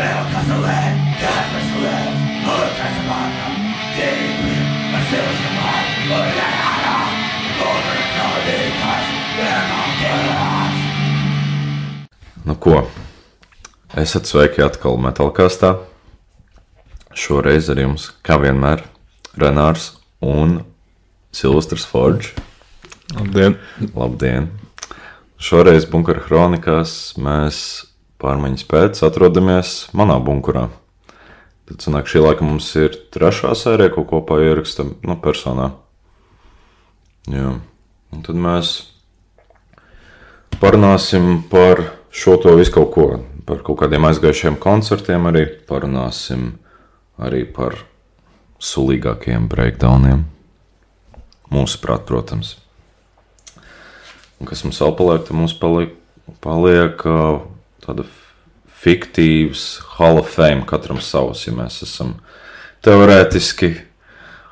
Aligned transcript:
Vēl 0.00 0.28
kas 0.32 0.46
liek, 0.48 1.00
kas 1.20 1.48
mēs 1.52 1.72
liek, 1.76 2.20
un 2.48 2.68
kas 2.72 3.00
vārta, 3.04 3.48
dzīvi, 3.92 4.52
ar 4.96 5.02
sevi 5.10 5.32
skamāt, 5.36 5.90
un 6.16 6.30
jārā, 6.38 6.94
kur 7.58 7.90
kādītās, 8.14 9.10
vienākās. 9.34 10.78
Nu 12.48 12.56
ko, 12.64 12.78
esat 14.00 14.24
sveiki 14.30 14.64
atkal 14.64 14.96
metālkastā. 15.04 15.74
Šoreiz 17.12 17.68
ar 17.68 17.84
jums, 17.84 18.08
kā 18.24 18.40
vienmēr, 18.40 18.86
Renārs 19.36 19.90
un 20.24 20.62
Silvestris 21.28 21.84
Forģis. 21.84 22.32
Labdien! 23.18 23.60
Labdien! 23.92 24.48
Šoreiz 25.36 25.84
bunkura 25.92 26.24
kronikās 26.24 27.12
mēs 27.20 27.89
pārmaiņas 28.20 28.66
pēc 28.70 29.02
atrodamies 29.06 29.74
manā 29.96 30.18
bunkurā. 30.22 30.68
Tad 31.70 31.84
sanāk, 31.84 32.08
šī 32.10 32.24
laika 32.24 32.46
mums 32.46 32.68
ir 32.80 32.96
trešā 33.14 33.54
sērija, 33.54 33.92
ko 33.94 34.04
kopā 34.08 34.40
ierakstam 34.42 34.96
nu, 35.06 35.16
personā. 35.22 35.70
Jā. 37.30 37.58
Un 38.10 38.24
tad 38.26 38.38
mēs 38.38 38.72
parunāsim 40.58 41.44
par 41.50 41.84
šo 42.10 42.34
to 42.42 42.56
visu 42.58 42.74
kaut 42.74 42.90
ko, 42.96 43.06
par 43.46 43.62
kaut 43.66 43.78
kādiem 43.84 44.08
aizgājušiem 44.08 44.58
koncertiem 44.60 45.28
arī 45.30 45.44
parunāsim 45.68 46.56
arī 47.20 47.44
par 47.46 47.78
sulīgākajiem 48.60 49.46
breakdowniem. 49.50 50.26
Mūsuprāt, 51.50 52.04
protams. 52.06 52.56
Un 54.40 54.48
kas 54.48 54.62
mums 54.64 54.78
vēl 54.80 54.94
paliek, 54.96 55.24
tad 55.26 55.36
mums 55.36 55.54
paliek, 55.60 55.94
paliek 56.44 57.02
ā, 57.04 57.16
tāda 57.84 58.06
fiktīvs 58.80 59.68
Hall 59.98 60.20
of 60.20 60.30
Fame, 60.32 60.64
katram 60.68 61.00
savs, 61.04 61.44
ja 61.46 61.54
mēs 61.56 61.82
esam 61.84 62.16
teorētiski 62.84 63.74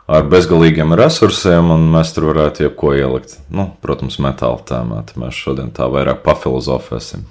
ar 0.08 0.24
bezgalīgiem 0.28 0.94
resursiem, 0.96 1.70
un 1.72 1.88
mēs 1.92 2.14
tur 2.16 2.30
varētu 2.30 2.66
jebko 2.66 2.94
ielikt. 2.96 3.36
Nu, 3.52 3.70
protams, 3.84 4.18
metāla 4.24 4.60
tēmā, 4.68 5.02
mēs 5.20 5.36
šodien 5.36 5.72
tā 5.76 5.88
vairāk 5.92 6.22
pafilozofēsim. 6.24 7.26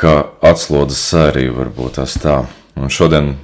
Kā 0.00 0.14
atslodzes 0.44 1.00
sērija 1.12 1.54
varbūt 1.54 2.00
tas 2.00 2.16
tā. 2.20 2.42
Un 2.74 2.90
šodien 2.90 3.36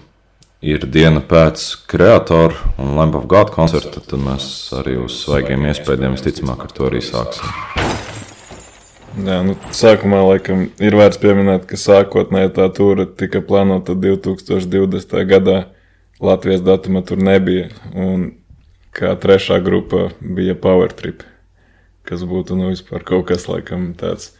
ir 0.60 0.84
diena 0.84 1.22
pēc 1.24 1.64
kreatora 1.88 2.74
un 2.80 2.96
Lamp 2.98 3.16
of 3.16 3.28
God 3.30 3.54
koncerta, 3.54 4.02
tad 4.02 4.20
mēs 4.20 4.50
arī 4.76 4.98
uz 5.00 5.22
svaigiem 5.22 5.70
iespējām 5.70 6.18
visticamāk 6.18 6.66
ar 6.66 6.74
to 6.76 6.90
arī 6.90 7.04
sāksim. 7.04 8.19
Jā, 9.10 9.40
nu, 9.42 9.56
sākumā 9.74 10.20
laikam 10.22 10.68
ir 10.78 10.94
vērts 10.94 11.18
pieminēt, 11.18 11.64
ka 11.66 11.74
sākotnēji 11.80 12.52
tā 12.54 12.68
tūra 12.70 13.08
tika 13.18 13.40
plānota 13.42 13.96
2020. 13.98 15.16
gadā. 15.26 15.56
Latvijas 16.22 16.62
datuma 16.62 17.02
tur 17.02 17.18
nebija. 17.18 17.72
Un 17.90 18.28
kā 18.94 19.10
trešā 19.18 19.58
grupa 19.66 20.10
bija 20.20 20.54
Power 20.54 20.94
Trip, 20.94 21.24
kas 22.06 22.22
būtu 22.22 22.54
nu, 22.60 22.68
vispār 22.70 23.02
kaut 23.08 23.26
kas 23.32 23.48
laikam 23.50 23.90
tāds. 23.98 24.30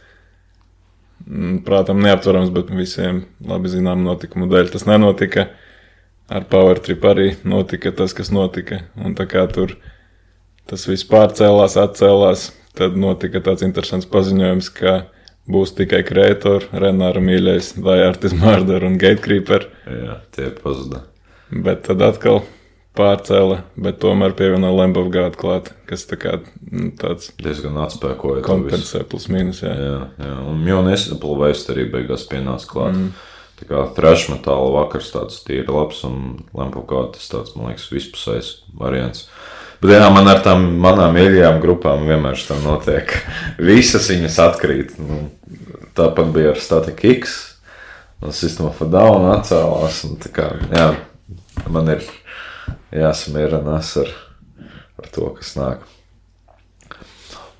mm, 1.27 1.65
Prātam 1.67 1.99
neaptverams, 1.99 2.53
bet 2.55 2.71
visiem 2.71 3.25
labi 3.43 3.73
zinām 3.73 4.05
notikumu 4.07 4.47
dēļ 4.47 4.71
tas 4.71 4.87
nenotika. 4.87 5.49
Ar 6.31 6.47
Power 6.47 6.79
Trip 6.79 7.03
arī 7.03 7.33
notika 7.43 7.91
tas, 7.91 8.15
kas 8.15 8.31
notika. 8.31 8.85
Un 8.95 9.19
tā 9.19 9.27
kā 9.27 9.43
tur 9.51 9.75
tas 10.63 10.87
viss 10.87 11.03
pārcēlās, 11.03 11.75
atcēlās, 11.75 12.53
tad 12.77 12.97
notika 12.99 13.41
tāds 13.43 13.65
interesants 13.65 14.07
paziņojums, 14.11 14.71
ka 14.77 14.95
būs 15.51 15.75
tikai 15.77 16.03
Kreator, 16.07 16.67
Renāra 16.71 17.21
mīļais, 17.23 17.75
Dārtis 17.81 18.35
Mārder 18.37 18.85
un 18.87 18.97
Gatecreeper. 19.01 19.67
Jā, 19.89 20.21
tie 20.35 20.49
pazuda. 20.55 21.05
Bet 21.51 21.83
tad 21.87 22.03
atkal 22.05 22.43
pārcēla, 22.97 23.61
bet 23.79 23.99
tomēr 24.03 24.35
pievienoja 24.35 24.75
Lambu 24.75 25.05
gādu 25.11 25.39
klāt, 25.39 25.71
kas 25.87 26.03
tā 26.09 26.17
kā 26.19 26.37
nu, 26.67 26.91
tāds 26.99 27.31
Diezgan 27.39 27.79
atspēkoja 27.85 28.43
kompensē 28.45 29.03
plus 29.07 29.29
mīnus. 29.31 29.63
Jā. 29.63 29.73
Jā, 29.75 29.99
jā. 30.19 30.37
un 30.51 30.59
Mjona 30.63 30.95
Esapulvēs 30.95 31.63
arī 31.71 31.87
beigās 31.91 32.27
pienāca 32.31 32.67
klāt. 32.67 32.97
Mm. 32.97 33.11
Tā 33.61 33.67
kā 33.69 33.83
thrash 33.95 34.25
metāla 34.31 34.71
vakars 34.73 35.11
tāds 35.13 35.43
tīri 35.45 35.69
labs 35.69 36.01
un 36.07 36.41
lampu 36.57 36.81
kā 36.89 37.05
tas 37.13 37.27
tāds, 37.29 37.53
man 37.55 37.69
liekas, 37.69 37.91
vispusējs 37.93 38.55
variants. 38.79 39.27
Bet 39.81 39.95
jā, 39.95 40.09
man 40.13 40.29
ar 40.29 40.43
tām 40.45 40.67
manām 40.81 41.15
mīļajām 41.17 41.55
grupām 41.63 42.03
vienmēr 42.05 42.37
tas 42.45 42.59
notiek. 42.61 43.15
Visas 43.69 44.09
viņas 44.11 44.37
atkrīt. 44.43 44.97
Nu, 45.01 45.23
tāpat 45.97 46.29
bija 46.35 46.51
ar 46.53 46.61
Static 46.61 47.01
X. 47.15 47.39
Un 48.21 48.35
System 48.37 48.67
of 48.69 48.81
a 48.85 48.89
Down 48.93 49.25
atcēlās. 49.31 50.03
Un, 50.05 50.19
kā, 50.35 50.51
jā, 50.69 50.91
man 51.73 51.89
ir 51.95 52.05
jāsamierinās 52.93 53.95
ar, 54.03 54.13
ar 55.01 55.09
to, 55.15 55.31
kas 55.39 55.55
nāk. 55.57 55.87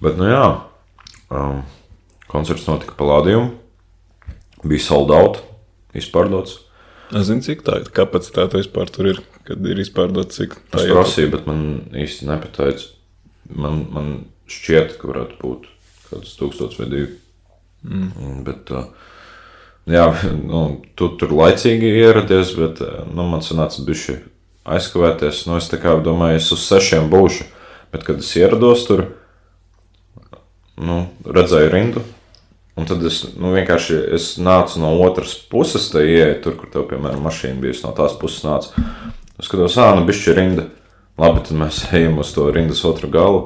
Bet, 0.01 0.13
nu 0.17 0.29
jā, 0.29 0.45
um, 1.33 1.63
koncerts 2.29 2.69
notika 2.69 2.93
Palādījumā. 3.01 3.49
Bija 4.61 4.85
sold 4.85 5.09
out, 5.17 5.41
izpārdots. 5.97 6.59
Es 7.17 7.25
zinu, 7.31 7.41
cik 7.41 7.65
tā 7.65 7.81
kapacitāte 7.89 8.61
vispār 8.61 8.93
tur 8.93 9.09
ir, 9.09 9.25
kad 9.47 9.67
ir 9.67 9.79
izpārdots, 9.81 10.37
cik 10.39 10.57
tā 10.73 10.83
Es 10.83 10.91
prasīju, 10.91 11.31
bet 11.35 11.47
man 11.49 11.63
īsti 11.97 12.27
nepateica. 12.29 12.89
Man, 13.51 13.85
man 13.91 14.11
šķiet, 14.51 14.97
ka 14.99 15.09
varētu 15.11 15.39
būt 15.41 15.69
kaut 16.07 16.11
kāds 16.11 16.35
tūkstots 16.39 16.79
vai 16.79 16.89
divi. 16.91 17.09
Mm. 17.87 18.43
Bet, 18.45 18.71
uh, 18.75 18.91
jā, 19.89 20.05
nu, 20.51 20.61
tu 20.99 21.11
tur 21.19 21.33
laicīgi 21.35 21.95
ieradies, 22.03 22.53
bet 22.59 22.83
uh, 22.85 23.01
nu, 23.09 23.25
man 23.31 23.43
sanāca 23.45 23.83
bišķi 23.87 24.19
aizkavēties. 24.71 25.45
Nu, 25.49 25.57
es 25.57 25.69
tā 25.71 25.81
kā 25.81 25.97
domāju, 26.03 26.39
es 26.41 26.51
uz 26.53 26.65
sešiem 26.67 27.09
būšu, 27.11 27.47
bet 27.93 28.05
kad 28.07 28.21
es 28.21 28.31
ierados 28.37 28.85
tur, 28.87 29.07
nu, 30.81 31.05
redzēju 31.25 31.71
rindu. 31.73 32.05
Un 32.79 32.87
tad 32.87 33.03
es 33.03 33.19
nu, 33.35 33.51
vienkārši 33.51 33.97
es 34.15 34.29
nācu 34.39 34.79
no 34.79 34.93
otras 35.03 35.33
puses, 35.51 35.89
tā 35.91 36.05
ieeja 36.07 36.37
tur, 36.43 36.55
kur 36.59 36.71
tev, 36.71 36.85
piemēram, 36.89 37.19
mašīna 37.25 37.59
bija. 37.61 37.75
Es 37.75 37.83
no 37.83 37.91
tās 37.97 38.15
puses 38.17 38.45
nācu. 38.47 38.71
Es 39.39 39.47
skatos, 39.47 39.77
ah, 39.81 39.93
nu, 39.97 40.05
bišķi 40.07 40.35
rinda. 40.37 40.67
Labi, 41.21 41.43
tad 41.45 41.57
mēs 41.59 41.83
ejam 41.93 42.19
uz 42.21 42.31
to 42.35 42.47
rindas 42.53 42.83
otru 42.87 43.09
galu. 43.11 43.41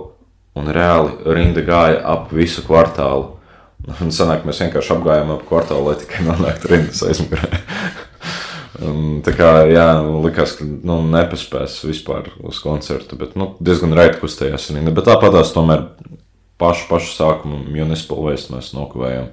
Un 0.56 0.69
reāli 0.72 1.18
rinda 1.35 1.63
gāja 1.66 2.00
ap 2.13 2.31
visu 2.34 2.63
kvartālu. 2.66 3.34
Un 4.01 4.13
sanāk, 4.16 4.46
mēs 4.47 4.62
vienkārši 4.63 4.96
apgājām 4.96 5.34
ap 5.35 5.46
kvartālu, 5.50 5.90
lai 5.90 5.97
tikai 6.01 6.23
nonāktu 6.25 6.72
rindas 6.72 7.03
aizmugurē. 7.06 7.50
Tā 9.25 9.31
kā, 9.35 9.50
jā, 9.72 9.88
likās, 10.23 10.57
ka 10.59 10.66
nu, 10.68 10.97
nepaspēs 11.13 11.78
vispār 11.88 12.28
uz 12.44 12.59
koncertu, 12.63 13.16
bet 13.19 13.38
nu, 13.40 13.53
diezgan 13.63 13.96
raiti 13.96 14.19
kustējās 14.19 14.72
rinda. 14.75 14.91
Bet 14.96 15.07
tāpat 15.07 15.35
tās 15.38 15.53
tomēr 15.56 15.85
pašu, 16.62 16.90
pašu 16.90 17.13
sākumu 17.16 17.62
municipal 17.69 18.23
waste 18.25 18.56
mēs 18.56 18.73
nokavējām. 18.75 19.29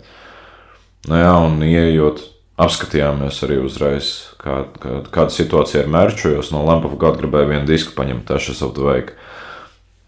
Nu, 1.11 1.19
jā, 1.19 1.33
un 1.43 1.59
ieejot, 1.67 2.23
apskatījāmies 2.61 3.41
arī 3.47 3.61
uzreiz, 3.63 4.13
kā, 4.43 4.65
kā, 4.83 5.01
kāda 5.15 5.35
situācija 5.35 5.85
ar 5.85 5.93
mērķu. 5.93 6.35
Jo 6.37 6.45
no 6.53 6.65
Lampa 6.69 6.91
gada 6.93 7.23
gribēju 7.23 7.53
vienu 7.55 7.69
disku 7.69 7.97
paņemt, 7.97 8.27
tā 8.29 8.41
šis 8.43 8.65
aptuveni. 8.67 9.17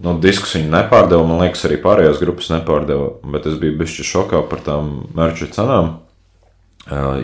Nu, 0.05 0.16
diskus 0.21 0.56
viņi 0.59 0.72
nepārdeva, 0.72 1.25
man 1.25 1.44
liekas, 1.44 1.62
arī 1.69 1.78
pārējās 1.81 2.19
grupas 2.21 2.50
nepārdeva, 2.50 3.12
bet 3.31 3.47
es 3.47 3.60
biju 3.60 3.78
bijuši 3.78 4.09
šokā 4.09 4.43
par 4.50 4.65
tām 4.66 4.97
mērķu 5.16 5.53
cenām. 5.55 5.94
Uh, 5.94 6.00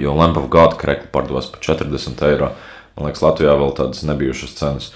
Jo 0.00 0.14
Lampa 0.16 0.40
gada 0.48 0.76
krekli 0.80 1.10
pārdevās 1.12 1.50
par 1.52 1.60
40 1.60 2.22
eiro. 2.30 2.54
Man 2.96 3.08
liekas, 3.08 3.22
Latvijā 3.24 3.52
vēl 3.60 3.74
tādas 3.76 4.04
nebijušas 4.08 4.56
cenas. 4.56 4.90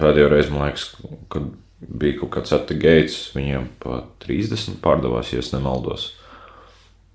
Pēdējo 0.00 0.30
reizi, 0.32 0.52
man 0.54 0.70
liekas, 0.70 0.86
kad 1.32 1.50
bija 1.80 2.20
kaut 2.22 2.32
kāds 2.38 2.54
Ati 2.56 2.78
Gates, 2.80 3.18
viņiem 3.36 3.68
pa 3.82 4.06
30 4.24 4.80
pārdevās, 4.84 5.34
ja 5.34 5.44
nemaldos. 5.52 6.08
Tā, 6.08 6.25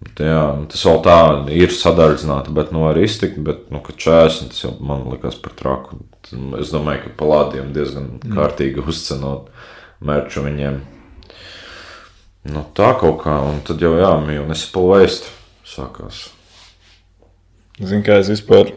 jā, 0.01 0.45
tas 0.72 0.85
vēl 0.88 1.01
tā 1.06 1.17
ir 1.53 1.73
sadardzināta, 1.75 2.53
bet 2.56 2.72
nu 2.73 2.85
var 2.85 2.97
iztikt, 3.01 3.38
bet, 3.45 3.68
nu, 3.74 3.81
ka 3.86 3.94
40 3.94 4.51
tas 4.53 4.63
jau 4.63 4.74
man 4.81 5.06
likās 5.12 5.38
par 5.42 5.53
traku. 5.57 6.01
Es 6.62 6.71
domāju, 6.74 7.06
ka 7.06 7.15
palādiem 7.21 7.71
diezgan 7.75 8.15
kārtīgi 8.24 8.83
uzcenot 8.86 9.50
mērķu 10.01 10.45
viņiem. 10.48 10.80
Nu, 12.51 12.63
tā 12.77 12.94
kaut 12.98 13.21
kā, 13.21 13.36
un 13.45 13.62
tad 13.65 13.81
jau, 13.83 13.94
jā, 14.01 14.13
jau 14.33 14.45
nesapalvēst 14.50 15.30
sākās. 15.69 16.24
Zinu, 17.77 18.01
kā 18.06 18.18
es 18.21 18.31
vispār, 18.31 18.74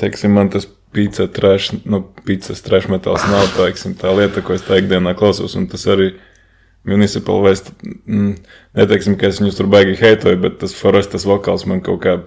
teiksim, 0.00 0.32
man 0.36 0.50
tas 0.52 0.66
pīcis 0.94 1.32
treš, 1.34 1.70
nu, 1.84 2.00
pīcis 2.24 2.62
treš 2.64 2.88
metāls 2.92 3.24
nav 3.28 3.50
teiksim, 3.58 3.96
tā 3.98 4.12
lieta, 4.16 4.42
ko 4.44 4.56
es 4.56 4.64
tā 4.64 4.80
ikdienā 4.80 5.14
klausos, 5.18 5.56
un 5.58 5.68
tas 5.70 5.84
arī 5.90 6.14
municipal 6.84 7.40
waste, 7.44 7.72
mm, 8.06 8.34
neteiksim, 8.76 9.16
ka 9.20 9.30
es 9.30 9.40
viņus 9.40 9.58
tur 9.58 9.68
baigi 9.72 9.96
heitoju, 10.00 10.40
bet 10.42 10.58
tas 10.60 10.76
forestas 10.76 11.24
vokāls 11.28 11.64
man 11.68 11.80
kaut 11.84 12.02
kā 12.04 12.18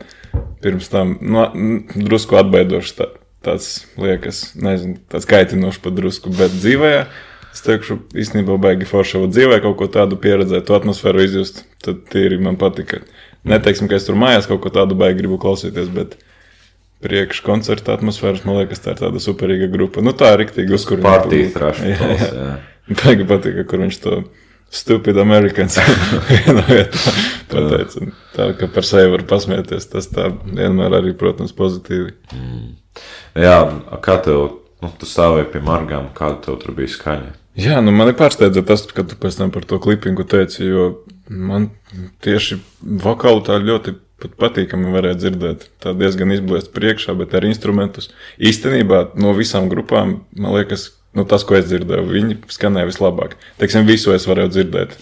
pirms 0.63 0.89
tam, 0.93 1.15
nu, 1.21 1.43
mm, 1.45 2.05
drusku 2.07 2.39
atbaidošs 2.39 2.97
tā, 2.97 3.09
tāds 3.45 3.71
liekas, 4.01 4.51
nezinu, 4.57 4.97
tāds 5.11 5.29
kaitinošs 5.29 5.81
pat 5.83 5.97
drusku, 5.97 6.33
bet 6.37 6.55
dzīvē, 6.57 6.93
es 7.53 7.63
teikšu, 7.65 7.99
īstenībā 8.17 8.57
baigi 8.61 8.89
forša, 8.89 9.21
dzīvē 9.29 9.61
kaut 9.65 9.77
ko 9.81 9.89
tādu 9.93 10.17
pieredzēt, 10.21 10.65
to 10.67 10.77
atmosfēru 10.77 11.25
izjust, 11.25 11.63
tad 11.85 12.01
tīri 12.11 12.41
man 12.41 12.57
patika. 12.59 13.03
Neteiksim, 13.47 13.87
ka 13.87 13.99
es 13.99 14.09
tur 14.09 14.17
mājās 14.19 14.49
kaut 14.49 14.63
ko 14.65 14.73
tādu 14.73 14.97
baigi 14.97 15.21
gribu 15.21 15.37
klausīties, 15.41 15.93
bet 15.93 16.17
priekš 17.05 17.43
koncerta 17.45 17.93
atmosfēras, 17.93 18.41
man 18.47 18.57
liekas, 18.63 18.81
tā 18.81 18.95
ir 18.95 19.03
tāda 19.03 19.21
superīga 19.21 19.69
grupa. 19.71 20.01
Nu, 20.01 20.15
tā 20.17 20.33
ir 20.33 20.41
rīktīgi 20.41 20.73
uzkurināta. 20.75 21.29
Jā. 21.93 22.09
Jā. 22.17 22.49
Baigi 22.87 23.27
patīk, 23.29 23.61
kur 23.69 23.83
viņš 23.83 24.01
to 24.01 24.17
stupid 24.69 25.17
Americans. 25.17 25.77
Un 27.57 28.11
Tā 28.37 28.51
kā 28.59 28.67
par 28.69 28.85
sevi 28.85 29.09
var 29.13 29.23
pasmieties, 29.29 29.87
tas 29.89 30.09
tā 30.13 30.29
vienmēr 30.45 30.99
arī, 30.99 31.13
protams, 31.17 31.55
pozitīvi. 31.57 32.13
Jā, 33.37 33.57
a 33.65 33.99
kā 34.03 34.19
tev, 34.25 34.59
nu, 34.83 34.91
tu 34.99 35.09
stāvēji 35.09 35.51
pie 35.55 35.61
margām, 35.65 36.11
kāda 36.17 36.41
tev 36.45 36.59
tur 36.61 36.75
bija 36.77 36.91
skaņa? 36.93 37.31
Jā, 37.57 37.79
nu 37.81 37.93
mani 37.95 38.13
pārsteidza 38.17 38.61
tas, 38.67 38.83
ka 38.93 39.05
tu 39.07 39.17
pēc 39.17 39.39
tam 39.39 39.53
par 39.53 39.65
to 39.65 39.79
klipingu 39.81 40.27
teici, 40.29 40.67
jo 40.67 40.83
man 41.27 41.71
tieši 42.25 42.59
vokālu 43.01 43.41
tā 43.47 43.57
ļoti 43.63 43.95
pat 44.21 44.35
patīkami 44.37 44.93
varēja 44.93 45.17
dzirdēt. 45.23 45.65
Tā 45.81 45.93
diezgan 45.97 46.33
izblēst 46.33 46.71
priekšā, 46.75 47.13
bet 47.17 47.33
ar 47.37 47.45
instrumentus. 47.49 48.11
Īstenībā 48.37 49.03
no 49.21 49.33
visām 49.37 49.69
grupām, 49.73 50.19
man 50.37 50.57
liekas, 50.57 50.91
nu, 51.15 51.25
tas, 51.29 51.45
ko 51.47 51.57
es 51.59 51.67
dzirdēju, 51.69 52.07
viņi 52.11 52.39
skanēja 52.51 52.89
vislabāk. 52.89 53.37
Teiksim, 53.61 53.87
visu 53.87 54.15
es 54.15 54.27
varēju 54.29 54.53
dzirdēt. 54.55 54.97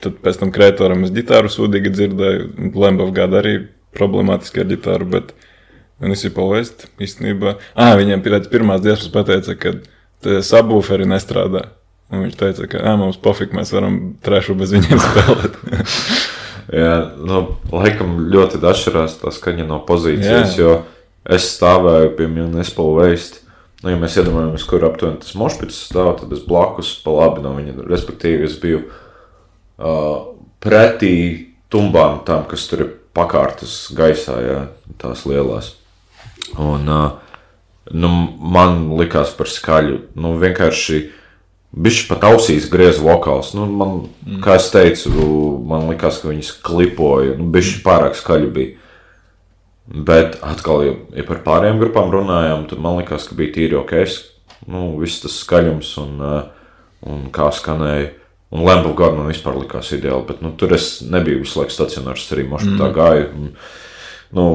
Tad 0.00 0.16
pēc 0.24 0.40
tam 0.40 0.52
krētoram 0.54 1.04
es 1.04 1.12
ģitāru 1.14 1.52
sūdīgi 1.52 1.92
dzirdēju, 1.92 2.72
Lembov 2.80 3.12
gada 3.16 3.40
arī 3.42 3.54
problemātiski 3.96 4.62
ar 4.62 4.70
ģitāru, 4.70 5.08
bet 5.12 5.34
Municipal 6.00 6.48
West 6.54 6.86
īstenībā. 7.02 7.58
Ah, 7.76 7.92
viņiem 8.00 8.22
pēc 8.24 8.48
pirmās 8.52 8.80
dziesmas 8.84 9.12
pateica, 9.12 9.56
ka 9.60 10.40
sabūferi 10.46 11.08
nestrādā. 11.08 11.66
Un 12.10 12.24
viņš 12.24 12.38
teica, 12.40 12.66
ka 12.72 12.80
ā, 12.82 12.96
mums 12.98 13.20
pofīgi, 13.22 13.54
mēs 13.54 13.70
varam 13.74 13.98
trešu 14.24 14.56
bez 14.58 14.72
viņiem 14.74 15.02
spēlēt. 15.06 15.60
Jā, 16.80 16.94
nu, 17.18 17.42
laikam 17.74 18.16
ļoti 18.30 18.60
atšķirās 18.62 19.20
tā 19.22 19.32
skaņa 19.34 19.66
no 19.66 19.80
pozīcijas, 19.86 20.56
Jā. 20.56 20.64
jo 20.64 20.74
es 21.36 21.48
stāvēju 21.56 22.12
pie 22.18 22.28
Municipal 22.30 22.92
Waste. 22.98 23.44
Nu, 23.80 23.88
ja 23.88 23.96
mēs 23.96 24.18
iedomājamies, 24.20 24.66
kur 24.68 24.84
aptuveni 24.84 25.22
tas 25.22 25.32
mošpits 25.40 25.78
stāv, 25.88 26.12
tad 26.20 26.32
es 26.36 26.42
blakus 26.44 26.92
pa 27.00 27.14
labi 27.16 27.44
no 27.44 27.54
viņa, 27.56 27.78
respektīvi, 27.88 28.44
es 28.44 28.58
biju 28.60 28.82
uh, 28.84 30.34
pretī 30.60 31.14
tumbām 31.72 32.20
tam, 32.28 32.44
kas 32.50 32.66
tur 32.68 32.84
ir 32.84 32.90
pakārtas 33.16 33.86
gaisā, 33.96 34.36
jā, 34.44 34.58
tās 35.00 35.24
lielās. 35.28 35.72
Un 36.60 36.92
uh, 36.92 37.16
nu, 37.96 38.10
man 38.36 38.84
likās 39.00 39.32
par 39.38 39.48
skaļu, 39.48 40.04
nu, 40.20 40.36
vienkārši 40.40 41.00
Bišķi 41.70 42.08
pat 42.08 42.24
ausīs 42.26 42.64
griez 42.66 42.96
vokāls. 42.98 43.52
Nu, 43.54 43.62
man, 43.70 43.92
mm. 44.26 44.40
Kā 44.42 44.56
jau 44.56 44.72
teicu, 44.74 45.10
man 45.70 45.84
liekas, 45.86 46.16
ka 46.18 46.32
viņas 46.32 46.48
klipoja. 46.66 47.36
Nu, 47.38 47.46
Bišķi 47.54 47.84
pārāk 47.84 48.16
skaļi 48.18 48.48
bija. 48.56 48.79
Bet 49.90 50.38
atkal, 50.46 50.84
ja, 50.86 50.94
ja 51.18 51.26
par 51.26 51.42
pārējām 51.42 51.80
grupām 51.80 52.12
runājām, 52.14 52.68
tad 52.70 52.82
man 52.82 53.00
liekas, 53.00 53.26
ka 53.26 53.38
bija 53.38 53.56
tīri 53.56 53.78
ok. 53.80 53.94
Nu, 54.70 54.84
viss 55.00 55.22
tas 55.22 55.34
skaļums 55.42 55.92
un, 56.02 56.16
uh, 56.22 56.74
un 57.10 57.28
kā 57.34 57.48
skanēja. 57.54 58.12
Un 58.50 58.64
Lambu 58.66 58.92
gadu 58.98 59.18
man 59.18 59.30
vispār 59.30 59.60
likās 59.60 59.92
ideāli, 59.94 60.26
bet 60.26 60.40
nu, 60.42 60.50
tur 60.58 60.74
es 60.74 61.00
nebiju 61.06 61.44
visu 61.44 61.60
laiku 61.60 61.74
stacionārs, 61.74 62.26
arī 62.34 62.48
mošu 62.50 62.74
tā 62.78 62.88
gāju. 62.94 63.28
Un, 63.30 63.52
nu, 64.34 64.46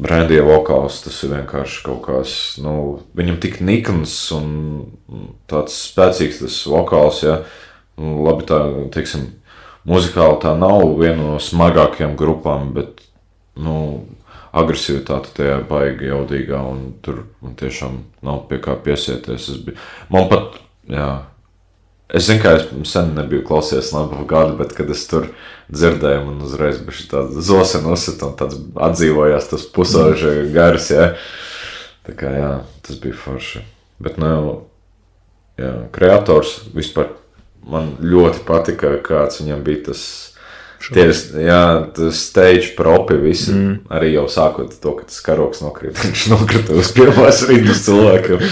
Brandija 0.00 0.44
vokāls 0.46 1.00
tas 1.04 1.16
ir 1.24 1.32
vienkārši 1.34 1.82
kaut 1.84 2.02
kāds, 2.04 2.34
nu, 2.62 2.74
viņam 3.16 3.40
tik 3.42 3.58
nikns 3.64 4.14
un 4.36 4.50
tāds 5.50 5.74
spēcīgs 5.90 6.40
tas 6.44 6.60
vokāls, 6.70 7.24
ja, 7.26 7.40
nu, 8.00 8.20
labi 8.24 8.46
tā, 8.48 8.60
teiksim, 8.94 9.26
muzikāli 9.88 10.38
tā 10.44 10.54
nav 10.56 10.84
viena 11.00 11.32
no 11.32 11.40
smagākajām 11.42 12.14
grupām, 12.20 12.70
bet, 12.76 13.02
nu, 13.60 13.76
agresivitāte 14.52 15.34
tajā 15.36 15.60
baigi 15.68 16.10
jaudīgā 16.10 16.60
un 16.66 16.86
tur 17.04 17.24
man 17.40 17.56
tiešām 17.58 18.00
nav 18.26 18.46
pie 18.50 18.58
kā 18.62 18.76
piesieties. 18.84 19.50
Es 19.54 19.60
biju, 19.66 19.78
man 20.10 20.30
pat, 20.32 20.58
jā, 20.90 21.10
Es 22.10 22.26
zinu, 22.26 22.42
ka 22.42 22.56
es 22.58 22.64
sen 22.90 23.12
nebiju 23.14 23.44
klausies 23.46 23.92
labu 23.94 24.24
gadu, 24.26 24.56
bet 24.58 24.72
kad 24.74 24.88
es 24.90 25.04
tur 25.06 25.28
dzirdēju, 25.70 26.24
man 26.26 26.40
uzreiz 26.42 26.80
bija 26.82 27.06
tāda 27.12 27.44
zosena 27.46 27.92
uzsita 27.94 28.26
un 28.26 28.34
tāds 28.38 28.58
atdzīvojās 28.74 29.46
tas 29.52 29.66
pusauģi 29.76 30.48
gars, 30.54 30.88
jā. 30.90 31.12
Tā 32.08 32.16
kā 32.18 32.32
jā, 32.34 32.50
tas 32.82 32.98
bija 32.98 33.14
forši. 33.14 33.62
Bet, 34.02 34.18
nu, 34.18 34.32
jā, 35.60 35.70
kreators 35.94 36.56
vispār 36.74 37.12
man 37.70 37.92
ļoti 38.02 38.42
patika, 38.48 38.96
kāds 39.06 39.42
viņam 39.44 39.62
bija 39.66 39.90
tas. 39.92 40.02
Tie, 40.80 41.04
jā, 41.44 41.62
tas 41.92 42.20
stage 42.30 42.70
propi 42.76 43.18
visi. 43.20 43.52
Mm. 43.52 43.72
Arī 43.92 44.14
jau 44.14 44.24
sākot 44.32 44.72
to, 44.80 44.94
ka 44.96 45.04
tas 45.10 45.20
karoks 45.24 45.60
nokrita. 45.60 46.00
Viņš 46.06 46.24
nokrita 46.32 46.76
uz 46.80 46.92
pirmās 46.96 47.42
rindas 47.50 47.82
cilvēkiem. 47.84 48.44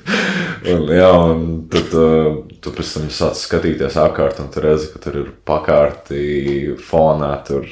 un, 0.74 0.84
jā, 0.98 1.10
un 1.14 1.44
tad 1.70 1.94
uh, 1.94 2.40
tu 2.60 2.74
pēc 2.74 2.94
tam 2.96 3.08
sāc 3.14 3.38
skatīties 3.38 3.98
apkārt, 4.02 4.42
un 4.42 4.50
tu 4.50 4.64
redzi, 4.64 4.90
ka 4.90 5.02
tur 5.04 5.20
ir 5.22 5.32
pakārti 5.46 6.74
fonā, 6.90 7.32
tur 7.46 7.68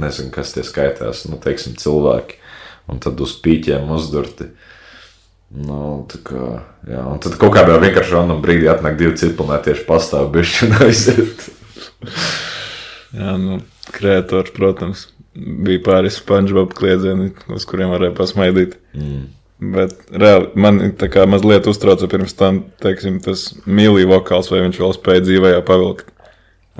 nezinu, 0.00 0.32
kas 0.34 0.54
tie 0.56 0.64
skaitās, 0.66 1.26
nu, 1.28 1.36
teiksim, 1.42 1.76
cilvēki. 1.80 2.40
Un 2.90 2.98
tad 3.04 3.20
uz 3.22 3.36
pīķiem 3.44 3.90
uzdurti. 3.94 4.48
Nu, 5.52 6.06
tā 6.08 6.18
kā, 6.24 6.46
jā, 6.88 7.02
un 7.04 7.20
tad 7.20 7.36
kaut 7.40 7.52
kādā 7.52 7.76
vienkārši 7.82 8.16
random 8.16 8.40
brīdī 8.42 8.70
atnāk 8.72 8.96
divi 8.96 9.12
ciprunē 9.20 9.60
tieši 9.62 9.84
pastāv 9.84 10.32
bišķi 10.32 10.64
un 10.70 10.78
aiziet. 10.88 11.44
Jā, 13.12 13.36
nu, 13.40 13.60
kreators, 13.92 14.52
protams, 14.56 15.06
bija 15.34 15.82
pāris 15.84 16.18
SpongeBob 16.20 16.72
kliedzieni, 16.76 17.32
uz 17.52 17.66
kuriem 17.68 17.92
varēja 17.92 18.16
pasmaidīt. 18.16 18.78
Mm. 18.96 19.28
Bet 19.72 19.94
reāli 20.10 20.48
man 20.58 20.80
tā 20.98 21.06
kā 21.12 21.22
mazliet 21.30 21.68
uztrauca 21.70 22.08
pirms 22.10 22.34
tam, 22.34 22.64
teiksim, 22.82 23.20
tas 23.22 23.52
mīlīgi 23.68 24.10
vokāls, 24.10 24.50
vai 24.50 24.64
viņš 24.64 24.80
vēl 24.82 24.96
spēja 24.96 25.24
dzīvē 25.28 25.52
pavilkt. 25.68 26.08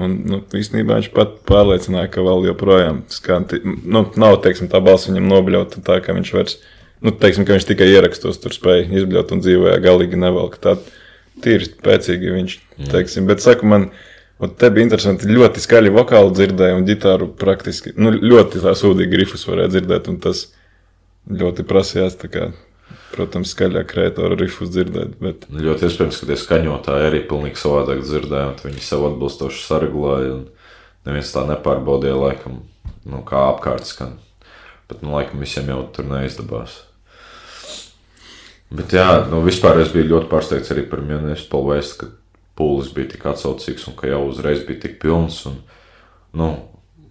Un, 0.00 0.16
nu, 0.24 0.38
īstenībā 0.56 0.96
viņš 0.98 1.10
pat 1.12 1.34
pārliecināja, 1.48 2.08
ka 2.14 2.24
vēl 2.24 2.46
joprojām 2.48 3.02
skan, 3.12 3.44
nu, 3.62 4.06
nav, 4.16 4.38
teiksim, 4.44 4.70
tā 4.72 4.80
balss 4.82 5.10
viņam 5.10 5.28
nobļauta 5.28 5.82
tā, 5.84 5.98
ka 6.02 6.16
viņš 6.16 6.32
vairs, 6.32 6.56
nu, 7.04 7.12
teiksim, 7.12 7.44
ka 7.44 7.58
viņš 7.58 7.68
tikai 7.68 7.90
ierakstos 7.92 8.40
tur 8.40 8.56
spēja 8.56 8.88
izbļaut 8.88 9.34
un 9.36 9.44
dzīvē 9.44 9.76
galīgi 9.84 10.18
nevelk. 10.18 10.56
Tā 10.64 10.78
tīri 11.44 11.68
spēcīgi 11.68 12.34
viņš, 12.38 12.56
teiksim, 12.88 13.28
bet 13.28 13.44
saku 13.44 13.68
man, 13.68 13.90
un 14.42 14.56
te 14.58 14.70
bija 14.74 14.88
interesanti, 14.88 15.30
ļoti 15.30 15.62
skaļi 15.62 15.94
vokāli 15.94 16.34
dzirdēja 16.36 16.78
un 16.78 16.88
ģitāru 16.88 17.30
praktiski, 17.38 17.94
nu, 17.96 18.12
ļoti 18.16 18.62
sūdīgi 18.62 19.14
grifus 19.14 19.46
varēja 19.48 19.76
dzirdēt, 19.76 20.10
tas 20.22 20.48
ļoti 21.30 21.66
prasījās, 21.68 22.18
kā, 22.32 22.50
protams, 23.12 23.52
skaļāk 23.54 23.90
kreatoru 23.92 24.38
rifus 24.40 24.72
dzirdēt, 24.74 25.14
bet 25.22 25.46
Ļoti 25.52 25.88
iespējams, 25.88 26.18
ka 26.18 26.28
tie 26.30 26.38
skaņotāji 26.40 27.08
arī 27.10 27.22
pilnīgi 27.28 27.60
savādāk 27.60 28.02
dzirdēja, 28.02 28.50
un 28.50 28.58
viņi 28.66 28.84
sev 28.86 29.06
atbilstoši 29.10 29.64
saregulēja. 29.68 30.34
un 30.40 30.50
Neviens 31.02 31.32
tā 31.34 31.42
nepārbaudīja, 31.48 32.14
laikam, 32.14 32.60
nu, 33.10 33.22
kā 33.26 33.40
apkārt 33.50 33.88
skan. 33.88 34.16
Bet, 34.86 35.00
nu, 35.02 35.16
laikam, 35.16 35.40
visiem 35.42 35.70
jau 35.72 35.80
tur 35.94 36.06
neizdevās. 36.06 36.76
Bet, 38.72 38.94
jā, 38.94 39.24
nu, 39.28 39.42
vispār 39.44 39.82
es 39.82 39.90
biju 39.92 40.12
ļoti 40.12 40.30
pārsteigts 40.30 40.70
arī 40.72 40.84
par 40.88 41.02
Waste, 41.66 41.98
ka 41.98 42.21
pūlis 42.62 42.92
bija 42.94 43.10
tik 43.16 43.26
atsaucīgs 43.32 43.88
un 43.90 43.98
ka 43.98 44.10
jau 44.10 44.22
uzreiz 44.28 44.62
bija 44.68 44.86
tik 44.86 45.00
pilns. 45.02 45.42
Un, 45.50 45.58
nu, 46.38 46.52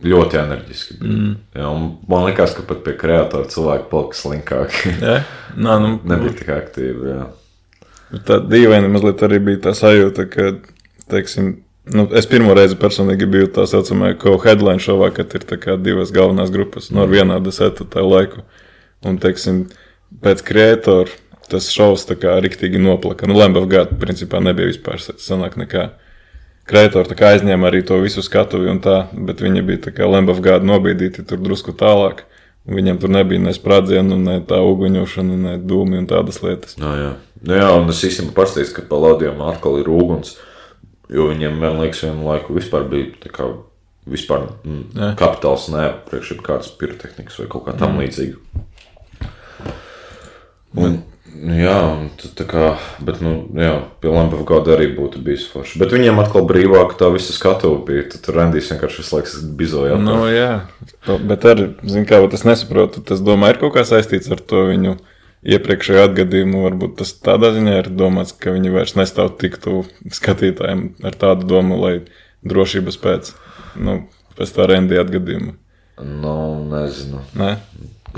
ļoti 0.02 0.40
enerģiski. 0.42 0.98
Bija. 1.02 1.14
Mm. 1.14 1.34
Un 1.68 1.90
man 2.10 2.28
liekas, 2.30 2.56
ka 2.58 2.66
pat 2.68 2.84
pie 2.86 2.96
kreatora 3.00 3.50
cilvēki 3.52 3.90
palika 3.92 4.20
slinkāki. 4.22 4.96
jā, 5.06 5.18
nā, 5.58 5.78
nu, 5.84 5.98
Nebija 6.12 6.38
tik 6.40 6.54
aktīvi. 6.56 7.12
Jā. 7.12 7.28
Tā 8.28 8.40
dīvaini 8.44 8.92
mazliet 8.92 9.22
arī 9.28 9.40
bija 9.44 9.62
tā 9.68 9.76
sajūta, 9.78 10.26
ka, 10.32 10.50
teiksim, 11.12 11.54
nu, 11.96 12.08
es 12.18 12.28
pirmo 12.28 12.56
reizi 12.58 12.76
personīgi 12.80 13.30
biju 13.32 13.52
tā 13.56 13.68
saucamā 13.70 14.14
co-headline 14.20 14.84
šovā, 14.84 15.14
kad 15.16 15.32
ir 15.38 15.48
divas 15.80 16.12
galvenās 16.16 16.52
grupas, 16.52 16.90
no 16.92 17.06
ar 17.06 17.14
vienādu 17.14 17.54
setu 17.56 17.88
tā 17.88 18.04
laiku. 18.04 18.44
Un, 19.08 19.16
teiksim, 19.22 19.64
pēc 20.22 20.44
kreatora 20.46 21.14
tas 21.52 21.70
šovs 21.74 22.08
tā 22.10 22.18
kā 22.20 22.38
riktīgi 22.44 22.82
noplaka. 22.82 23.28
Nu, 23.30 23.38
Lambev 23.40 23.68
gada 23.72 23.98
principā 24.00 24.42
nebija 24.44 24.72
vispār 24.72 25.02
sanāk 25.02 25.58
nekā. 25.60 25.92
Kreatori 26.72 27.10
tā 27.10 27.18
kā 27.18 27.32
aizņēma 27.36 27.68
arī 27.68 27.82
to 27.84 27.98
visu 28.00 28.22
skatuvi 28.24 28.70
un 28.72 28.80
tā, 28.84 29.08
bet 29.12 29.42
viņi 29.44 29.64
bija 29.66 29.88
tā 29.88 29.96
kā 29.96 30.08
Lambev 30.08 30.40
gada 30.46 30.68
nobīdīti 30.68 31.26
tur 31.28 31.42
drusku 31.42 31.74
tālāk. 31.78 32.24
Viņam 32.70 33.00
tur 33.02 33.10
nebija 33.10 33.42
ne 33.42 33.52
sprādzienu, 33.58 34.20
ne 34.22 34.38
tā 34.46 34.60
uguņošana, 34.62 35.38
ne 35.48 35.56
dūmi 35.58 35.98
un 35.98 36.08
tādas 36.08 36.44
lietas. 36.46 36.78
Jā, 36.78 36.92
jā. 37.00 37.12
Nu, 37.42 37.58
jā, 37.58 37.70
un 37.74 37.90
es 37.90 38.04
īstenībā 38.06 38.38
pārsteigts, 38.38 38.74
ka 38.76 38.86
Palādijam 38.86 39.42
atkal 39.50 39.80
ir 39.82 39.90
uguns. 39.90 40.36
Jo 41.12 41.32
viņiem, 41.32 41.58
man 41.60 41.82
liekas, 41.82 42.06
vienu 42.06 42.30
laiku 42.30 42.54
vispār 42.56 42.86
bija 42.92 43.10
tā 43.24 43.34
kā 43.34 43.50
vispār 44.10 44.48
mm, 44.64 45.16
kapitāls 45.20 45.68
neapriekš 45.74 46.36
kādas 46.46 46.70
pirotehnikas 46.78 47.42
vai 47.42 47.48
kaut 47.52 47.66
kā 47.68 47.76
tam 47.78 47.98
līdzīga. 48.02 48.38
Un, 50.78 51.02
jā, 51.42 51.78
un 51.98 52.10
tad 52.20 52.34
tā 52.38 52.46
kā, 52.50 52.66
bet, 53.04 53.22
nu, 53.24 53.34
jā, 53.58 53.74
pie 54.04 54.12
Lampa 54.14 54.40
gada 54.48 54.76
arī 54.76 54.90
būtu 54.96 55.22
bijis 55.26 55.48
forši. 55.52 55.80
Bet 55.82 55.94
viņiem 55.96 56.20
atkal 56.22 56.46
brīvāk 56.50 56.94
tā 57.00 57.10
visa 57.14 57.34
skatuve 57.36 57.80
bija. 57.88 58.08
Tad 58.12 58.24
tur 58.28 58.38
Randijs 58.38 58.70
vienkārši 58.74 59.02
visu 59.02 59.16
laiku 59.18 59.42
bizoja. 59.60 59.98
Nu, 60.02 60.20
jā, 60.30 60.68
To- 61.08 61.18
bet 61.18 61.48
arī, 61.50 61.72
zinu, 61.82 62.06
kā 62.10 62.22
es 62.34 62.46
nesaprotu, 62.46 63.02
tas 63.06 63.24
domāju, 63.26 63.56
ir 63.56 63.62
kaut 63.64 63.74
kā 63.78 63.86
saistīts 63.88 64.32
ar 64.32 64.38
to 64.38 64.68
viņu 64.70 64.98
iepriekšējo 65.42 66.04
atgadījumu. 66.10 66.62
Varbūt 66.68 66.98
tas 67.02 67.14
tādā 67.18 67.54
ziņā 67.56 67.78
ir 67.80 67.90
domāts, 67.90 68.36
ka 68.38 68.54
viņi 68.54 68.74
vairs 68.76 68.94
nestāv 69.00 69.34
tik 69.42 69.58
tuvu 69.64 69.88
skatītājiem 70.14 70.86
ar 71.04 71.18
tādu 71.18 71.50
domu, 71.50 71.80
lai 71.82 71.96
drošības 72.46 73.02
pēc, 73.02 73.34
nu, 73.82 74.04
pēc 74.38 74.54
tā 74.54 74.70
Randija 74.70 75.06
atgadījuma. 75.06 75.56
Nu, 76.02 76.36
nezinu. 76.70 77.22
Nē. 77.38 77.56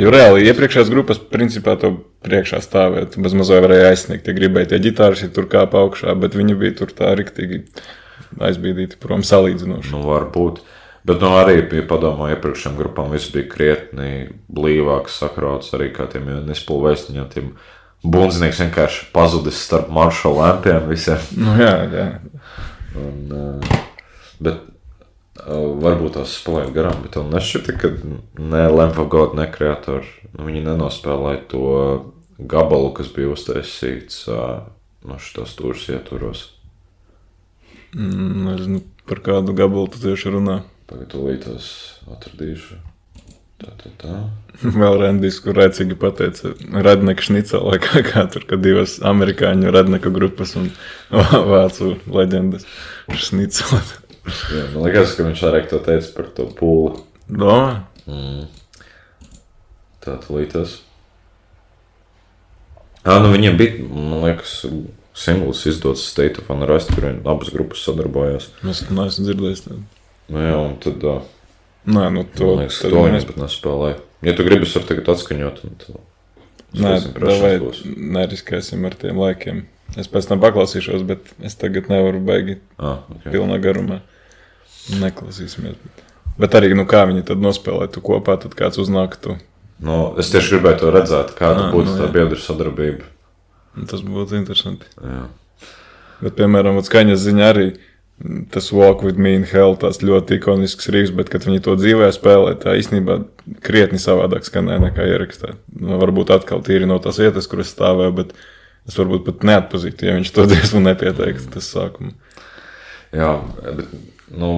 Jo 0.01 0.09
reāli 0.13 0.47
iepriekšējās 0.49 0.89
grupas 0.89 1.19
principā 1.21 1.75
to 1.77 1.91
priekšā 2.25 2.61
stāvēja. 2.63 3.11
Tu 3.13 3.21
bez 3.21 3.35
mazā 3.37 3.59
varēja 3.61 3.91
aizsniegt, 3.91 4.25
ja 4.25 4.33
gribēji 4.33 4.71
tie 4.71 4.79
ģitāriši 4.87 5.29
tur 5.35 5.45
kāpa 5.51 5.83
augšā, 5.83 6.15
bet 6.17 6.37
viņi 6.37 6.55
bija 6.57 6.77
tur 6.79 6.93
tā 6.97 7.11
riktīgi 7.19 7.61
aizbīdīti 8.41 8.97
prom 9.01 9.21
salīdzinoši. 9.27 9.93
Nu, 9.93 10.01
varbūt. 10.09 10.63
Bet 11.05 11.19
nu, 11.21 11.33
arī 11.35 11.59
bija 11.67 11.85
padomā, 11.85 12.31
iepriekšējām 12.33 12.79
grupām 12.79 13.13
viss 13.13 13.29
bija 13.33 13.49
krietni 13.51 14.11
blīvāks, 14.47 15.19
sakrauts 15.19 15.73
arī 15.77 15.91
kā 15.93 16.07
tiem 16.09 16.29
nespēļu 16.47 16.87
vēstņiem. 16.87 17.29
Tiem 17.33 17.53
bundznieks 18.03 18.63
vienkārši 18.63 19.09
pazudis 19.13 19.61
starp 19.67 19.91
maršalu 19.93 20.39
lampiem 20.39 20.87
visiem. 20.89 21.21
Nu, 21.37 21.57
jā, 21.59 21.75
jā. 21.91 22.07
Un, 22.97 23.19
uh, 23.35 23.81
bet 24.43 24.63
varbūt 25.41 26.17
tās 26.19 26.35
spēlēja 26.37 26.73
garām, 26.75 27.01
bet 27.05 27.17
man 27.17 27.33
nešķita, 27.33 27.77
ka 27.81 27.91
ne 28.37 29.05
God, 29.09 29.33
ne 29.37 29.47
kreatori, 29.49 30.09
nu, 30.37 30.49
nenospēlēja 30.49 31.45
to 31.49 31.67
gabalu, 32.37 32.93
kas 32.93 33.09
bija 33.13 33.33
uztaisīts 33.33 34.27
uh, 34.29 34.69
no 35.05 35.17
šitos 35.21 35.55
tūrus 35.57 35.89
ietvaros. 35.89 36.47
Mm, 37.93 38.45
Nezinu, 38.47 38.81
par 39.09 39.21
kādu 39.25 39.53
gabalu 39.57 39.89
tu 39.93 40.01
tieši 40.01 40.33
runā. 40.33 40.61
Tagad 40.89 41.13
tūlītos 41.13 41.67
atradīšu. 42.13 42.79
Tā, 43.63 43.71
tā, 43.79 43.91
tā. 44.01 44.15
Vēl 44.81 44.97
Rendijs, 44.99 45.39
kur 45.43 45.55
rēcīgi 45.57 45.97
pateica, 45.99 46.53
Radneka 46.85 47.25
šnicela, 47.25 47.77
vai 47.77 48.03
kā, 48.05 48.25
tur, 48.33 48.45
kad 48.49 48.63
divas 48.65 48.97
amerikāņu 49.05 49.73
Radneka 49.73 50.11
grupas 50.13 50.55
un 50.59 50.69
vācu 51.53 51.95
leģendas 52.05 52.67
šnicela. 53.13 53.81
Jā, 54.23 54.63
man 54.73 54.85
liekas, 54.87 55.15
ka 55.17 55.25
viņš 55.27 55.41
arī 55.49 55.61
to 55.69 55.79
teica 55.83 56.13
par 56.15 56.29
to 56.37 56.45
pūli. 56.57 57.01
Domā? 57.27 57.83
Tā 60.03 60.15
tūlītos. 60.23 60.77
Jā, 63.03 63.17
nu 63.23 63.33
viņiem 63.33 63.57
bija, 63.59 63.83
man 63.91 64.21
liekas, 64.23 64.53
singls 65.13 65.65
izdots 65.67 66.05
State 66.07 66.39
of 66.39 66.49
Unrest, 66.55 66.93
kur 66.95 67.09
abas 67.11 67.51
grupas 67.53 67.83
sadarbojās. 67.83 68.47
Es 68.63 68.85
neesmu 68.87 69.25
dzirdējis 69.27 69.65
tādu. 69.67 69.81
Nu, 70.31 70.39
jā, 70.39 70.55
un 70.55 70.77
tad, 70.83 71.03
uh, 71.03 71.21
Nē, 71.83 72.05
nu 72.15 72.23
to, 72.23 72.53
liekas, 72.61 72.79
to 72.79 72.93
mēs- 72.95 73.11
viņi 73.11 73.27
pat 73.27 73.41
nespēlēja. 73.43 73.99
Ja 74.23 74.33
tu 74.37 74.45
gribi, 74.47 74.63
es 74.63 74.73
varu 74.77 74.87
tagad 74.87 75.11
atskaņot. 75.11 75.61
tad 75.83 75.99
Nē, 76.73 76.93
davai 77.19 77.59
neriskēsim 78.15 78.85
ar 78.87 78.95
tiem 78.95 79.19
laikiem. 79.19 79.65
Es 79.99 80.07
pēc 80.07 80.25
tam 80.31 80.39
paklausīšos, 80.41 81.03
bet 81.05 81.19
es 81.43 81.53
tagad 81.59 81.89
nevaru 81.91 82.23
beigti 82.23 82.55
Ah, 82.79 83.03
okay. 83.11 83.33
pilnā 83.35 83.59
garumā. 83.61 83.99
Neklausīsimies. 84.91 85.77
Bet, 85.79 86.03
bet 86.43 86.57
arī, 86.59 86.73
nu 86.77 86.83
kā 86.89 87.05
viņi 87.09 87.23
tad 87.29 87.41
nospēlē 87.43 87.87
tu 87.93 88.03
kopā, 88.03 88.35
tad 88.41 88.55
kāds 88.59 88.81
uznāk 88.81 89.15
tu. 89.23 89.37
Nu, 89.83 90.13
es 90.21 90.29
tieši 90.31 90.57
gribēju 90.57 90.79
to 90.83 90.91
redzēt, 90.95 91.33
kāda 91.37 91.67
Ah, 91.69 91.71
būtu 91.73 91.91
nu, 91.91 91.95
tā 91.99 92.07
jā. 92.09 92.11
biedra 92.17 92.39
sadarbība. 92.39 93.07
Un 93.77 93.87
Tas 93.89 94.03
būtu 94.05 94.37
interesanti. 94.37 94.85
Jā. 95.01 95.23
Bet, 96.23 96.35
piemēram, 96.37 96.77
skaņas 96.85 97.23
ziņā 97.25 97.47
arī 97.51 97.65
mm, 97.73 98.43
tas 98.53 98.69
Walk 98.71 99.01
with 99.03 99.17
Me 99.19 99.33
in 99.35 99.43
Hell, 99.49 99.73
tas 99.81 99.99
ļoti 100.05 100.37
ikonisks 100.37 100.87
rīks, 100.93 101.11
bet, 101.17 101.31
kad 101.33 101.43
viņi 101.47 101.63
to 101.65 101.73
dzīvē 101.79 102.11
spēlē, 102.15 102.53
tā 102.61 102.77
īstenībā 102.79 103.17
krietni 103.65 103.99
savādāk 103.99 104.45
skanēja 104.47 104.85
nekā 104.85 105.07
ierakstā. 105.09 105.55
Nu, 105.73 105.97
varbūt 105.99 106.31
atkal 106.37 106.61
tīri 106.63 106.87
no 106.87 106.99
tās 107.03 107.19
vietas, 107.19 107.49
kur 107.51 107.63
es 107.65 107.73
stāvēju, 107.73 108.13
bet 108.21 108.35
es 108.87 108.95
varbūt 108.99 109.25
pat 109.27 109.43
neatpazītu, 109.49 110.05
ja 110.07 110.15
viņš 110.19 110.31
to 110.37 110.45
dziesmu 110.53 110.83
nepieteiktu 110.85 111.49
tas 111.57 111.67
sākuma. 111.73 112.13
Jā, 113.13 113.33
bet 113.65 113.89
nu, 114.37 114.49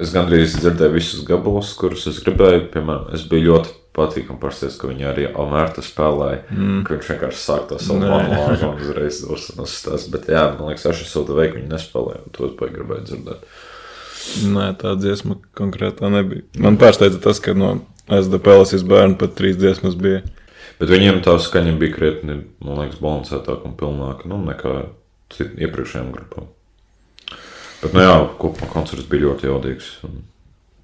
es 0.00 0.12
gandrīz 0.14 0.56
dzirdēju 0.58 0.96
visus 0.96 1.22
gabalus, 1.28 1.72
kurus 1.78 2.08
es 2.10 2.20
gribēju. 2.24 2.66
Piemēram, 2.72 3.10
es 3.16 3.24
biju 3.28 3.50
ļoti 3.50 3.74
patīkami 3.96 4.40
pārsteigts, 4.40 4.78
ka 4.80 4.88
viņi 4.88 5.08
arī 5.10 5.26
Almērta 5.28 5.84
spēlēja. 5.84 6.42
Mm. 6.52 6.80
Viņš 6.88 7.10
vienkārši 7.12 7.42
sāk 7.42 7.66
to 7.70 7.80
savu 7.82 8.00
Nē. 8.00 8.10
monētu 8.12 8.68
un 8.70 8.80
uzreiz 8.80 9.20
uzstāst. 9.28 10.08
Bet, 10.14 10.30
jā, 10.32 10.46
man 10.56 10.72
liekas, 10.72 10.86
aš 10.92 11.04
esmu 11.06 11.26
veikli, 11.36 11.60
viņi 11.60 11.72
nespēlēja. 11.74 12.22
un 12.24 12.36
To 12.36 12.48
es 12.48 12.54
baigi 12.60 12.78
gribēju 12.78 13.08
dzirdēt. 13.10 13.48
Nē, 14.54 14.68
tā 14.80 14.94
dziesma 14.96 15.36
konkrētā 15.58 16.08
nebija. 16.12 16.46
Man 16.62 16.78
pārsteidza 16.80 17.20
tas, 17.20 17.42
ka 17.42 17.56
no 17.58 17.74
SDPLS 18.08 18.86
bērnu 18.88 19.18
pat 19.20 19.36
trīs 19.38 19.58
dziesmas 19.60 19.98
bija. 19.98 20.22
Bet 20.80 20.90
viņiem 20.90 21.20
tā 21.22 21.36
skaņa 21.38 21.76
bija 21.78 21.94
krietni, 21.94 22.40
man 22.64 22.80
liekas, 22.80 22.98
balansētāka 23.02 23.68
un 23.68 23.76
pilnāka 23.78 24.30
nu, 24.30 24.40
nekā 24.48 24.86
iepriekšējām 25.36 26.10
grupām. 26.14 26.48
Bet, 27.82 27.94
nu 27.96 28.04
jā, 28.04 28.18
kopumā 28.38 28.68
koncerts 28.70 29.08
bija 29.10 29.26
ļoti 29.28 29.48
jaudīgs. 29.48 29.94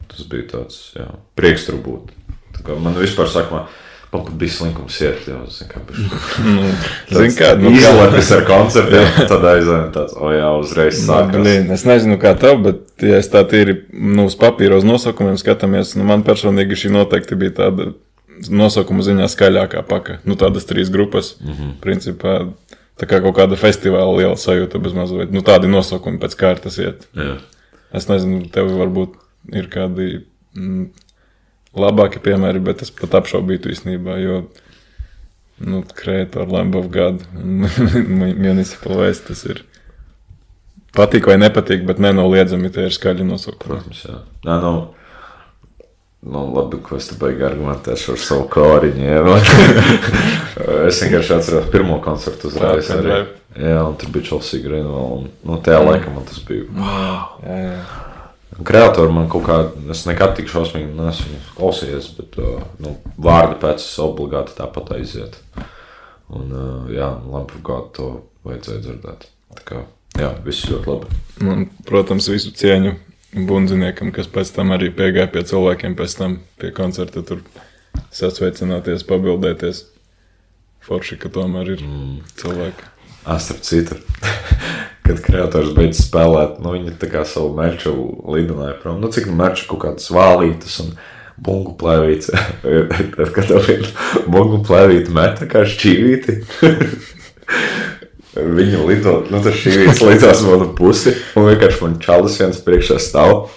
Tas 0.09 0.25
bija 0.31 0.49
tāds, 0.55 0.79
jā, 0.99 1.11
prieks 1.39 1.69
tur 1.69 1.79
būt. 1.85 2.15
Man 2.83 2.97
vispār 2.99 3.29
saka, 3.31 3.55
man 3.55 3.69
pat 4.11 4.31
bija 4.41 4.55
slinkums 4.57 4.97
iet, 5.05 5.29
jau, 5.29 5.43
kā, 5.71 5.83
nu, 6.43 6.65
kā, 7.39 7.53
Izlēpis 7.71 8.33
ar 8.35 8.45
koncertiem, 8.49 9.11
tad 9.31 9.47
aizvien 9.53 9.93
tāds, 9.95 10.17
o 10.17 10.33
jā, 10.33 10.49
uzreiz 10.59 11.03
Nu, 11.03 11.13
sākās. 11.13 11.37
blin, 11.37 11.71
es 11.77 11.85
nezinu, 11.89 12.19
kā 12.21 12.35
tev, 12.41 12.59
bet, 12.65 12.83
ja 13.05 13.21
es 13.21 13.31
tā 13.33 13.45
tīri 13.49 13.83
nu, 13.93 14.27
uz 14.31 14.37
papīra, 14.41 14.81
uz 14.81 14.89
nosaukumiem 14.89 15.39
skatāmies, 15.41 15.95
nu, 16.01 16.09
man 16.09 16.25
personīgi 16.27 16.81
šī 16.83 16.95
noteikti 16.97 17.39
bija 17.39 17.59
tāda 17.63 17.93
nosaukuma 18.49 19.05
ziņā 19.05 19.29
skaļākā 19.31 19.83
paka. 19.89 20.21
Nu, 20.29 20.39
tādas 20.39 20.67
trīs 20.69 20.93
grupas. 20.95 21.35
Mm 21.43 21.53
-hmm. 21.53 21.73
Principā 21.83 22.35
tā 22.99 23.09
kā 23.09 23.21
kaut 23.25 23.37
kāda 23.39 23.59
festivāla 23.59 24.17
liela 24.19 24.39
sajūta 24.39 24.81
bez 24.83 24.97
mazliet. 24.97 25.33
Nu, 25.35 25.43
tādi 25.47 25.71
nosaukumi 25.71 26.21
pēc 26.23 26.37
kārtas 26.39 26.79
iet. 26.83 27.07
Jā. 27.17 27.39
Es 27.97 28.09
nezinu, 28.11 28.45
tev 28.53 28.73
varbūt 28.77 29.15
ir 29.57 29.69
kādi 29.73 30.09
mm, 30.59 30.89
labāki 31.79 32.21
piemēri, 32.25 32.63
bet 32.65 32.85
es 32.85 32.93
pat 32.95 33.17
apšaubītu 33.21 33.73
īstenībā, 33.73 34.19
jo 34.23 34.43
nu, 35.65 35.83
Creator, 35.95 36.49
Lamb 36.51 36.77
of 36.79 36.91
God 36.95 37.25
un 37.39 37.67
Municipal 38.47 39.01
Waste 39.01 39.33
tas 39.33 39.45
ir. 39.49 39.65
Patīk 40.97 41.29
vai 41.29 41.37
nepatīk, 41.39 41.85
bet 41.87 42.01
nenoliedzami 42.03 42.71
tie 42.75 42.89
ir 42.89 42.95
skaļi 42.95 43.27
nosaukumi. 43.27 43.65
Protams, 43.67 44.05
jā. 44.09 44.21
Nē, 44.47 44.57
nu, 44.65 44.73
nu, 46.21 46.55
labi, 46.55 46.81
ko 46.83 46.99
es 46.99 47.09
te 47.11 47.17
baigi 47.21 47.47
argumentēšu 47.47 48.15
ar 48.15 48.23
savu 48.23 48.49
kāriņu. 48.53 49.05
Jā, 49.07 49.39
es 50.89 51.01
vienkārši 51.05 51.35
atceros 51.37 51.71
pirmo 51.73 52.01
koncertu 52.05 52.51
uzreiz. 52.51 52.91
Arī. 52.95 53.23
Jā, 53.59 53.81
un 53.85 53.97
tur 53.99 54.13
bija 54.15 54.33
Chelsea 54.33 54.63
Greenwell. 54.65 55.19
Un, 55.21 55.31
nu, 55.47 55.59
tajā 55.65 55.81
laikā 55.85 56.13
man 56.15 56.27
tas 56.29 56.43
bija. 56.47 56.67
Jā, 57.45 57.63
jā. 57.63 58.05
Kreatori 58.69 59.15
man 59.15 59.29
kaut 59.31 59.45
kā, 59.47 59.57
es 59.95 60.03
nekad 60.09 60.33
tik 60.35 60.49
šausmīgi 60.51 60.91
neesmu 60.97 61.37
klausījies, 61.55 62.09
bet 62.17 62.39
uh, 62.43 62.65
nu, 62.83 62.97
vārdi 63.23 63.61
pēc 63.63 63.85
es 63.85 63.99
obligāti 64.03 64.57
tāpat 64.59 64.97
aiziet. 64.97 65.39
Un, 66.35 66.49
uh, 66.51 66.89
jā, 66.91 67.13
labi, 67.31 67.61
kā 67.65 67.79
to 67.95 68.09
vajadzēja 68.49 68.83
dzirdēt. 68.83 69.29
Tā 69.55 69.67
kā, 69.69 69.85
jā, 70.19 70.33
viss 70.43 70.67
ļoti 70.67 70.91
labi. 70.91 71.21
Man, 71.47 71.69
protams, 71.87 72.27
visu 72.33 72.51
cieņu 72.59 72.97
bundziniekam, 73.35 74.13
kas 74.15 74.29
pēc 74.33 74.53
tam 74.57 74.73
arī 74.77 74.91
piegāja 74.95 75.29
pie 75.33 75.45
cilvēkiem, 75.49 75.97
pēc 75.99 76.17
tam 76.19 76.39
pie 76.61 76.73
koncerta 76.77 77.23
tur 77.27 77.43
sasveicināties, 78.15 79.07
pabildēties. 79.09 79.85
Forši, 80.89 81.19
ka 81.21 81.29
tomēr 81.33 81.75
ir 81.75 81.85
mm. 81.85 82.15
cilvēki. 82.41 82.95
Starp 83.29 83.61
citu, 83.67 83.99
kad 85.07 85.21
kreators 85.21 85.75
beidz 85.77 86.01
spēlēt, 86.07 86.63
nu, 86.65 86.73
viņi 86.79 86.95
tā 87.03 87.11
kā 87.13 87.27
savu 87.29 87.53
mērķu 87.59 87.93
lidināja 88.33 88.79
prom. 88.81 89.03
Nu, 89.03 89.11
cik 89.13 89.29
mērķi 89.29 89.69
kaut 89.69 89.83
kādas 89.85 90.09
vālītas 90.15 90.79
un 90.87 90.95
bungu 91.37 91.75
plēvītes. 91.79 92.33
Tad, 93.19 93.35
kad 93.37 93.51
tev 93.51 93.69
ir 93.75 93.85
bungu 94.31 94.63
plēvīte 94.65 95.13
meta 95.13 95.51
kā 95.51 95.67
šķīvīti, 95.69 96.39
Viņa 98.39 98.83
lido, 98.87 99.15
nu, 99.33 99.43
tas 99.43 99.57
šī 99.59 99.75
vietas 99.83 100.03
līdzās 100.05 100.43
manu 100.47 100.71
pusi, 100.79 101.15
un 101.35 101.49
vienkārši 101.49 101.85
man 101.85 101.97
čalis 102.03 102.39
viens 102.39 102.61
priekšā 102.63 103.01
stāv. 103.03 103.49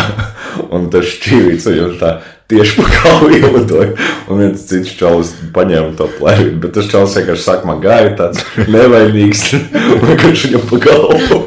un 0.74 0.86
tas 0.92 1.08
šķīvīts 1.10 1.66
viņam 1.68 1.96
tā 2.00 2.12
tieši 2.50 2.80
pa 2.80 2.86
galvu 2.94 3.30
ielidoja, 3.36 3.90
un 4.30 4.40
viens 4.42 4.64
cits 4.66 4.94
čalis 4.98 5.34
paņēma 5.54 5.94
to 5.98 6.08
plēvīti, 6.16 6.58
bet 6.62 6.74
tas 6.78 6.88
čalis 6.90 7.18
vienkārši 7.20 7.46
saka, 7.46 7.68
man 7.68 7.82
gāja 7.84 8.14
tāds 8.18 8.46
nevainīgs, 8.70 9.46
vienkārši 10.06 10.50
viņam 10.54 10.68
pa 10.70 10.82
galvu. 10.86 11.44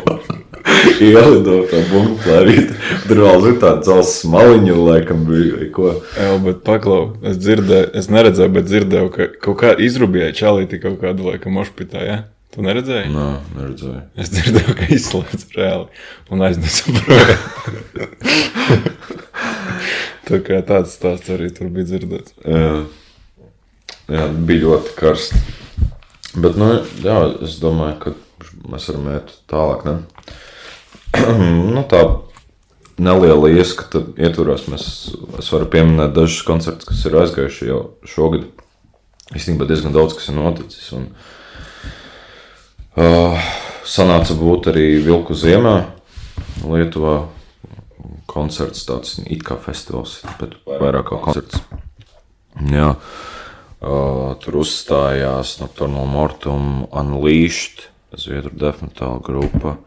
ielido 1.02 1.64
to 1.70 1.82
bunklērīt. 1.92 2.74
Tur 3.08 3.22
vēl 3.26 3.48
ir 3.50 3.58
tāda 3.62 3.84
dzels 3.84 4.14
smaliņa, 4.22 4.76
laikam 4.88 5.26
bija, 5.28 5.58
vai 5.58 5.70
ko. 5.76 5.90
Jā, 6.18 6.30
bet 6.46 6.62
paklau, 6.68 7.02
es 7.30 7.40
dzirdēju, 7.42 7.90
es 8.00 8.10
neredzēju, 8.14 8.54
bet 8.58 8.70
dzirdēju, 8.70 9.12
ka 9.14 9.30
kaut 9.44 9.60
kā 9.64 9.74
izrubjēja 9.88 10.38
čalīti 10.44 10.82
kaut 10.84 11.00
kādu 11.04 11.30
laikam 11.30 11.60
ošpitā, 11.64 12.06
ja? 12.08 12.20
Tu 12.54 12.62
neredzēji? 12.62 13.10
Nā, 13.10 13.28
neredzēju. 13.58 14.02
Es 14.22 14.30
dzirdēju, 14.30 14.76
ka 14.78 14.90
izslēdz 14.94 15.46
reāli 15.56 15.88
un 16.30 16.44
aiznesa 16.46 16.94
projām. 17.00 17.40
Tā 20.28 20.40
kā 20.46 20.60
tāds 20.68 20.94
stāsts 20.94 21.34
arī 21.34 21.50
tur 21.56 21.72
bija 21.74 21.90
dzirdēts. 21.90 22.38
Jā, 22.46 22.68
jā 24.14 24.28
bija 24.46 24.68
ļoti 24.68 24.94
karsts. 25.00 25.34
Bet, 26.34 26.56
nu, 26.62 26.70
jā, 27.02 27.18
es 27.46 27.58
domāju, 27.62 27.98
ka 28.06 28.14
mēs 28.70 28.88
varam 28.92 29.10
iet 29.16 29.34
tālāk. 29.50 29.90
Ne? 29.90 29.98
nu, 31.74 31.84
tā 31.90 32.06
neliela 33.02 33.50
ieskata 33.50 34.06
ietvaros. 34.14 34.70
Mēs, 34.70 34.90
es 35.42 35.50
varu 35.54 35.74
pieminēt 35.74 36.14
dažus 36.14 36.46
koncertus, 36.46 36.90
kas 36.90 37.06
ir 37.10 37.18
aizgājuši 37.22 37.70
jau 37.74 37.86
šogad. 38.06 38.50
Īstenībā 39.34 39.66
diezgan 39.66 39.96
daudz 39.96 40.14
kas 40.20 40.30
ir 40.30 40.38
noticis. 40.38 40.92
Un, 40.94 41.10
uh, 42.98 43.38
sanāca 43.86 44.36
būt 44.38 44.70
arī 44.74 44.88
Vilku 45.04 45.36
ziemā 45.38 45.78
Lietuvā 46.64 47.28
koncerts, 48.30 48.86
tāds 48.88 49.18
it 49.26 49.44
kā 49.46 49.58
festivāls, 49.62 50.22
bet 50.40 50.56
vairāk 50.68 51.10
kā 51.12 51.20
koncerts. 51.22 51.62
Jā, 52.72 52.94
uh, 52.96 54.34
tur 54.42 54.60
uzstājās 54.62 55.58
Nocturnal 55.62 56.08
Mortum, 56.10 56.86
Unleashed, 56.92 57.90
Zviedru 58.14 58.54
defmetāla 58.54 59.22
grupa. 59.26 59.78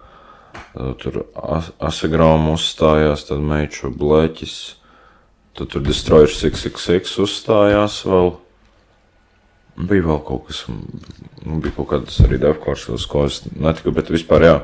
Uh, 0.75 0.93
tur 1.01 1.23
As- 1.39 1.71
Asagrām 1.79 2.51
uzstājās, 2.53 3.27
tad 3.29 3.41
Meiču 3.41 3.93
Bleķis, 3.95 4.57
tad 5.57 5.71
tur 5.73 5.85
Destroyer 5.87 6.29
666 6.33 7.17
uzstājās 7.23 8.03
vēl. 8.07 8.35
Bija 9.77 10.07
vēl 10.07 10.23
kaut 10.25 10.47
kas, 10.49 10.63
nu, 10.71 11.59
bija 11.61 11.75
kaut 11.77 11.91
kādas 11.91 12.17
arī 12.25 12.39
defkārtas, 12.41 12.89
uz 12.97 13.05
ko 13.11 13.27
es 13.29 13.43
netiku, 13.53 13.93
bet 13.97 14.13
vispār 14.13 14.47
jā. 14.47 14.57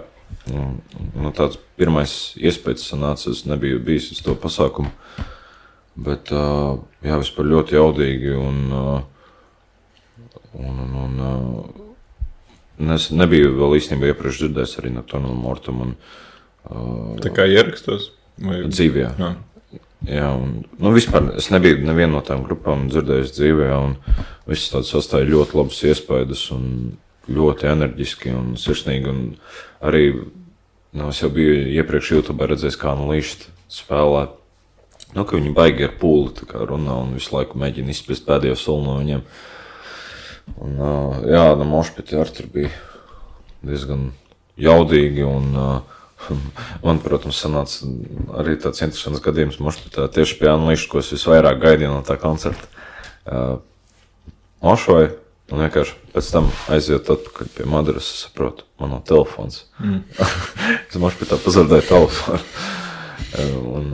Nu, 0.49 0.71
nu, 1.12 1.31
tāds 1.37 1.59
pirmais 1.78 2.33
iespējas 2.40 2.87
sanāca, 2.88 3.31
es 3.31 3.45
nebiju 3.47 3.83
bijis 3.85 4.09
uz 4.14 4.23
to 4.25 4.35
pasākumu. 4.40 4.90
Bet, 6.02 6.33
jā, 6.33 7.19
vispār 7.21 7.50
ļoti 7.50 7.76
jaudīgi 7.76 8.33
un, 8.40 8.62
un, 10.57 10.81
un, 11.04 11.21
un 12.81 12.97
es 12.97 13.11
nebiju 13.12 13.52
vēl 13.61 13.76
īstenībā 13.76 14.14
iepriekš 14.14 14.40
dzirdējis 14.47 14.78
arī 14.81 14.95
no 14.97 15.04
Tonala 15.04 15.37
Mortuma 15.37 15.90
un 15.90 15.97
Tā 17.23 17.33
kā 17.35 17.47
ierakstos. 17.50 18.12
Vai... 18.42 18.62
dzīvē. 18.71 19.02
Jā. 19.02 19.12
Jā, 19.19 19.33
un 20.35 20.64
nu, 20.83 20.91
vispār 20.91 21.31
es 21.38 21.49
nebiju 21.55 21.85
nevienu 21.87 22.17
no 22.17 22.23
tām 22.26 22.43
grupām 22.47 22.88
dzirdējis 22.91 23.35
dzīvē, 23.37 23.69
un 23.79 23.97
viss 24.50 24.73
tāds 24.73 24.91
sastāja 24.91 25.29
ļoti 25.31 25.59
labas 25.61 25.79
iespējas, 25.87 26.49
un 26.57 26.64
ļoti 27.31 27.69
enerģiski 27.71 28.35
un 28.35 28.55
sirsnīgi. 28.59 29.12
Un 29.12 29.23
arī 29.85 30.05
nu, 30.17 31.09
es 31.09 31.23
jau 31.23 31.31
biju 31.33 31.55
iepriekš 31.76 32.14
YouTube 32.17 32.49
redzējis, 32.50 32.79
kā 32.81 32.97
no 32.99 33.09
līšta 33.12 33.52
spēlē. 33.73 34.26
Nu, 35.12 35.26
viņi 35.29 35.55
baigi 35.55 35.87
ar 35.87 35.97
pūli 36.00 36.49
runā 36.50 36.99
un 37.05 37.14
visu 37.19 37.35
laiku 37.37 37.61
mēģina 37.61 37.93
izspēst 37.93 38.26
pēdējo 38.26 38.57
soli 38.59 38.87
no 38.88 38.99
viņiem. 38.99 39.25
Un, 40.57 40.79
uh, 40.81 41.19
jā, 41.29 41.45
no 41.61 41.67
Mošpiti 41.69 42.17
arī 42.19 42.35
tur 42.35 42.49
bija 42.52 42.71
diezgan 43.62 44.09
jaudīgi. 44.59 45.23
Un, 45.29 45.52
uh, 45.55 46.00
man, 46.87 47.00
protams, 47.02 47.41
sanāca 47.43 47.88
arī 48.41 48.57
tāds 48.61 48.85
interesants 48.85 49.23
gadījums 49.25 49.61
Mošpitā 49.62 50.09
tieši 50.12 50.38
pie 50.41 50.50
Anlīša, 50.52 50.88
ko 50.91 51.02
es 51.02 51.12
visvairāk 51.14 51.61
gaidīju 51.62 51.93
no 51.93 52.02
tā 52.07 52.19
koncerta. 52.21 52.69
Uh, 53.23 53.59
Mošoju, 54.62 55.11
un 55.52 55.64
vienkārši 55.64 55.99
pēc 56.12 56.29
tam 56.35 56.52
aiziet 56.73 57.11
atpakaļ 57.11 57.50
pie 57.57 57.67
Madaras, 57.69 58.12
es 58.14 58.26
saprotu, 58.26 58.67
man 58.81 58.95
nav 58.95 59.02
telefons. 59.09 59.64
Mm. 59.83 60.05
es 60.88 61.02
Mošpitā 61.02 61.41
pazaudēju 61.43 61.88
telefonu. 61.91 62.47
Un, 63.33 63.87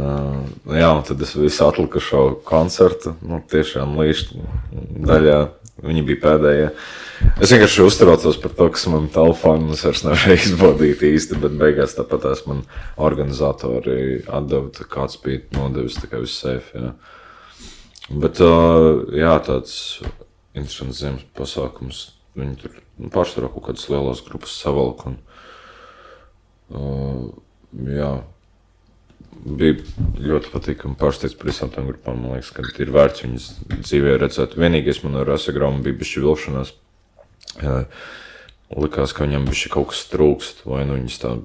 jā, 0.74 0.88
un 0.90 1.04
tad 1.06 1.20
es 1.22 1.36
visu 1.38 1.62
atlikušo 1.62 2.22
koncertu, 2.46 3.12
nu, 3.22 3.38
tiešām 3.46 3.92
līdzi 4.00 4.40
daļā. 5.06 5.36
Viņi 5.78 6.02
bija 6.08 6.22
pēdējie. 6.24 6.70
Es 7.42 7.52
vienkārši 7.52 7.84
uztraucos 7.86 8.38
par 8.42 8.52
to, 8.58 8.66
kas 8.74 8.84
man 8.90 9.04
telefonu 9.14 9.74
es 9.74 9.84
vairs 9.86 10.02
nevarēju 10.06 10.40
izbaudīt 10.48 11.00
īsti, 11.06 11.38
bet 11.42 11.52
beigās 11.60 11.94
tāpat 11.98 12.20
tās 12.26 12.40
man 12.46 12.58
organizatori 13.08 13.98
atdeva, 14.26 14.86
kāds 14.90 15.14
bija 15.22 15.44
nodevis 15.54 16.00
tikai 16.02 16.18
visu 16.24 16.34
sefi. 16.34 16.82
Jā. 16.82 16.90
Bet, 18.08 18.34
jā, 19.14 19.34
tāds 19.46 19.74
interesants 20.56 21.02
ziemas 21.02 21.24
pasākums. 21.38 21.98
Viņi 22.38 22.54
tur 22.62 22.72
nu, 22.78 23.08
pārsvarā 23.14 23.48
kaut 23.52 23.64
kādas 23.68 23.88
lielas 23.90 24.24
grupas 24.26 24.52
savalk. 24.58 24.98
Un, 25.08 25.14
jā, 27.86 28.12
bija 29.38 29.76
ļoti 30.18 30.52
patīkami 30.52 30.98
pārsteigts 30.98 31.36
par 31.38 31.50
visām 31.50 31.72
tām 31.74 31.88
grupām. 31.90 32.22
Man 32.22 32.36
liekas, 32.36 32.52
ka 32.54 32.64
ir 32.82 32.94
vērts 32.94 33.24
viņas 33.24 33.48
dzīvē 33.70 34.16
redzēt. 34.22 34.58
Vienīgais 34.58 35.02
man 35.04 35.20
ar 35.22 35.34
Asagrāmu 35.36 35.84
bija 35.84 35.98
bišķi 36.00 36.24
vilšanās. 36.24 36.74
Likās, 38.78 39.14
ka 39.16 39.24
viņam 39.24 39.48
bija 39.48 39.72
kaut 39.72 39.92
kas 39.92 40.04
trūkst, 40.10 40.66
vai 40.68 40.84
nu 40.88 40.98
viņas 40.98 41.22
tā 41.22 41.38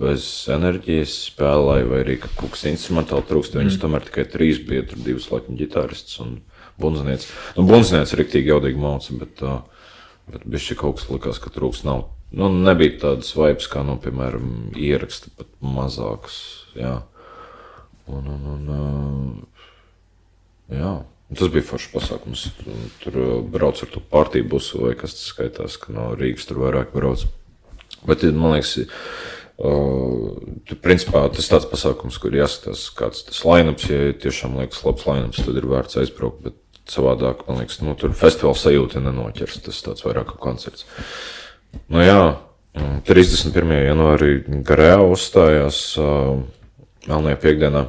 bez 0.00 0.24
enerģijas 0.52 1.12
spēlēja, 1.30 1.86
vai 1.88 2.00
arī 2.02 2.16
ka 2.22 2.30
kaut 2.36 2.54
kas 2.54 2.66
instrumentāli 2.70 3.26
trūkst. 3.28 3.56
Viņas 3.58 3.78
tomēr 3.82 4.08
tikai 4.08 4.26
trīs 4.32 4.60
bija, 4.64 4.86
tur 4.88 5.00
divas 5.04 5.28
laikam 5.32 5.58
ģitārists 5.60 6.18
un 6.24 6.38
bunznieks. 6.80 7.28
Nu, 7.58 7.66
bunznieks 7.68 8.14
ir 8.14 8.24
riktīgi 8.24 8.52
jaudīgi 8.52 8.80
māca, 8.80 9.16
bet, 9.20 9.44
bet 10.32 10.48
bišķi 10.56 10.78
kaut 10.80 10.98
kas 10.98 11.08
likās, 11.12 11.40
ka 11.40 11.52
trūkst 11.54 11.86
nav. 11.88 12.08
Nu, 12.34 12.50
nebija 12.50 12.98
tādas 13.04 13.30
vibes 13.36 13.68
kā, 13.70 13.84
nu, 13.86 13.94
piemēram, 14.02 14.74
ieraksti, 14.74 15.32
pat 15.38 15.50
mazākas. 15.62 16.63
Jā. 16.78 16.94
Un, 18.10 18.28
un, 18.28 18.46
un, 18.54 19.42
jā. 20.68 20.94
Un 21.00 21.38
Tas 21.38 21.50
bija 21.50 21.64
foršs 21.66 21.90
pasākums. 21.94 22.42
Tur 23.02 23.16
brauc 23.50 23.80
ar 23.82 23.90
to 23.90 24.02
partiju 24.12 24.46
busu, 24.52 24.82
vai 24.84 24.92
kas 24.98 25.16
tas 25.16 25.30
skaitās, 25.32 25.78
ka 25.80 25.94
no 25.94 26.10
Rīgas 26.18 26.46
tur 26.48 26.60
vairāk 26.62 26.92
brauc. 26.94 27.24
Bet, 28.04 28.22
man 28.36 28.54
liekas, 28.54 28.74
uh, 28.84 30.36
tur, 30.68 30.78
principā, 30.84 31.24
tas 31.32 31.46
ir 31.46 31.54
tāds 31.54 31.68
pasākums, 31.70 32.20
kur 32.20 32.36
jāskatās, 32.36 32.86
kāds 32.94 33.24
tas 33.30 33.40
lineups. 33.48 33.88
Ja 33.90 34.12
tiešām 34.26 34.58
liekas 34.60 34.84
labs 34.84 35.06
lineups, 35.08 35.42
tad 35.46 35.58
ir 35.58 35.68
vērts 35.70 35.98
aizbraukt. 36.02 36.44
Bet 36.44 36.92
savādāk, 36.92 37.46
man 37.48 37.62
liekas, 37.62 37.80
nu, 37.82 37.96
tur 37.98 38.12
festivāla 38.14 38.60
sajūta 38.60 39.02
nenoķers. 39.02 39.62
Tas 39.64 39.80
tāds 39.86 40.04
vairāk 40.04 40.34
kā 40.34 40.40
koncerts. 40.42 40.84
Nu, 41.88 42.04
jā, 42.04 42.20
mm, 42.76 43.00
31. 43.08 43.74
janvārī 43.88 44.34
Garējā 44.68 45.00
uzstājās 45.08 45.80
uh, 45.98 46.44
Melnajā 47.10 47.40
piekdienā. 47.42 47.84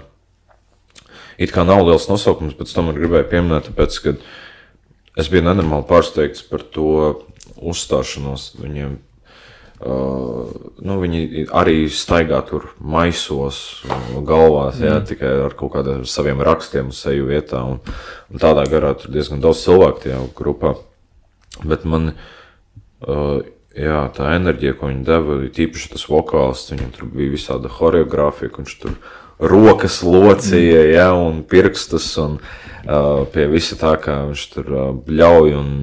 It 1.42 1.52
kā 1.56 1.66
nav 1.68 1.84
liels 1.84 2.08
nosaukums, 2.08 2.56
bet 2.56 2.72
tomēr 2.72 3.00
gribēju 3.00 3.28
pieminēt, 3.32 3.70
tāpēc, 3.70 3.98
ka 4.04 4.14
es 5.20 5.32
biju 5.32 5.44
nenormāli 5.48 5.88
pārsteigts 5.90 6.46
par 6.48 6.64
to 6.76 6.92
uzstāšanos. 7.56 8.54
Viņiem, 8.62 8.94
uh, 9.84 10.54
nu, 10.80 10.98
viņi 11.02 11.48
arī 11.56 11.90
staigā 11.92 12.40
tur 12.48 12.70
maisos, 12.80 13.60
galvās, 14.28 14.80
jā, 14.84 15.02
tikai 15.08 15.34
ar 15.48 15.58
kaut 15.60 15.76
kādiem 15.76 16.06
saviem 16.08 16.44
rakstiem, 16.46 16.94
seju 16.96 17.28
vietā. 17.32 17.66
Un, 17.68 17.82
un 18.32 18.44
tādā 18.44 18.64
garā 18.72 18.94
tur 19.00 19.12
diezgan 19.16 19.44
daudz 19.44 19.66
cilvēku 19.68 20.08
tajā 20.08 20.22
grupā. 20.40 20.78
Bet 21.64 21.84
man 21.88 22.14
uh, 22.14 23.44
jā, 23.76 24.02
tā 24.16 24.32
enerģija, 24.38 24.76
ko 24.80 24.90
viņi 24.90 25.06
deva, 25.08 25.40
ir 25.44 25.54
tīpaši 25.56 25.92
tas 25.94 26.08
vokāls, 26.10 26.66
viņam 26.72 26.92
tur 26.96 27.10
bija 27.12 27.34
visāda 27.36 27.72
choreogrāfija, 27.72 28.52
ka 28.54 28.64
viņš 28.64 28.76
tur 28.84 28.96
rokas 29.40 30.00
locīja, 30.06 30.82
mm. 30.82 30.94
ja, 30.96 31.10
un 31.20 31.42
pirkstus, 31.50 32.08
un 32.22 32.38
uh, 32.40 33.26
pie 33.34 33.50
visa 33.52 33.78
tā, 33.80 33.96
kā 34.02 34.22
viņš 34.30 34.46
tur 34.54 34.72
uh, 34.72 34.86
bļauj 35.08 35.58
un 35.60 35.74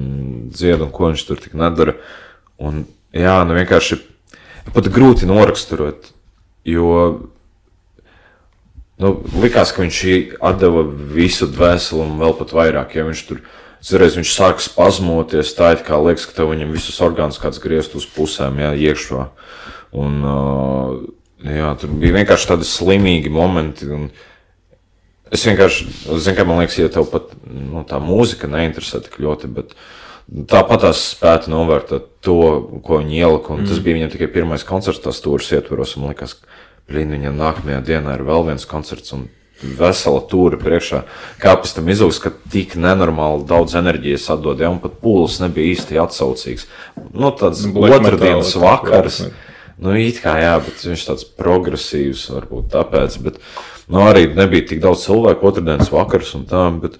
dzied, 0.53 0.81
un 0.81 0.93
ko 0.93 1.11
viņš 1.11 1.27
tur 1.29 1.41
tik 1.43 1.53
nedara. 1.59 1.97
Un, 2.63 2.83
jā, 3.13 3.37
nu 3.45 3.57
vienkārši 3.57 3.99
pat 4.73 4.89
grūti 4.93 5.29
noraksturot, 5.29 6.13
jo 6.65 6.89
nu, 9.01 9.17
likās, 9.43 9.73
ka 9.73 9.83
viņš 9.83 9.99
atdeva 10.41 10.85
visu 10.87 11.49
dvēseli 11.51 12.05
un 12.05 12.17
vēl 12.21 12.37
pat 12.39 12.55
vairāk, 12.55 12.95
ja 12.97 13.05
viņš 13.07 13.25
tur 13.29 13.43
Zreiz 13.83 14.15
viņš 14.15 14.31
sāk 14.31 14.61
spazmoties, 14.63 15.51
tā 15.57 15.73
it 15.75 15.81
kā 15.83 15.97
liekas, 15.99 16.23
ka 16.29 16.37
tev 16.37 16.53
viņam 16.53 16.71
visus 16.71 17.01
orgānus 17.03 17.39
kāds 17.41 17.59
griezt 17.59 17.97
uz 17.99 18.05
pusēm, 18.07 18.61
jā, 18.63 18.69
iekšā. 18.91 19.25
Un, 19.99 20.21
jā, 21.43 21.73
tur 21.81 21.91
bija 21.99 22.15
vienkārši 22.15 22.49
tādi 22.53 22.67
slimīgi 22.69 23.33
momenti. 23.33 23.89
Un 23.91 24.07
es 25.33 25.43
vienkārši, 25.49 25.89
zinu, 26.15 26.37
ka 26.37 26.47
man 26.47 26.63
liekas, 26.63 26.79
ja 26.79 26.93
tev 26.95 27.11
pat 27.11 27.35
nu, 27.43 27.83
tā 27.89 27.99
mūzika 27.99 28.47
neinteresē 28.47 29.03
tik 29.03 29.19
ļoti, 29.19 29.51
bet 29.51 29.75
tāpat 30.31 30.85
tās 30.87 31.03
spētu 31.11 31.51
novērtēt 31.51 32.07
to, 32.23 32.39
ko 32.87 33.03
viņi 33.03 33.19
ielika. 33.19 33.51
Un 33.51 33.65
mm. 33.65 33.69
tas 33.73 33.83
bija 33.83 33.99
viņam 33.99 34.15
tikai 34.15 34.31
pirmais 34.31 34.63
koncerts, 34.67 35.03
tas 35.03 35.19
stūris 35.19 35.51
ietveros. 35.59 35.97
Man 35.99 36.15
liekas, 36.15 36.39
blīn, 36.87 37.11
viņam 37.17 37.35
nākamajā 37.35 37.83
dienā 37.91 38.15
ir 38.15 38.27
vēl 38.31 38.47
viens 38.47 38.69
koncerts. 38.69 39.11
Un 39.11 39.27
vesela 39.79 40.21
tūra 40.29 40.59
priekšā. 40.61 41.03
Kā 41.41 41.55
pēc 41.59 41.75
tam 41.77 41.89
izaugs, 41.93 42.19
ka 42.23 42.31
tik 42.53 42.75
nenormāli 42.79 43.47
daudz 43.49 43.75
enerģijas 43.79 44.29
atdod, 44.35 44.61
ja 44.63 44.71
un 44.73 44.81
pat 44.83 44.99
pūlis 45.03 45.39
nebija 45.43 45.73
īsti 45.73 45.99
atsaucīgs. 46.03 46.67
Nu, 47.11 47.31
tāds 47.39 47.65
otrdienas 47.67 48.53
vakars. 48.59 49.23
Nu, 49.83 49.95
it 49.97 50.21
kā 50.23 50.35
jā, 50.37 50.53
bet 50.63 50.83
viņš 50.85 51.05
tāds 51.07 51.25
progresīvs 51.39 52.27
varbūt 52.35 52.69
tāpēc, 52.75 53.17
bet 53.25 53.39
nu, 53.91 54.03
arī 54.05 54.27
nebija 54.31 54.67
tik 54.69 54.83
daudz 54.83 55.07
cilvēku 55.07 55.49
otrdienas 55.49 55.89
vakars 55.91 56.35
un 56.37 56.45
tā, 56.47 56.67
bet 56.83 56.99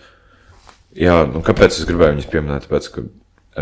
jā, 0.98 1.22
nu, 1.30 1.44
kāpēc 1.46 1.78
es 1.78 1.86
gribēju 1.88 2.18
viņus 2.18 2.32
pieminēt? 2.34 2.66
Tāpēc, 2.66 2.90
ka 2.96 3.06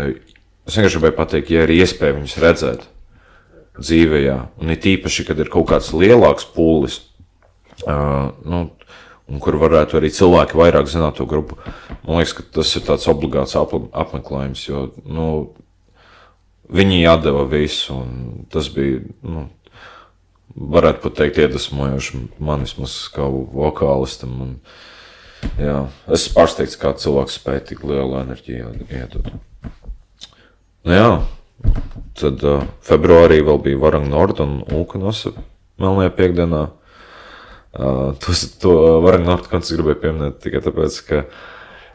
es 0.08 0.78
vienkārši 0.78 0.96
gribēju 0.96 1.18
pateikt, 1.18 1.52
ja 1.52 1.66
ir 1.66 1.74
iespēja 1.76 2.16
viņus 2.16 2.40
redzēt 2.42 2.88
dzīvē, 3.78 4.22
un 4.60 4.74
it 4.74 4.86
īpaši, 4.88 5.26
kad 5.28 5.40
ir 5.40 5.50
kaut 5.52 5.70
kāds 5.70 5.92
lielāks 5.96 6.48
pūlis, 6.56 7.00
uh, 7.86 8.32
nu, 8.44 8.66
un 9.32 9.40
kur 9.40 9.56
varētu 9.60 9.96
arī 9.98 10.12
cilvēki 10.12 10.58
vairāk 10.60 10.90
zināt 10.92 11.16
to 11.18 11.26
grupu. 11.28 11.56
Man 12.04 12.20
liekas, 12.20 12.36
ka 12.36 12.44
tas 12.58 12.70
ir 12.76 12.84
tāds 12.86 13.08
obligāts 13.08 13.56
apmeklējums, 13.56 14.66
jo 14.68 14.84
nu, 15.08 15.26
viņi 16.72 17.02
atdeva 17.08 17.46
visu, 17.48 17.96
un 18.02 18.46
tas 18.52 18.70
bija. 18.72 19.02
Nu, 19.24 19.48
Varētu 20.52 21.00
pat 21.00 21.14
teikt, 21.16 21.38
iedvesmojoši 21.40 22.18
man 22.44 22.66
vismaz 22.66 22.92
kā 23.14 23.24
vokālistam. 23.24 24.34
Un, 24.44 24.50
jā, 25.56 25.78
es 26.12 26.26
pārsteigts, 26.34 26.76
kā 26.76 26.90
cilvēks 26.92 27.38
spēja 27.38 27.62
tik 27.70 27.80
lielu 27.88 28.18
enerģiju 28.18 28.74
iedot. 28.84 29.30
Nu, 30.84 30.92
jā, 30.92 31.08
tad 32.20 32.44
uh, 32.44 32.66
februārī 32.84 33.40
vēl 33.46 33.62
bija 33.64 33.80
Varanga 33.80 34.12
Nord 34.12 34.44
un 34.44 34.58
Ulkanosa 34.76 35.32
Melnajā 35.80 36.12
piekdienā. 36.20 36.66
Uh, 37.72 38.12
to, 38.20 38.34
to 38.60 38.72
Varnāta 39.00 39.48
koncertu 39.48 39.78
gribēju 39.80 40.00
pieminēt 40.02 40.40
tikai 40.44 40.60
tāpēc, 40.66 40.96
ka, 41.08 41.20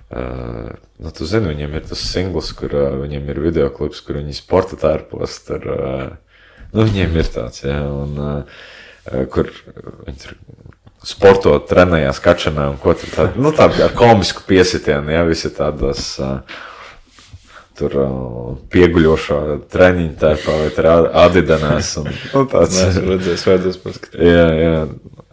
uh, 0.09 0.71
nu, 0.97 1.11
tu 1.13 1.27
zini, 1.29 1.51
viņiem 1.51 1.75
ir 1.77 1.83
tas 1.85 2.01
singls, 2.01 2.49
kur 2.57 2.73
uh, 2.73 2.95
viņiem 3.03 3.29
ir 3.29 3.41
video 3.43 3.67
klips, 3.73 4.01
kur 4.01 4.17
viņi 4.17 4.33
sporta 4.39 4.79
tērpos, 4.81 5.35
tur, 5.45 5.67
uh, 5.69 6.39
nu, 6.71 6.81
viņiem 6.81 7.19
ir 7.21 7.29
tāds, 7.29 7.61
jā, 7.61 7.77
un 7.93 8.17
uh, 8.17 8.63
kur 9.33 9.51
viņi 10.07 10.23
tur 10.23 10.33
sporto, 11.05 11.53
trenējās 11.69 12.23
kačanā 12.25 12.71
un 12.71 12.79
ko 12.81 12.95
tur 12.97 13.13
tādu, 13.13 13.43
nu, 13.45 13.51
tādu 13.55 13.85
ar 13.85 13.93
komisku 13.97 14.47
piesitienu, 14.49 15.13
jā, 15.13 15.21
visi 15.29 15.51
tādas, 15.53 16.07
uh, 16.17 16.39
tur 17.77 17.99
uh, 18.01 18.55
pieguļošā 18.73 19.37
treniņa 19.69 20.17
tērpā 20.23 20.57
vai 20.63 20.97
adidanās 21.27 21.93
un, 22.01 22.09
nu, 22.09 22.43
tāds. 22.49 22.81
Mēs 22.81 22.97
redzēs, 23.05 23.45
vajadzēs 23.51 23.79
paskatīt. 23.85 24.25
Jā, 24.25 24.47
jā. 24.57 24.81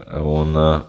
Un, 0.05 0.57
uh, 0.59 0.83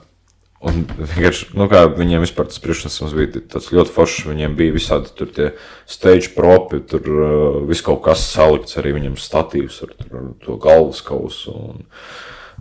un 0.65 0.83
vienkārši, 0.97 1.51
nu, 1.55 1.69
kā 1.71 1.85
viņiem 1.91 2.25
vispār 2.25 2.49
tas 2.49 2.61
priekšnesums 2.63 3.15
bija 3.17 3.43
tāds 3.55 3.71
ļoti 3.75 3.93
foršs. 3.95 4.27
Viņiem 4.31 4.57
bija 4.59 4.75
visādi 4.75 5.13
tur 5.15 5.31
tie 5.35 5.51
stage 5.89 6.33
propi, 6.35 6.81
tur 6.83 7.11
uh, 7.11 7.61
viss 7.69 7.85
kaut 7.85 8.03
kas 8.07 8.25
salikts, 8.33 8.77
arī 8.81 8.97
viņam 8.97 9.19
statīvs 9.21 9.81
ar, 9.87 9.95
tur, 10.01 10.17
ar 10.19 10.27
to 10.43 10.59
galvas 10.61 11.01
kausu. 11.05 11.55
Un, 11.55 11.87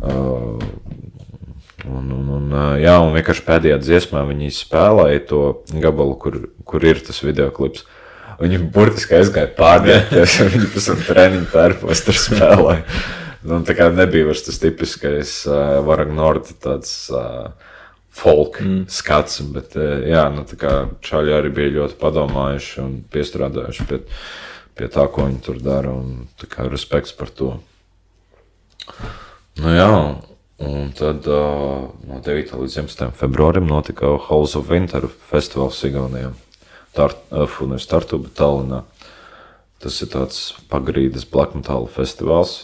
uh, 0.05 0.63
Un, 1.85 2.07
un, 2.09 2.29
un, 2.33 2.53
jā, 2.81 2.95
un 3.03 3.13
vienkārši 3.13 3.43
pēdējā 3.45 3.77
dziesmā 3.83 4.23
viņi 4.25 4.47
spēlēja 4.57 5.25
to 5.29 5.41
gabalu, 5.83 6.15
kur, 6.21 6.39
kur 6.65 6.87
ir 6.87 7.03
tas 7.05 7.19
video 7.21 7.51
klips. 7.53 7.85
Viņi 8.41 8.63
burtiski 8.75 9.19
aizgāja 9.19 9.51
pārdēties, 9.59 10.39
viņi 10.55 10.71
pēc 10.73 10.89
tam 10.89 11.05
treniņu 11.11 11.51
tērpos 11.53 12.03
tur 12.07 12.19
spēlēja. 12.19 12.87
Nu, 13.45 13.61
tā 13.67 13.77
kā 13.77 13.91
nebija 13.93 14.31
vairs 14.31 14.45
tas 14.47 14.57
tipiskais 14.63 15.43
uh, 15.51 15.81
Varagnorda 15.85 16.57
tāds 16.65 16.95
uh, 17.13 17.53
folk 18.15 18.61
mm. 18.63 18.85
skats, 18.89 19.43
bet 19.53 19.75
jā, 19.77 20.23
nu, 20.33 20.47
čaļi 21.05 21.35
arī 21.35 21.51
bija 21.53 21.75
ļoti 21.81 21.99
padomājuši 22.01 22.79
un 22.85 22.93
piestrādājuši 23.13 23.87
pie, 23.91 23.99
pie 24.79 24.89
tā, 24.95 25.09
ko 25.11 25.27
viņi 25.27 25.43
tur 25.45 25.59
dara, 25.63 25.93
un 25.93 26.29
tā 26.41 26.49
kā 26.51 26.69
respekts 26.71 27.13
par 27.19 27.33
to. 27.35 27.57
Nu 29.59 29.75
jā, 29.75 29.91
un 30.65 30.95
tad 30.95 31.27
uh, 31.31 31.91
no 32.07 32.21
9. 32.23 32.55
līdz 32.63 32.79
11. 32.81 33.11
februārim 33.19 33.67
notika 33.69 34.15
Halls 34.29 34.55
of 34.59 34.71
Winter 34.71 35.09
festivāls 35.31 35.83
Igaunijā. 35.87 36.33
Tart, 36.95 37.19
uh, 37.35 37.61
nevis 37.67 37.91
Tartu, 37.91 38.21
bet 38.23 38.37
Tallinā. 38.39 38.85
Tas 39.83 39.99
ir 40.01 40.09
tāds 40.15 40.55
pagrīdes 40.71 41.27
black 41.29 41.57
metal 41.59 41.91
festivāls, 41.91 42.63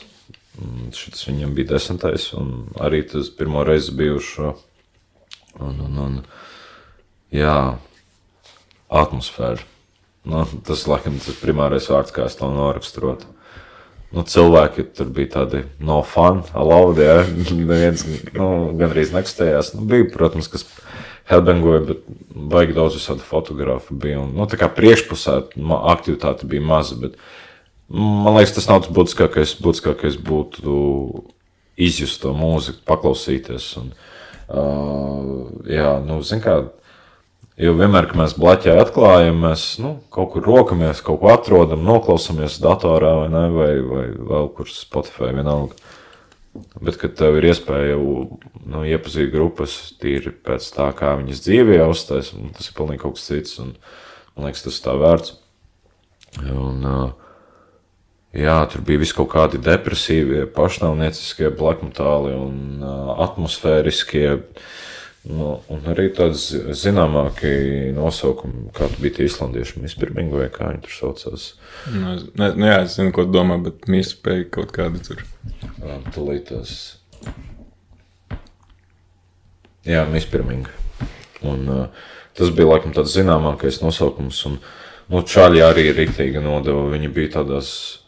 Šis 0.96 1.27
viņam 1.29 1.55
bija 1.57 1.75
desmitais, 1.75 2.31
un 2.37 2.70
arī 2.81 3.03
tas 3.09 3.31
pirmo 3.35 3.64
reizi 3.66 3.94
bijušo. 3.96 4.55
Un, 5.61 5.81
un, 5.87 5.99
un, 6.05 6.16
jā, 7.35 7.57
atmosfēra. 8.90 9.66
Nu, 10.31 10.44
tas, 10.66 10.85
laikam, 10.90 11.16
tas 11.23 11.38
primārais 11.40 11.88
vārds, 11.88 12.12
kā 12.12 12.27
es 12.29 12.37
to 12.37 12.49
noraksturotu. 12.53 13.29
Nu, 14.11 14.25
cilvēki 14.27 14.88
tur 14.99 15.11
bija 15.14 15.37
tādi 15.37 15.62
no 15.79 16.01
fanu, 16.07 16.42
alaudi. 16.59 17.07
Ja? 17.07 17.20
Neviens 17.57 18.05
nu, 18.35 18.51
gandrīz 18.79 19.14
nekustējās. 19.14 19.75
Nu, 19.77 19.87
bija, 19.88 20.09
protams, 20.12 20.51
kas 20.51 20.66
headbangoja, 21.31 21.85
bet 21.92 22.03
baigi 22.35 22.75
daudz 22.77 22.99
visādi 22.99 23.25
fotografu 23.27 23.94
bija. 23.94 24.25
Un, 24.25 24.35
nu, 24.37 24.49
tā 24.51 24.59
kā 24.61 24.68
priekšpusē 24.75 25.38
aktivitāte 25.94 26.49
bija 26.51 26.66
maza, 26.66 26.99
bet 27.01 27.16
Man 27.90 28.37
liekas, 28.37 28.55
tas 28.55 28.68
nav 28.70 28.85
tas 28.85 28.92
būtiskākais. 28.94 29.57
Būtiskākais 29.59 30.18
būtu 30.22 30.74
izjust 31.81 32.20
to 32.22 32.35
mūziku, 32.37 32.85
paklausīties. 32.87 33.70
Un, 33.81 33.88
uh, 34.46 35.48
jā, 35.66 35.96
nu, 36.05 36.20
zin 36.26 36.42
kā, 36.44 36.57
jo 37.59 37.72
vienmēr, 37.79 38.07
kad 38.11 38.20
mēs 38.20 38.37
blaķē 38.38 38.76
atklājam, 38.83 39.40
mēs 39.42 39.64
nu, 39.83 39.96
kaut 40.14 40.35
kur 40.35 40.46
rokamies, 40.46 41.03
kaut 41.03 41.18
ko 41.22 41.33
atrodam, 41.33 41.83
noklausāmies 41.87 42.61
datorā 42.62 43.16
vai, 43.24 43.31
ne, 43.33 43.46
vai, 43.57 43.72
vai 43.87 44.05
vēl 44.33 44.53
kur 44.55 44.70
Spotify 44.70 45.33
vienalga. 45.35 45.79
Bet, 46.83 46.96
kad 46.98 47.14
tev 47.18 47.38
ir 47.38 47.46
iespēja 47.53 47.96
nu, 47.98 48.83
iepazīt 48.83 49.31
grupas 49.31 49.74
tīri 50.03 50.33
pēc 50.35 50.66
tā, 50.74 50.88
kā 50.98 51.14
viņas 51.18 51.42
dzīvē 51.44 51.79
uzstājas, 51.90 52.33
tas 52.57 52.70
ir 52.70 52.79
pilnīgi 52.79 53.03
kaut 53.03 53.18
kas 53.18 53.26
cits. 53.31 53.59
Un, 53.62 53.74
man 54.35 54.48
liekas, 54.48 54.64
tas 54.66 54.81
tā 54.83 54.94
vērts. 54.98 55.37
Un, 56.42 56.83
uh, 56.87 57.30
Jā, 58.31 58.61
tur 58.71 58.85
bija 58.87 59.01
vis 59.03 59.11
kaut 59.16 59.33
kādi 59.33 59.59
depresīvie, 59.59 60.45
pašnāvnieciskie, 60.55 61.49
blakmetāli 61.59 62.37
un 62.37 62.85
atmosfēriskie. 63.19 64.37
Nu, 65.31 65.59
un 65.69 65.83
arī 65.90 66.07
tāds 66.16 66.47
zināmākie 66.81 67.90
nosaukumi, 67.93 68.71
kāda 68.73 69.03
bija 69.03 69.19
tie 69.19 69.27
islandieši, 69.29 69.83
Mispirmingi 69.83 70.38
vai 70.38 70.47
kā 70.55 70.71
viņi 70.71 70.81
tur 70.87 70.95
saucās. 70.95 71.45
Nu, 71.93 72.14
es, 72.14 72.23
ne, 72.40 72.49
nu 72.57 72.71
jā, 72.71 72.79
es 72.87 72.97
zinu, 72.97 73.12
ko 73.12 73.27
domā, 73.29 73.59
bet 73.66 73.85
Mispēja 73.90 74.47
kaut 74.55 74.73
kādi 74.73 75.03
tur. 75.05 75.21
Tulītās. 76.14 76.79
Jā, 79.85 80.07
Mispirmingi. 80.09 80.73
Un 81.51 81.69
uh, 81.69 82.09
tas 82.38 82.55
bija 82.55 82.71
laikam 82.73 82.95
tāds 82.97 83.12
zināmākais 83.19 83.83
nosaukums. 83.85 84.40
Un, 84.49 84.61
nu, 85.12 85.21
čāļi 85.21 85.66
arī 85.66 85.90
rīktīgi 85.99 86.40
nodeva. 86.45 86.87
Viņi 86.95 87.12
bija 87.12 87.40
tādās 87.40 88.00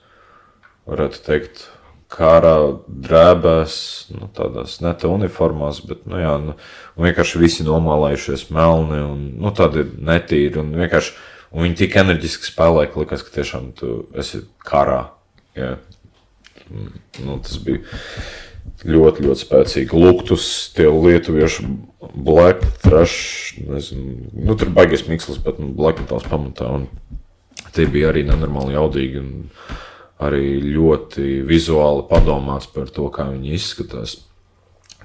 varētu 0.90 1.22
teikt, 1.26 1.66
kara 2.12 2.56
drēbēs, 2.86 3.76
nu, 4.16 4.28
tādās 4.36 4.78
ne 4.84 4.92
tā 4.98 5.08
uniformās, 5.08 5.80
bet 5.88 6.04
nu, 6.10 6.18
jā, 6.20 6.34
nu, 6.42 6.56
vienkārši 7.00 7.40
visi 7.40 7.66
nomālējušies 7.66 8.50
melni 8.52 9.00
un 9.06 9.22
nu, 9.40 9.52
tādi 9.56 9.86
netīri. 9.96 10.60
Un 10.60 10.74
un 11.52 11.66
viņi 11.66 11.78
tik 11.82 11.96
enerģiski 12.00 12.48
spēlē, 12.48 12.86
ka 12.90 13.02
likās, 13.02 13.24
ka 13.24 13.34
tiešām 13.38 13.72
tu 13.76 14.02
esi 14.18 14.44
karā. 14.64 15.02
Jā. 15.56 15.76
Nu, 17.20 17.36
tas 17.44 17.58
bija 17.60 17.82
ļoti, 18.88 19.26
ļoti 19.26 19.44
spēcīgi. 19.44 19.98
Luktus, 19.98 20.46
tie 20.76 20.88
lietuviešu 20.88 21.66
black 22.14 22.64
trash, 22.84 23.58
nezinu, 23.68 24.30
nu, 24.32 24.56
tur 24.58 24.72
baigies 24.74 25.04
mikslis, 25.08 25.40
bet 25.44 25.60
nu, 25.60 25.72
black 25.76 26.00
metals 26.00 26.28
pamatā. 26.28 26.70
Un 26.72 26.88
tie 27.76 27.88
bija 27.90 28.12
arī 28.12 28.24
nenormāli 28.28 28.76
jaudīgi. 28.76 29.22
Un, 29.22 29.80
arī 30.22 30.60
ļoti 30.64 31.42
vizuāli 31.48 32.06
padomāts 32.10 32.68
par 32.72 32.90
to, 32.94 33.08
kā 33.12 33.28
viņi 33.30 33.56
izskatās. 33.56 34.18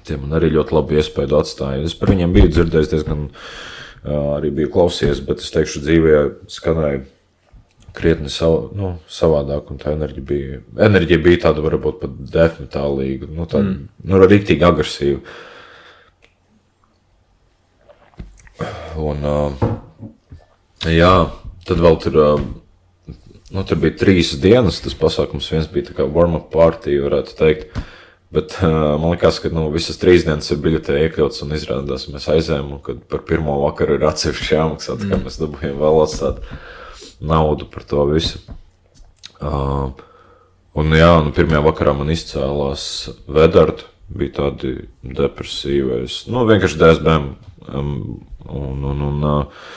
Tie 0.06 0.16
man 0.16 0.38
arī 0.38 0.52
ļoti 0.54 0.76
labi 0.76 0.98
iespēju 1.00 1.36
atstāja. 1.38 1.84
Es 1.84 1.96
par 1.98 2.14
viņiem 2.14 2.32
biju 2.32 2.52
dzirdējis 2.54 2.92
diezgan, 2.94 3.28
arī 4.08 4.52
biju 4.54 4.72
klausies, 4.72 5.20
bet 5.24 5.44
es 5.44 5.52
teikšu, 5.52 5.82
dzīvē 5.84 6.20
skanēja 6.48 7.04
krietni 7.98 8.30
sav, 8.30 8.70
nu, 8.78 8.92
savādāk, 9.10 9.72
un 9.72 9.80
tā 9.80 9.92
enerģija 9.96 10.26
bija, 10.28 10.60
enerģija 10.86 11.22
bija 11.24 11.42
tāda 11.48 11.64
varbūt 11.64 12.00
pat 12.02 12.16
defmetālīga, 12.34 13.28
nu, 13.32 13.46
tāda, 13.48 13.72
mm. 13.72 13.88
nu, 14.10 14.20
rīktīgi 14.22 14.66
agresīva. 14.68 15.20
Un, 18.98 19.26
uh, 19.26 19.66
jā, 20.90 21.12
tad 21.66 21.82
vēl 21.82 21.98
tur 22.02 22.18
uh, 22.22 22.46
nu, 23.54 23.64
tur 23.64 23.80
bija 23.82 23.96
trīs 24.00 24.34
dienas. 24.40 24.82
Tas 24.84 24.96
pasākums 24.98 25.48
viens 25.52 25.68
bija 25.72 25.94
kā 25.96 26.06
warm-up 26.08 26.50
partija, 26.54 27.04
varētu 27.06 27.36
teikt. 27.38 27.78
Bet 28.34 28.58
uh, 28.60 28.98
man 29.00 29.14
liekas, 29.14 29.38
ka 29.40 29.48
nu, 29.54 29.70
visas 29.72 29.96
trīs 30.00 30.26
dienas 30.26 30.50
ir 30.52 30.60
biļetē 30.60 30.98
iekļauts 31.06 31.46
un 31.46 31.54
izrādās, 31.56 32.10
mēs 32.12 32.28
aizējām, 32.28 32.74
kad 32.84 33.00
par 33.08 33.22
pirmo 33.28 33.54
vakaru 33.62 33.96
ir 33.96 34.04
atsevišķi 34.04 34.52
jāmaksā, 34.52 34.98
kā 35.00 35.20
mēs 35.22 35.40
dabūjām 35.40 35.80
vēl 35.80 36.02
atstātu 36.02 36.58
naudu 37.24 37.70
par 37.72 37.86
to 37.88 38.04
visu. 38.10 38.42
Uh, 39.40 39.96
un 40.76 40.92
jā, 40.92 41.08
nu, 41.24 41.32
pirmajā 41.32 41.64
vakarā 41.64 41.96
man 41.96 42.12
izcēlās 42.12 42.84
vedarta, 43.32 43.88
bija 44.12 44.36
tādi 44.42 44.74
depresīvi. 45.02 46.02
Es, 46.04 46.20
nu, 46.28 46.44
vienkārši 46.48 46.80
DSBM. 46.84 47.30
Um, 47.68 47.94
un, 48.48 48.84
un, 48.92 49.02
un, 49.08 49.24
uh, 49.24 49.72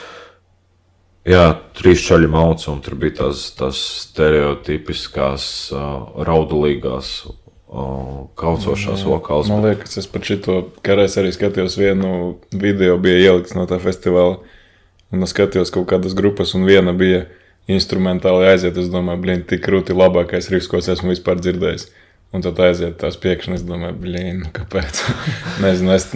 jā, 1.28 1.44
trīs 1.78 2.02
čaļi 2.06 2.30
mauca, 2.32 2.70
un 2.72 2.80
tur 2.84 2.96
bija 3.00 3.22
tās, 3.22 3.46
tās 3.58 3.82
stereotipiskās, 4.06 5.44
uh, 5.74 6.24
raudulīgās 6.26 7.14
kaucošās 8.36 9.04
vokāls. 9.08 9.48
Man 9.48 9.64
liekas, 9.64 9.96
es 9.96 10.08
pat 10.10 10.26
šito 10.28 10.58
karēs 10.84 11.16
arī 11.20 11.30
skatījos 11.32 11.78
vienu 11.80 12.10
video, 12.52 12.98
bija 13.00 13.30
ielikts 13.30 13.56
no 13.56 13.64
tā 13.68 13.78
festivāla. 13.80 14.42
Un 15.12 15.24
es 15.24 15.32
skatījos 15.32 15.72
kaut 15.72 15.88
kādas 15.88 16.16
grupas, 16.16 16.52
un 16.56 16.66
viena 16.68 16.92
bija 16.96 17.24
instrumentāli 17.70 18.50
aiziet. 18.50 18.76
Es 18.80 18.92
domāju, 18.92 19.22
blīn, 19.24 19.44
tik 19.48 19.64
krūti 19.64 19.96
labākais 19.96 20.50
rīks, 20.52 20.68
ko 20.68 20.80
es 20.80 20.90
esmu 20.92 21.12
vispār 21.14 21.40
dzirdējis. 21.40 21.88
Un 22.32 22.40
tad 22.40 22.56
aiziet 22.64 22.94
tās 23.02 23.18
piekšanas, 23.20 23.60
domāju, 23.68 23.98
blīn, 24.00 24.38
kāpēc. 24.56 25.02
Nezinu, 25.64 25.92
es 25.92 26.06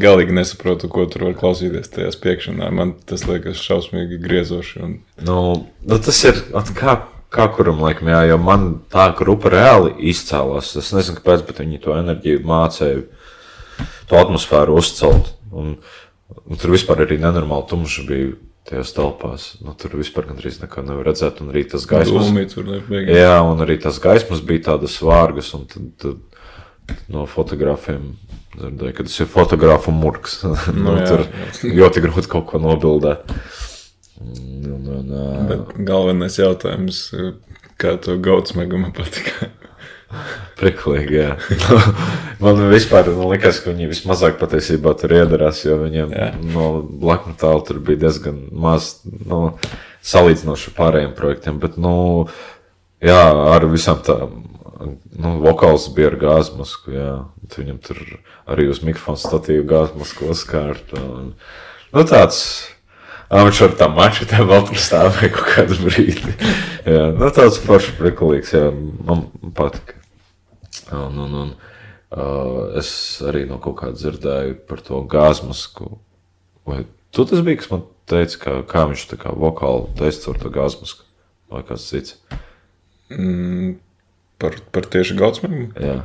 galīgi 0.00 0.32
nesaprotu, 0.32 0.88
ko 0.92 1.04
tur 1.10 1.26
var 1.28 1.34
klausīties 1.36 1.92
tajās 1.92 2.16
piekšanā. 2.22 2.70
Man 2.72 2.94
tas 3.08 3.26
liekas 3.28 3.60
šausmīgi 3.60 4.22
griezoši. 4.22 4.80
Un... 4.86 4.94
Nu, 5.26 5.36
nu 5.84 5.98
tas 6.00 6.20
ir, 6.24 6.40
kā, 6.78 6.96
kā 7.28 7.48
kuram 7.52 7.82
laikam, 7.84 8.08
jā, 8.08 8.22
jo 8.32 8.40
man 8.40 8.70
tā 8.92 9.10
grupa 9.18 9.52
reāli 9.52 9.92
izcēlās. 10.14 10.72
Es 10.80 10.94
nezinu, 10.96 11.20
kāpēc, 11.20 11.44
bet 11.50 11.60
viņi 11.60 11.82
to 11.84 11.92
enerģiju 11.98 12.40
mācīja, 12.48 13.04
to 14.08 14.20
atmosfēru 14.20 14.80
uzcelt. 14.80 15.34
Un, 15.52 15.76
un 16.40 16.62
tur 16.62 16.72
vispār 16.72 17.04
arī 17.04 17.20
nenormāli 17.20 17.68
tumšs 17.68 18.08
bija 18.08 18.32
tajās 18.70 18.94
telpās. 18.96 19.46
Nu, 19.64 19.74
tur 19.78 19.98
vispār 19.98 20.28
gandrīz 20.30 20.60
neko 20.62 20.84
nevar 20.86 21.10
redzēt. 21.10 21.42
Un 21.42 21.52
arī 21.52 21.66
tas 21.68 21.86
gaismas, 21.90 22.30
jā, 22.30 23.36
un 23.44 23.64
arī 23.66 23.76
tas 23.82 24.00
gaismas 24.02 24.42
bija 24.46 24.70
tādas 24.72 24.96
vārgas. 25.04 25.52
Un 25.58 25.66
tad, 25.70 25.88
tad 26.00 27.00
no 27.12 27.26
fotografiem 27.30 28.14
dzirdēju, 28.56 28.96
ka 28.96 29.06
tas 29.06 29.20
ir 29.22 29.30
fotografu 29.30 29.94
murgs. 29.94 30.40
nu, 30.46 30.56
no, 30.86 30.96
jā, 30.98 31.08
tur 31.10 31.24
jā. 31.26 31.74
ļoti 31.82 32.04
grūti 32.06 32.32
kaut 32.32 32.48
ko 32.50 32.62
nobildēt. 32.62 33.34
Un, 34.20 34.84
un, 34.84 35.06
uh... 35.08 35.38
Bet 35.48 35.74
galvenais 35.88 36.36
jautājums, 36.38 37.06
kā 37.80 37.96
to 38.04 38.18
gautsmeguma 38.20 38.92
patika? 38.96 39.52
Priklīgi, 40.60 41.18
jā. 41.20 41.34
Man 42.42 42.62
vispār 42.72 43.10
man 43.12 43.28
liekas, 43.34 43.60
ka 43.60 43.74
viņi 43.74 43.90
vismazāk 43.90 44.38
patiesībā 44.40 44.94
tur 44.98 45.12
iedarās, 45.12 45.60
jo 45.66 45.76
viņiem 45.82 46.14
jā. 46.16 46.30
no 46.54 46.70
blaknu 46.82 47.34
tālu 47.40 47.60
tur 47.68 47.82
bija 47.84 48.06
diezgan 48.06 48.38
maz, 48.48 48.94
nu, 49.04 49.42
salīdzinoši 50.08 50.70
ar 50.70 50.76
pārējiem 50.78 51.12
projektiem, 51.18 51.58
bet, 51.60 51.76
nu, 51.76 51.92
jā, 53.04 53.20
ar 53.52 53.68
visām 53.68 54.00
tām, 54.06 54.40
nu, 55.12 55.34
vokāls 55.44 55.90
bija 55.92 56.14
ar 56.14 56.18
gāzmasku, 56.24 56.96
jā, 56.96 57.12
viņam 57.58 57.84
tur 57.84 58.00
arī 58.48 58.70
uz 58.72 58.80
mikrofonu 58.80 59.20
statīvu 59.20 59.68
gāzmasku 59.68 60.32
uzkārta, 60.32 60.96
un, 60.96 61.32
nu, 61.92 62.08
tāds, 62.08 62.40
Viņš 63.30 63.60
ar 63.62 63.74
tā 63.78 63.86
mačetē 63.94 64.40
vēl 64.42 64.64
tur 64.66 64.78
stāvēja 64.82 65.28
kaut 65.36 65.50
kādu 65.52 65.76
brīdi. 65.84 66.32
jā, 66.96 67.04
nu, 67.14 67.28
tāds 67.30 67.60
foršs 67.62 67.92
prikulīgs, 68.00 68.56
jā, 68.56 68.64
man 69.06 69.28
patika. 69.54 69.99
Un, 70.94 71.18
un, 71.18 71.36
un, 71.42 71.52
uh, 72.14 72.78
es 72.78 72.92
arī 73.26 73.44
no 73.48 73.58
kaut 73.62 73.78
kā 73.82 73.90
dzirdēju 73.94 74.60
par 74.70 74.82
to 74.86 75.02
gāzmasku. 75.10 75.92
Vai 76.68 76.84
tu 77.14 77.26
tas 77.26 77.42
bija, 77.46 77.60
kas 77.62 77.72
man 77.72 77.84
teica, 78.10 78.40
ka, 78.44 78.56
kā 78.70 78.86
viņš 78.90 79.06
tā 79.12 79.18
kā 79.20 79.34
vokāli 79.34 79.90
teica 79.98 80.32
ar 80.32 80.40
to 80.42 80.52
gāzmasku? 80.54 81.06
Vai 81.50 81.64
kāds 81.66 81.88
cits? 81.90 82.16
Mm, 83.10 83.76
par, 84.38 84.56
par 84.74 84.86
tieši 84.90 85.18
gautsmēm? 85.18 85.70
Jā. 85.74 86.00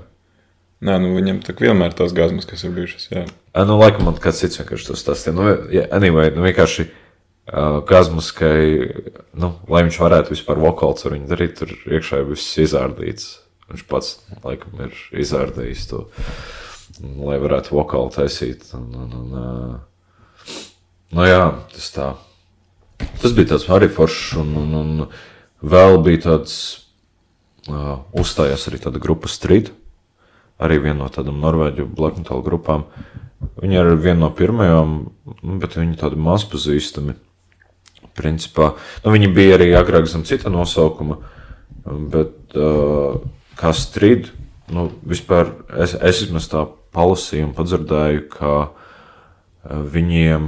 Nē, 0.85 0.97
nu 1.01 1.13
viņam 1.15 1.39
tā 1.45 1.55
vienmēr 1.57 1.93
tās 1.97 2.13
gāzmas, 2.13 2.47
kas 2.49 2.65
ir 2.65 2.73
bijušas. 2.75 3.07
Jā. 3.13 3.23
A, 3.53 3.63
nu, 3.65 3.77
laikam 3.79 4.09
man 4.09 4.17
kāds 4.21 4.41
cits 4.43 4.59
vienkārši 4.59 4.89
tas 4.91 5.01
stāstīja. 5.05 5.35
Nu, 5.37 5.47
ja, 5.73 5.85
anyway, 5.95 6.33
nu 6.35 6.43
vienkārši 6.45 6.87
uh, 6.89 7.79
gāzmaskai, 7.87 8.59
nu, 9.39 9.53
lai 9.71 9.85
viņš 9.87 10.01
varētu 10.01 10.35
vispār 10.35 10.61
vokāls 10.61 11.05
ar 11.07 11.15
viņu 11.15 11.31
darīt, 11.31 11.57
tur 11.61 11.71
iekšā 11.71 12.21
ir 12.21 12.29
viss 12.33 12.59
izārdīts. 12.65 13.31
Viņš 13.71 13.83
pats 13.89 14.11
laikam 14.43 14.77
ir 14.85 14.93
izvērdējis 15.23 15.87
to, 15.89 16.03
lai 17.01 17.39
varētu 17.41 17.73
vokāli 17.73 18.13
taisīt. 18.13 18.67
Un, 18.77 18.85
un, 19.01 19.15
un, 19.17 20.49
nu 21.17 21.25
jā, 21.25 21.47
tas 21.73 21.89
tā. 21.95 22.09
Tas 23.21 23.33
bija 23.35 23.55
tāds 23.55 23.65
arī 23.73 23.89
foršs, 23.91 24.35
un, 24.39 24.53
un, 24.61 24.75
un 24.79 25.07
vēl 25.65 25.97
bija 26.05 26.21
tāds, 26.29 26.55
uh, 27.67 28.05
uzstājās 28.15 28.67
arī 28.69 28.79
tāda 28.85 29.01
grupa 29.01 29.31
Street, 29.31 29.73
arī 30.61 30.79
viena 30.85 31.01
no 31.01 31.09
tādām 31.11 31.41
norvēģu 31.43 31.89
black 31.97 32.21
metal 32.21 32.45
grupām. 32.45 32.85
Viņi 33.59 33.79
ir 33.81 33.91
viena 33.99 34.27
no 34.27 34.29
pirmajām, 34.33 34.97
bet 35.61 35.75
viņi 35.77 35.97
tādi 35.99 36.19
mazpazīstami. 36.21 37.17
Principā, 38.15 38.69
nu, 39.03 39.11
viņi 39.11 39.27
bija 39.35 39.57
arī 39.57 39.73
agrāk 39.75 40.05
zem 40.07 40.21
cita 40.23 40.47
nosaukuma, 40.53 41.17
bet 42.13 42.55
uh, 42.55 43.17
kā 43.59 43.71
strīd. 43.75 44.31
Nu, 44.71 44.87
vispār 45.05 45.51
es, 45.77 45.93
es 45.93 46.23
vismaz 46.23 46.49
tā 46.49 46.65
palasīju 46.95 47.49
un 47.49 47.55
padzirdēju, 47.57 48.23
ka 48.33 48.53
eh, 48.65 49.83
viņiem, 49.95 50.47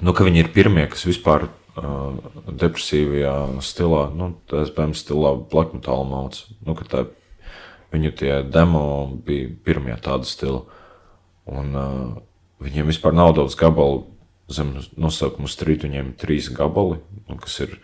nu, 0.00 0.14
ka 0.16 0.26
viņi 0.26 0.44
ir 0.44 0.52
pirmie, 0.54 0.86
kas 0.90 1.04
vispār 1.06 1.48
uh, 1.76 2.14
depresīvajā 2.48 3.34
stilā, 3.64 4.06
nu, 4.16 4.32
tā 4.50 4.64
SBM 4.66 4.96
stilā, 4.98 5.34
black 5.52 5.76
metal 5.76 6.06
mauc. 6.08 6.40
Nu, 6.64 6.74
ka 6.78 6.88
tā 6.88 7.04
viņu 7.92 8.14
tie 8.18 8.32
demo 8.48 8.84
bija 9.26 9.50
pirmie 9.64 9.96
tāda 10.02 10.26
stila. 10.28 10.64
Un 11.52 11.76
uh, 11.76 12.16
viņiem 12.62 12.88
vispār 12.88 13.14
nav 13.16 13.34
daudz 13.36 13.56
gabalu 13.58 14.06
zem 14.52 14.74
nosaukuma 15.00 15.50
strīt, 15.50 15.84
viņiem 15.86 16.12
ir 16.12 16.18
trīs 16.20 16.50
gabali, 16.52 16.98
nu, 17.28 17.38
kas 17.40 17.60
ir 17.64 17.76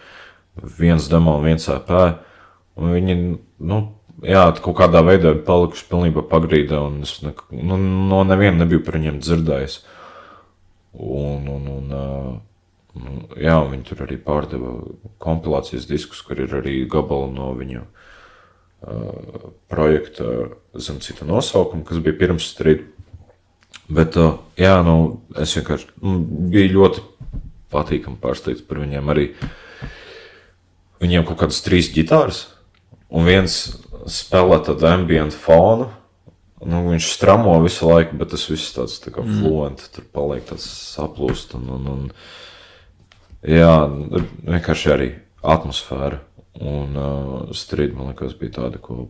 viens 0.79 1.07
demo 1.11 1.39
un 1.39 1.47
viens 1.47 1.69
EP. 1.73 1.93
Un 2.79 2.93
viņi, 2.95 3.17
nu, 3.69 3.79
jā, 4.25 4.43
kaut 4.63 4.77
kādā 4.79 5.03
veidā 5.07 5.35
palikuši 5.47 5.87
pilnībā 5.91 6.25
pagrīdē, 6.31 6.81
un 6.89 7.03
es 7.07 7.19
ne, 7.25 7.35
nu, 7.53 7.79
no 7.79 8.25
neviena 8.27 8.65
nebiju 8.65 8.83
par 8.87 8.99
viņiem 8.99 9.21
dzirdējis. 9.23 9.79
Un, 10.99 11.47
un, 11.53 11.67
un, 11.71 11.95
uh, 11.95 13.35
jā, 13.39 13.59
viņi 13.71 13.87
tur 13.87 14.03
arī 14.07 14.19
pārdeva 14.23 14.75
kompilācijas 15.23 15.87
diskus, 15.91 16.23
kur 16.27 16.41
ir 16.43 16.55
arī 16.59 16.81
gabali 16.91 17.31
no 17.37 17.53
viņu 17.59 17.85
uh, 17.85 19.51
projekta 19.71 20.49
zem 20.75 20.99
cita 21.05 21.29
nosaukuma, 21.29 21.87
kas 21.87 22.03
bija 22.03 22.19
pirms 22.19 22.49
strīda. 22.55 22.89
Bet, 23.89 24.19
uh, 24.21 24.41
jā, 24.59 24.75
nu, 24.85 25.21
es 25.39 25.55
vienkārši 25.57 25.93
nu, 26.03 26.19
biju 26.53 26.75
ļoti 26.81 27.05
patīkami 27.73 28.21
pārsteigts 28.21 28.65
par 28.67 28.81
viņiem 28.83 29.13
arī. 29.13 29.31
Viņiem 30.99 31.27
kaut 31.29 31.45
kādas 31.45 31.61
trīs 31.63 31.93
ģitāras, 31.95 32.49
un 33.15 33.29
viens 33.29 33.61
spēlē 34.13 34.61
tādu 34.67 34.89
ambient 34.91 35.37
fonu. 35.37 35.89
Nu, 36.67 36.83
viņš 36.89 37.13
stramo 37.15 37.55
visu 37.63 37.87
laiku, 37.87 38.17
bet 38.19 38.33
tas 38.35 38.49
viss 38.51 38.75
tāds 38.75 38.97
tā 39.03 39.13
kā 39.15 39.23
mm. 39.23 39.39
fluent, 39.39 39.85
tur 39.95 40.07
paliek 40.15 40.47
tāds 40.49 40.67
saplūst. 40.97 41.55
Un, 41.59 41.69
un, 41.77 41.87
un, 41.93 42.09
jā, 43.47 43.75
vienkārši 44.49 44.91
arī 44.95 45.13
atmosfēra 45.47 46.19
un 46.59 46.99
uh, 46.99 47.55
strīd, 47.55 47.95
man 47.95 48.11
liekas, 48.11 48.35
bija 48.39 48.57
tāda, 48.59 48.81
ko 48.83 49.07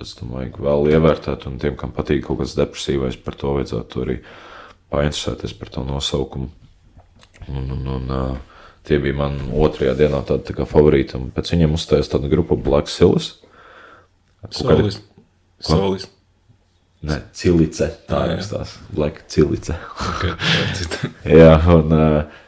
es 0.00 0.12
domāju, 0.18 0.60
vēl 0.60 0.92
ievērtēt. 0.92 1.46
Un 1.48 1.56
tiem, 1.62 1.76
kam 1.80 1.94
patīk 1.96 2.26
kaut 2.26 2.42
kas 2.42 2.56
depresīvais, 2.58 3.16
par 3.24 3.36
to 3.40 3.56
vajadzētu 3.56 4.04
arī 4.04 4.20
painteresēties 4.92 5.56
par 5.56 5.72
to 5.72 5.84
nosaukumu. 5.88 6.50
Un, 7.48 7.64
un, 7.64 7.86
un, 7.96 8.12
uh, 8.12 8.64
tie 8.84 9.00
bija 9.00 9.16
man 9.16 9.38
otrajā 9.56 9.94
dienā 9.98 10.20
tādi 10.28 10.52
tā 10.52 10.68
favorīti. 10.68 11.16
Un 11.16 11.30
pēc 11.34 11.54
viņiem 11.54 11.76
uzstājās 11.76 12.12
tāda 12.12 12.30
grupa 12.32 12.58
Black 12.60 12.92
Silas. 12.92 13.38
Solis. 14.48 15.00
Solis. 15.60 16.08
Nē, 17.04 17.16
cilice. 17.36 17.88
Tā 18.08 18.24
ir 18.34 18.44
tās 18.44 18.76
Black 18.92 19.24
cilice. 19.32 19.76
Okay, 20.10 20.34
jā, 21.40 21.54
un 21.72 21.94
uh, 21.96 22.40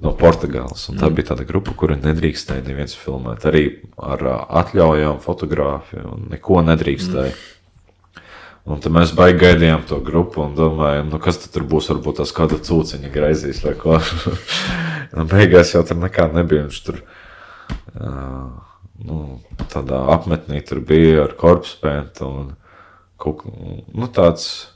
no 0.00 0.14
Portugāles. 0.16 0.86
Un 0.92 1.00
tā 1.00 1.08
mm. 1.08 1.16
bija 1.18 1.30
tāda 1.32 1.44
grupa, 1.48 1.74
kura 1.76 1.96
nedrīkstēja 2.00 2.64
neviens 2.64 2.96
filmēt. 2.96 3.44
Arī 3.48 3.64
ar 4.00 4.24
uh, 4.24 4.38
atļaujām 4.62 5.20
fotografiju 5.24 6.14
un 6.14 6.28
neko 6.32 6.62
nedrīkstēja. 6.70 7.34
Mm. 7.34 8.24
Un 8.68 8.80
tad 8.84 8.92
mēs 8.92 9.14
baigi 9.16 9.40
gaidījām 9.40 9.84
to 9.88 9.96
grupu 10.04 10.42
un 10.44 10.56
domājām, 10.56 11.08
nu 11.08 11.20
kas 11.24 11.40
tur 11.46 11.64
būs. 11.68 11.88
Varbūt 11.92 12.20
tās 12.20 12.32
kāda 12.36 12.60
cūciņa 12.60 13.12
graizīs 13.12 13.62
vai 13.64 13.72
ko. 13.80 13.96
beigās 15.32 15.72
jau 15.72 15.84
tur 15.88 16.00
nekā 16.00 16.28
nebija. 16.34 16.66
Viņš 16.68 16.80
tur 16.84 17.00
uh, 17.00 18.67
nu, 19.04 19.38
tādā 19.70 20.00
apmetnī 20.14 20.62
tur 20.66 20.80
bija 20.84 21.26
ar 21.26 21.36
korpuspēntu 21.38 22.26
un 22.26 22.50
kaut, 23.20 23.44
nu, 23.46 24.10
tāds. 24.10 24.74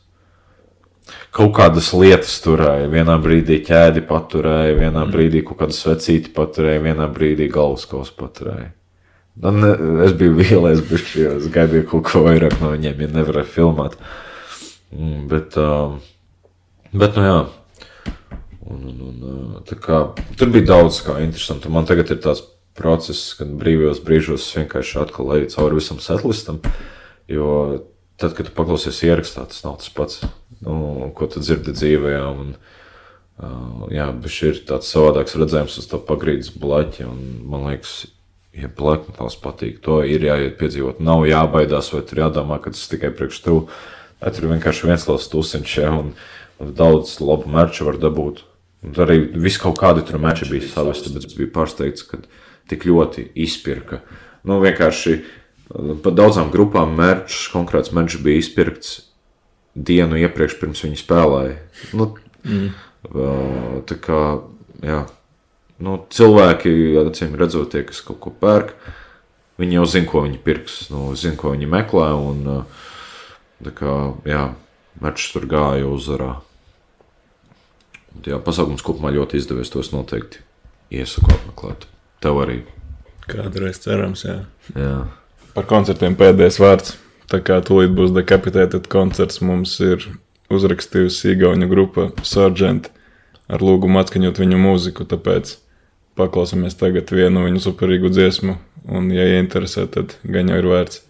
Kaut 1.35 1.51
kādas 1.57 1.91
lietas 1.97 2.37
turēja. 2.45 2.87
Vienā 2.89 3.17
brīdī 3.21 3.59
ķēdi 3.67 4.05
paturēja, 4.07 4.77
vienā 4.79 5.03
brīdī 5.11 5.43
kaut 5.45 5.59
kādu 5.65 5.75
svecīti 5.77 6.31
paturēja, 6.33 6.85
vienā 6.85 7.09
brīdī 7.13 7.49
galvaskausu 7.53 8.15
paturēja. 8.17 8.71
Nu, 9.43 9.51
ne, 9.57 9.73
es 10.07 10.15
biju 10.17 10.37
vīlies, 10.39 10.83
bet 10.89 11.13
es 11.25 11.49
gaidīju 11.53 11.89
kaut 11.91 12.07
ko 12.11 12.23
vairāk 12.27 12.59
no 12.61 12.73
viņiem, 12.75 13.01
ja 13.03 13.11
nevarēju 13.17 13.51
filmēt. 13.51 13.99
Mm, 14.93 15.27
Bet, 15.29 15.57
uh, 15.57 15.97
bet 16.93 17.17
nu 17.17 17.27
jā. 17.27 17.39
Un, 18.63 18.83
un, 18.89 18.99
un, 19.09 19.23
uh, 19.27 19.61
tā 19.69 19.77
kā, 19.81 20.03
tur 20.39 20.53
bija 20.53 20.69
daudz 20.75 21.01
kā 21.05 21.17
interesantu. 21.25 21.73
Man 21.73 21.89
tagad 21.89 22.13
ir 22.13 22.21
tāds 22.25 22.45
process, 22.79 23.33
kad 23.39 23.51
brīvajos 23.61 24.03
brīžos 24.05 24.49
vienkārši 24.57 25.01
atkal 25.03 25.35
eju 25.37 25.51
cauri 25.55 25.79
visam 25.79 26.01
setlistam. 26.03 26.61
Jo 27.31 27.83
tad, 28.21 28.37
kad 28.37 28.49
tu 28.49 28.55
paklausies 28.57 29.03
ierakstā, 29.07 29.47
tas 29.51 29.63
nav 29.65 29.79
tas 29.83 29.91
pats, 29.93 30.23
nu, 30.63 31.11
ko 31.17 31.29
tu 31.31 31.43
dzirdi 31.43 31.75
dzīvē. 31.77 32.15
Un, 32.31 32.55
uh, 33.43 33.87
jā, 33.93 34.09
bet 34.15 34.35
šī 34.35 34.53
ir 34.53 34.61
tāds 34.69 34.91
savādāks 34.93 35.37
redzējums 35.39 35.79
uz 35.83 35.89
to 35.91 36.01
pagrīdes 36.09 36.53
blaķi. 36.63 37.07
un 37.09 37.23
Man 37.53 37.67
liekas, 37.71 38.05
ja 38.57 38.69
blakmetāls 38.69 39.39
patīk, 39.43 39.81
to 39.85 40.03
ir 40.05 40.25
jāiet 40.29 40.59
piedzīvot. 40.61 41.01
Nav 41.01 41.27
jābaidās, 41.29 41.93
vai 41.95 42.05
tur 42.07 42.25
jādomā, 42.27 42.61
ka 42.63 42.75
tas 42.75 42.89
tikai 42.91 43.13
priekš 43.17 43.43
tev. 43.47 43.67
Vai 44.23 44.31
Tur 44.31 44.47
vienkārši 44.53 44.87
viens 44.87 45.05
liels 45.09 45.25
tusiņš, 45.33 45.73
ja, 45.81 45.89
un, 45.99 46.13
un 46.63 46.75
daudz 46.79 47.17
labu 47.19 47.51
mērķu 47.51 47.89
var 47.89 47.97
dabūt. 47.99 48.45
Un 48.87 48.95
arī 49.03 49.17
viss 49.35 49.59
kaut 49.63 49.81
kādi 49.81 50.05
tur 50.07 50.21
mērķi 50.23 50.47
bija 50.51 50.69
savesti, 50.71 51.11
bet 51.15 51.27
es 51.27 51.35
biju 51.35 51.51
pārsteigts, 51.55 52.07
ka 52.07 52.21
tik 52.71 52.87
ļoti 52.89 53.31
izpirka. 53.45 54.03
Nu, 54.47 54.59
vienkārši 54.63 55.17
uh, 55.19 55.31
pa 56.03 56.13
daudzām 56.15 56.53
grupām 56.53 56.95
mērķis, 56.99 57.49
konkrēts 57.53 57.93
mērķis 57.97 58.23
bija 58.25 58.43
izpirkts 58.43 58.95
dienu 59.73 60.19
iepriekš, 60.21 60.59
pirms 60.61 60.85
viņi 60.85 61.01
spēlēja. 61.01 61.59
Nu, 61.97 62.11
mm. 62.45 62.73
Tā 63.89 63.97
kā, 63.99 64.21
jā, 64.85 65.01
nu, 65.83 65.97
cilvēki, 66.13 66.73
acīm 67.03 67.35
redzot, 67.41 67.73
tie, 67.73 67.83
kas 67.89 68.03
kaut 68.05 68.21
ko 68.23 68.35
pērk, 68.43 68.75
viņi 69.63 69.79
jau 69.81 69.87
zina, 69.89 70.09
ko 70.11 70.23
viņi 70.27 70.39
pirks, 70.45 70.77
nu, 70.93 71.09
zina, 71.19 71.39
ko 71.41 71.55
viņi 71.57 71.71
meklē. 71.73 72.13
Un, 72.15 72.45
tā 73.65 73.75
kā, 73.75 73.97
jā, 74.29 74.45
mērķis 75.03 75.35
tur 75.35 75.49
gāja 75.51 75.89
uzvarā. 75.91 76.37
Jā, 78.29 78.39
pasākums 78.45 78.85
kopumā 78.85 79.11
ļoti 79.15 79.41
izdevies. 79.41 79.73
Tos 79.73 79.89
noteikti 79.95 80.45
iesaku 80.93 81.33
apmeklēt. 81.33 81.89
Tev 82.23 82.39
arī. 82.45 82.61
Kādreiz 83.27 83.81
cerams, 83.83 84.25
jā. 84.27 84.41
Jā. 84.79 84.97
Par 85.57 85.67
koncertiem 85.71 86.15
pēdējais 86.19 86.59
vārds. 86.63 86.97
Tā 87.31 87.41
kā 87.45 87.59
tūlīt 87.65 87.95
būs 87.97 88.13
dekapitēta 88.13 88.81
koncerts, 88.93 89.41
mums 89.45 89.79
ir 89.81 90.05
uzrakstījusi 90.53 91.33
Igaunija 91.33 91.71
grupa 91.71 92.11
Sargent 92.27 92.91
ar 93.53 93.65
lūgumu 93.65 94.01
atskaņot 94.03 94.41
viņu 94.43 94.59
mūziku. 94.61 95.07
Tāpēc 95.09 95.57
paklausāmies 96.19 96.77
tagad 96.79 97.13
vienu 97.15 97.47
viņu 97.47 97.63
superīgu 97.67 98.13
dziesmu. 98.13 98.59
Un, 98.93 99.09
ja 99.15 99.25
ieinteresē, 99.37 99.87
tad 99.95 100.17
gan 100.27 100.51
jau 100.51 100.59
ir 100.61 100.69
vērts 100.73 101.05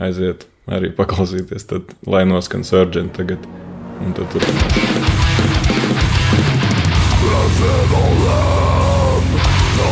aiziet 0.00 0.48
arī 0.66 0.92
paklausīties. 0.96 1.68
Tad 1.70 1.94
lai 2.08 2.24
noskan 2.28 2.66
Sargent 2.66 3.14
tagad. 3.18 3.46
Un 4.02 4.16
tad 4.16 4.28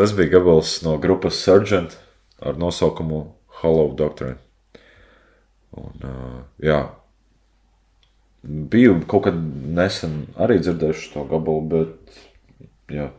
tas 0.00 0.14
bija 0.16 0.32
gabals 0.38 0.78
no 0.82 0.94
grupas 0.98 1.36
Surgeon 1.44 1.90
ar 2.40 2.56
nosaukumu 2.58 3.34
Hollow 3.60 3.92
Doctrine. 3.96 4.38
Un, 5.76 6.00
uh, 6.02 6.38
jā, 6.64 6.78
biju 8.42 8.96
kaut 9.08 9.26
kad 9.28 9.36
nesen 9.76 10.22
arī 10.40 10.56
dzirdējuši 10.62 11.10
to 11.12 11.24
gabalu, 11.28 11.66
bet 11.74 12.94
jā, 12.96 13.10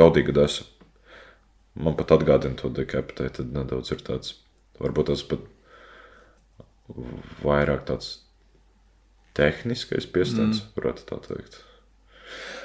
jaudīga 0.00 0.34
desa. 0.40 0.66
Man 1.78 1.94
pat 1.94 2.16
atgādina 2.18 2.58
to 2.58 2.72
dekapitē, 2.74 3.28
tad 3.38 3.54
nedaudz 3.54 3.94
ir 3.94 4.02
tāds, 4.02 4.34
varbūt 4.82 5.12
tas 5.12 5.22
pat 5.30 5.46
vairāk 7.46 7.86
tāds 7.86 8.16
tehniskais 9.38 10.10
piestāsts, 10.10 10.64
mm. 10.64 10.74
varētu 10.74 11.06
tā 11.06 11.20
teikt. 11.28 11.60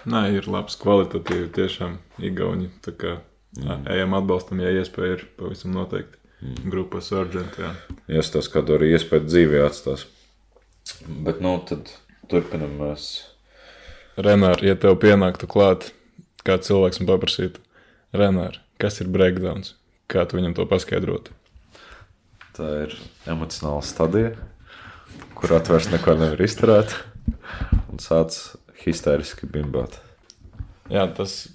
Nē, 0.10 0.26
ir 0.34 0.50
labs 0.50 0.82
kvalitatīvi 0.82 1.54
tiešām 1.54 2.00
Igauni. 2.26 2.72
Tā 2.82 2.94
kā 2.98 3.14
mm. 3.62 3.86
ejam 3.96 4.16
atbalstam, 4.18 4.62
ja 4.64 4.74
iespēja 4.76 5.20
ir 5.20 5.28
pavisam 5.40 5.76
noteikti. 5.76 6.20
Mm. 6.42 6.58
Grupa 6.72 7.02
Sargent, 7.02 7.56
jā. 7.60 7.72
Iestās 8.12 8.50
kādu 8.52 8.76
arī 8.78 8.92
iespēju 8.96 9.28
dzīvē 9.28 9.64
atstās. 9.66 10.06
Bet, 11.06 11.40
nu, 11.44 11.56
tad 11.66 11.90
turpinam 12.32 12.76
mēs. 12.82 13.08
Renāri, 14.16 14.70
ja 14.70 14.76
tev 14.80 14.98
pienāktu 15.02 15.48
klāt, 15.52 15.90
kā 16.48 16.60
cilvēks 16.62 17.02
un 17.02 17.10
paprasītu, 17.10 17.64
Renāri, 18.16 18.62
kas 18.80 19.02
ir 19.04 19.10
breakdowns? 19.12 19.74
Kā 20.08 20.24
tu 20.30 20.38
viņam 20.38 20.54
to 20.56 20.64
paskaidrotu? 20.70 21.34
Tā 22.56 22.68
ir 22.86 22.94
emocionāla 23.28 23.82
stadija, 23.84 24.30
kur 25.36 25.56
atvērst 25.58 25.92
neko 25.92 26.16
nevar 26.22 26.44
izturēt. 26.46 26.94
Un 27.92 28.00
sāc 28.00 28.38
histēriski 28.86 29.50
bimbāt. 29.52 29.98
Jā, 30.92 31.08
tas 31.18 31.48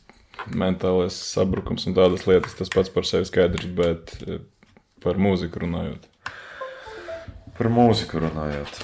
mentālais 0.49 1.16
sabrukums 1.34 1.86
un 1.88 1.97
tādas 1.99 2.26
lietas, 2.28 2.57
tas 2.59 2.72
pats 2.72 2.93
par 2.93 3.07
sevi 3.09 3.28
skaidrs, 3.28 3.68
bet 3.76 4.14
eh, 4.26 4.41
par 5.05 5.20
mūziku 5.20 5.64
runājot. 5.64 6.09
Par 7.59 7.68
mūziku 7.72 8.22
runājot. 8.24 8.82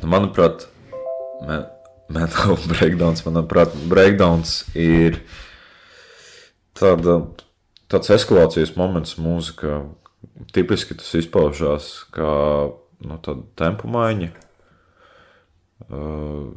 Nu, 0.00 0.08
Manuprāt, 0.12 0.66
me- 1.44 1.64
mental 2.12 2.56
breakdowns, 2.72 3.24
manuprāt, 3.26 3.74
breakdowns 3.88 4.62
ir 4.78 5.20
tāda, 6.78 7.22
tāds 7.92 8.12
eskalācijas 8.12 8.76
moments 8.76 9.18
mūzikā. 9.20 9.82
Tipiski 10.54 10.94
tas 10.98 11.10
izpaužās 11.18 11.88
kā 12.14 12.32
nu, 13.02 13.18
tāda 13.24 13.42
tempu 13.58 13.90
maiņa. 13.90 14.30
Uh, 15.92 16.52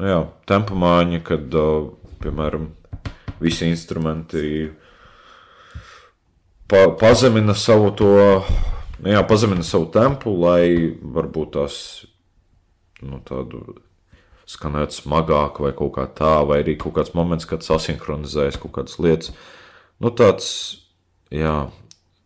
nu 0.00 0.08
jā, 0.08 0.20
tempu 0.48 0.78
maiņa, 0.78 1.20
kad, 1.26 1.52
uh, 1.60 1.90
piemēram, 2.26 2.68
visi 3.40 3.70
instrumenti 3.70 4.72
pa, 6.66 6.88
pazemina 7.00 7.54
savu 7.54 7.92
to, 7.96 8.12
nu 9.02 9.14
jā, 9.14 9.22
pazemina 9.28 9.64
savu 9.66 9.88
tempu, 9.94 10.34
lai 10.42 10.92
varbūt 11.00 11.54
tās 11.56 11.78
nu, 13.04 13.20
tādu 13.26 13.62
skanēt 14.46 14.94
smagāk 14.94 15.60
vai 15.62 15.72
kaut 15.76 15.96
kā 15.96 16.06
tā, 16.18 16.38
vai 16.46 16.60
arī 16.62 16.76
kaut 16.78 16.96
kāds 16.98 17.14
moments, 17.16 17.48
kad 17.48 17.66
sasinhronizējas 17.66 18.58
kaut 18.62 18.76
kādas 18.78 18.98
lietas. 19.02 19.32
Nu, 20.02 20.12
tāds, 20.14 20.48
jā, 21.34 21.66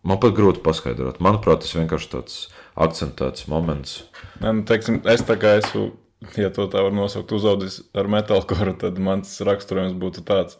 man 0.04 0.20
pat 0.20 0.36
grūti 0.36 0.62
paskaidrot. 0.64 1.22
Manuprāt, 1.24 1.64
tas 1.64 1.76
vienkārši 1.76 2.12
tāds 2.12 2.38
akcentēts 2.80 3.48
moments. 3.50 4.02
Nē, 4.42 4.52
nu, 4.58 4.64
teiksim, 4.68 5.00
es 5.08 5.24
tā 5.26 5.38
kā 5.40 5.56
esmu, 5.62 5.90
ja 6.36 6.50
to 6.54 6.66
tā 6.70 6.82
var 6.84 6.94
nosaukt, 6.94 7.32
uzaugusi 7.32 7.86
ar 7.96 8.10
metālkoru, 8.12 8.74
tad 8.80 8.98
mans 9.02 9.32
raksturojums 9.46 9.96
būtu 10.00 10.24
tāds: 10.28 10.58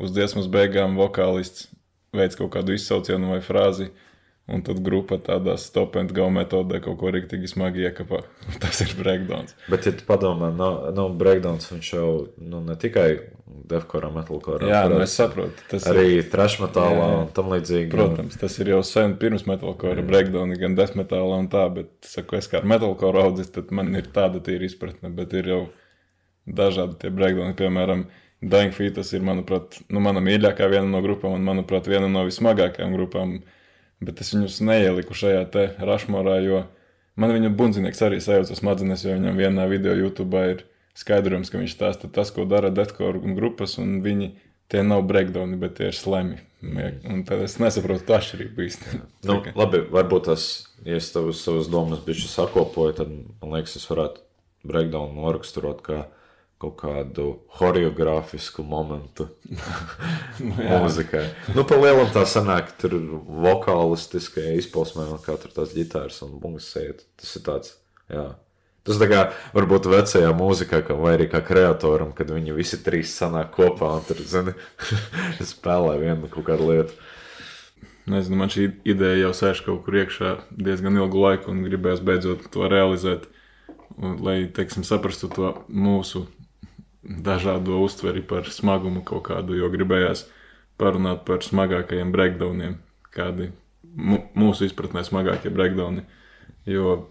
uz 0.00 0.14
dziesmas 0.14 0.48
beigām 0.50 0.98
vokālists 1.00 1.68
veids 2.14 2.38
kaut 2.38 2.52
kādu 2.54 2.76
izsaucienu 2.76 3.34
vai 3.34 3.40
frāzi, 3.44 3.90
un 4.50 4.60
tad 4.64 4.80
grupa 4.84 5.16
tādā 5.24 5.54
stop 5.60 5.96
and 5.96 6.12
go 6.12 6.26
metodē 6.32 6.80
kaut 6.84 6.98
ko 7.00 7.12
rīktīgi 7.14 7.48
smagi 7.48 7.86
iekapā. 7.88 8.20
Tas 8.62 8.82
ir 8.84 8.92
breakdowns. 8.98 9.56
Bet, 9.72 9.88
ja 9.88 9.94
tu 9.96 10.04
padomā, 10.08 10.50
no, 10.54 10.70
no 10.96 11.08
breakdowns 11.16 11.70
viņš 11.72 11.92
jau 11.94 12.08
nu, 12.42 12.60
ne 12.64 12.76
tikai 12.80 13.08
defkorā, 13.70 14.10
metalkorā, 14.12 14.66
Jā, 14.68 14.82
nu, 14.90 14.98
es 15.04 15.14
saprotu. 15.16 15.64
Tas 15.70 15.86
arī 15.88 16.18
ir, 16.18 16.26
trash 16.32 16.58
metālā 16.60 16.98
Jā, 16.98 17.06
jā. 17.12 17.20
un 17.22 17.30
tam 17.36 17.48
līdzīgi. 17.52 17.88
protams, 17.92 18.36
tas 18.40 18.58
ir 18.60 18.72
jau 18.74 18.82
sen 18.84 19.14
pirms 19.20 19.46
metālkora 19.48 20.04
breakdowna, 20.04 20.58
gan 20.60 20.76
death 20.76 20.98
metālā 20.98 21.38
un 21.40 21.48
tā, 21.52 21.64
bet, 21.72 21.94
saku, 22.08 22.36
es 22.40 22.50
kā 22.50 22.60
ar 22.60 22.68
metālkora 22.68 23.24
audzis, 23.24 23.48
tad 23.54 23.72
man 23.72 23.94
ir 23.96 24.10
tāda 24.12 24.42
tīra 24.44 24.68
izpratne, 24.68 25.12
bet 25.16 25.32
ir 25.38 25.48
jau 25.52 25.62
dažādi 26.44 26.98
tie 27.00 27.12
breakdowni, 27.14 27.56
piemēram, 27.56 28.04
Dying 28.44 28.74
Feet, 28.76 28.98
tas 28.98 29.08
ir, 29.16 29.22
manuprāt, 29.24 29.78
nu, 29.88 30.02
mana 30.04 30.20
mīļākā 30.20 30.66
viena 30.68 30.88
no 30.90 31.00
grupām, 31.04 31.38
un, 31.38 31.46
manuprāt, 31.46 31.88
viena 31.88 32.10
no 32.12 32.26
vismagākajām 32.28 32.92
grupām, 32.92 33.38
bet 34.02 34.22
es 34.24 34.32
viņus 34.34 34.60
neieliku 34.66 35.16
šajā 35.16 35.44
te 35.54 35.66
rašmorā, 35.78 36.38
jo 36.44 36.64
man 37.20 37.34
viņa 37.34 37.52
bundzinieks 37.54 38.02
arī 38.06 38.22
sajauca 38.24 38.56
smadzenes, 38.58 39.04
jo 39.04 39.14
viņam 39.14 39.38
vienā 39.38 39.68
video 39.70 39.94
YouTube 39.98 40.40
ir 40.50 40.64
skaidrojums, 40.98 41.50
ka 41.50 41.60
viņš 41.60 41.76
stāsta 41.76 42.10
tas, 42.10 42.32
ko 42.34 42.46
dara 42.48 42.70
deathcore 42.74 43.22
un 43.22 43.36
grupas, 43.38 43.78
un 43.82 44.00
viņi 44.04 44.32
tie 44.72 44.82
nav 44.86 45.04
breakdowni, 45.08 45.58
bet 45.60 45.78
tie 45.78 45.90
ir 45.90 45.98
slemi. 45.98 46.40
Un 46.64 47.24
tad 47.28 47.42
es 47.44 47.58
nesaprotu 47.60 48.06
to 48.08 48.16
atšķirību 48.16 48.64
īsti. 48.64 49.00
Nu, 49.28 49.40
labi, 49.58 49.82
varbūt 49.92 50.30
tas, 50.30 50.46
ja 50.86 50.96
es 50.96 51.10
tavas, 51.12 51.42
savas 51.44 51.68
domas 51.72 52.00
bišķi 52.06 52.30
sakopoju, 52.30 52.94
tad 52.96 53.10
man 53.12 53.56
liekas, 53.58 53.76
es 53.80 53.88
varētu 53.90 54.22
breakdown 54.64 55.12
noraksturot 55.18 55.82
kā 55.84 56.04
kaut 56.64 56.76
kādu 56.80 57.26
choreogrāfisku 57.58 58.64
momentu 58.66 59.28
mūzikai. 60.40 61.26
Nu, 61.56 61.66
pa 61.68 61.78
lielam 61.80 62.08
tā 62.14 62.24
sanāk, 62.28 62.72
tur 62.80 62.96
vokālistiskai 63.44 64.56
izpausmē, 64.60 65.06
un 65.12 65.20
kā 65.24 65.36
tur 65.40 65.52
tās 65.54 65.76
ģitāras 65.76 66.22
un 66.26 66.38
bungas 66.40 66.72
iet. 66.80 67.04
Tas 67.20 67.36
ir 67.36 67.44
tāds, 67.46 67.76
jā. 68.12 68.32
Tas 68.84 68.98
tā 69.00 69.08
kā 69.08 69.20
varbūt 69.54 69.86
vecajā 69.88 70.30
mūzikā, 70.36 70.82
kā, 70.84 70.96
vai 71.00 71.14
arī 71.16 71.26
kā 71.32 71.40
kreatoram, 71.44 72.10
kad 72.16 72.28
viņi 72.34 72.56
visi 72.56 72.82
trīs 72.84 73.14
sanāk 73.16 73.54
kopā 73.56 73.94
un 73.96 74.04
tur, 74.04 74.20
zini, 74.28 74.52
spēlē 75.52 75.96
vienu 76.02 76.28
kaut 76.32 76.50
kādu 76.50 76.68
lietu. 76.68 76.98
Nezinu, 78.12 78.36
man 78.36 78.52
šī 78.52 78.66
ideja 78.84 79.22
jau 79.22 79.32
sēž 79.38 79.62
kaut 79.64 79.86
kur 79.86 79.96
iekšā 80.02 80.34
diezgan 80.60 81.00
ilgu 81.00 81.22
laiku, 81.22 81.54
un 81.54 81.64
gribējās 81.64 82.04
beidzot 82.04 82.44
to 82.52 82.68
realizēt. 82.68 83.30
Un, 83.94 84.18
lai, 84.26 84.42
teiksim, 84.52 84.84
saprastu 84.84 85.30
to 85.32 85.54
mūsu 85.70 86.26
dažādo 87.04 87.80
uztveri 87.84 88.22
par 88.24 88.48
smagumu 88.50 89.04
kaut 89.06 89.26
kādu, 89.28 89.56
jo 89.58 89.68
gribējās 89.72 90.26
parunāt 90.80 91.24
par 91.28 91.44
smagākajiem 91.44 92.10
breakdowniem, 92.14 92.78
kādi 93.14 93.52
mūsu 94.34 94.66
izpratnē 94.68 95.04
smagākie 95.06 95.52
breakdowni. 95.54 96.04
Jo 96.66 97.04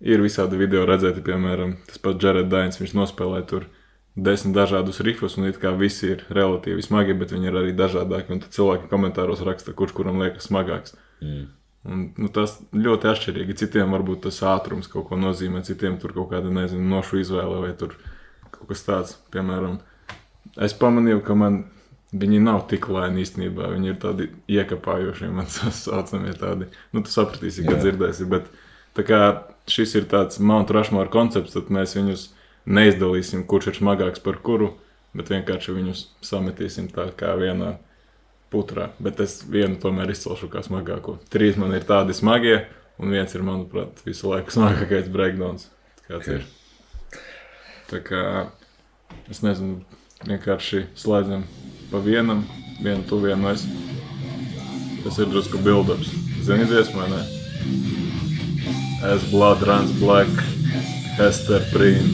ir 0.00 0.20
visādi 0.24 0.58
video 0.60 0.84
redzēti, 0.88 1.24
piemēram, 1.24 1.76
tas 1.88 2.02
pats 2.02 2.22
Jared 2.22 2.50
Dains, 2.52 2.80
viņš 2.80 2.96
nospēlē 2.98 3.42
tur 3.48 3.68
desmit 4.16 4.56
dažādus 4.56 5.00
rifus, 5.04 5.36
un 5.38 5.48
it 5.48 5.60
kā 5.62 5.72
visi 5.76 6.14
ir 6.14 6.24
relatīvi 6.32 6.84
smagi, 6.84 7.16
bet 7.16 7.32
viņi 7.36 7.50
ir 7.50 7.60
arī 7.62 7.76
dažādāki, 7.76 8.32
un 8.32 8.42
tad 8.42 8.56
cilvēki 8.56 8.90
komentāros 8.90 9.44
raksta, 9.46 9.76
kurš 9.76 9.94
kuram 9.96 10.20
liekas 10.24 10.48
smagāks. 10.50 10.96
Mm. 11.22 11.46
Un, 11.86 12.02
nu, 12.18 12.28
tas 12.34 12.56
ļoti 12.74 13.06
atšķirīgi. 13.12 13.56
Citiem 13.60 13.92
varbūt 13.94 14.24
tas 14.26 14.40
ātrums 14.42 14.88
kaut 14.90 15.06
ko 15.10 15.18
nozīmē, 15.20 15.62
citiem 15.62 16.00
tur 16.02 16.16
kaut 16.16 16.32
kāda, 16.32 16.50
nezinu, 16.50 16.82
nošu 16.90 17.20
izvēle 17.22 17.60
vai 17.62 17.74
tur 17.78 17.94
kaut 17.94 18.02
kas 18.02 18.15
tāds. 18.74 19.16
Piemēram, 19.34 19.78
es 20.62 20.74
pamanīju, 20.74 21.22
ka 21.26 21.34
man 21.38 21.64
viņi 22.16 22.40
nav 22.42 22.66
tik 22.70 22.88
lēni 22.92 23.22
īstenībā. 23.24 23.70
Viņi 23.74 23.92
ir 23.92 23.98
tādi 24.02 24.28
iekapājošie, 24.52 25.30
man 25.34 25.46
saucamie 25.84 26.34
tādi. 26.38 26.70
Nu, 26.92 27.02
tu 27.04 27.12
sapratīsi, 27.12 27.66
kad 27.66 27.82
dzirdēsi. 27.82 28.28
Bet 28.30 28.48
tā 28.96 29.04
kā 29.06 29.20
šis 29.70 29.96
ir 30.00 30.08
tāds 30.10 30.40
Mount 30.40 30.70
Rushmore 30.74 31.12
koncepts, 31.12 31.56
tad 31.56 31.70
mēs 31.74 31.96
viņus 31.98 32.28
neizdalīsim, 32.66 33.44
kurš 33.46 33.72
ir 33.72 33.78
smagāks 33.80 34.22
par 34.22 34.40
kuru, 34.42 34.72
bet 35.16 35.30
vienkārši 35.32 35.74
viņus 35.76 36.06
sametīsim 36.26 36.88
tā 36.94 37.08
kā 37.18 37.34
vienā 37.38 37.76
putrā. 38.52 38.90
Bet 39.02 39.20
es 39.22 39.40
vienu 39.48 39.78
tomēr 39.82 40.10
izcelšu 40.14 40.50
kā 40.52 40.62
smagāko. 40.66 41.18
Trīs 41.32 41.58
man 41.60 41.74
ir 41.76 41.86
tādi 41.88 42.14
smagie, 42.16 42.64
un 43.02 43.12
viens 43.14 43.34
ir, 43.36 43.44
manuprāt, 43.46 44.02
visu 44.06 44.30
laiku 44.32 44.54
smagākais 44.56 45.10
breakdowns. 45.12 45.68
Kāds 46.06 46.22
Ok. 46.22 46.32
ir? 46.38 46.46
Tā 47.86 48.00
kā 48.02 48.22
es 49.30 49.42
nezinu, 49.46 49.78
vienkārši 50.26 50.86
slēdzam 50.98 51.44
pa 51.92 52.00
vienam, 52.02 52.42
vienu 52.82 53.04
tu 53.06 53.20
vienu 53.22 53.52
es. 53.52 53.62
Tas 55.04 55.20
ir 55.22 55.30
drusku 55.30 55.60
build-ups. 55.62 56.10
Zini, 56.46 56.66
dziesmu, 56.66 56.98
vai 56.98 57.08
ne? 57.12 57.22
As 59.06 59.22
blood 59.30 59.62
runs 59.66 59.94
black, 60.00 60.30
Hester 61.18 61.62
Prīn. 61.70 62.10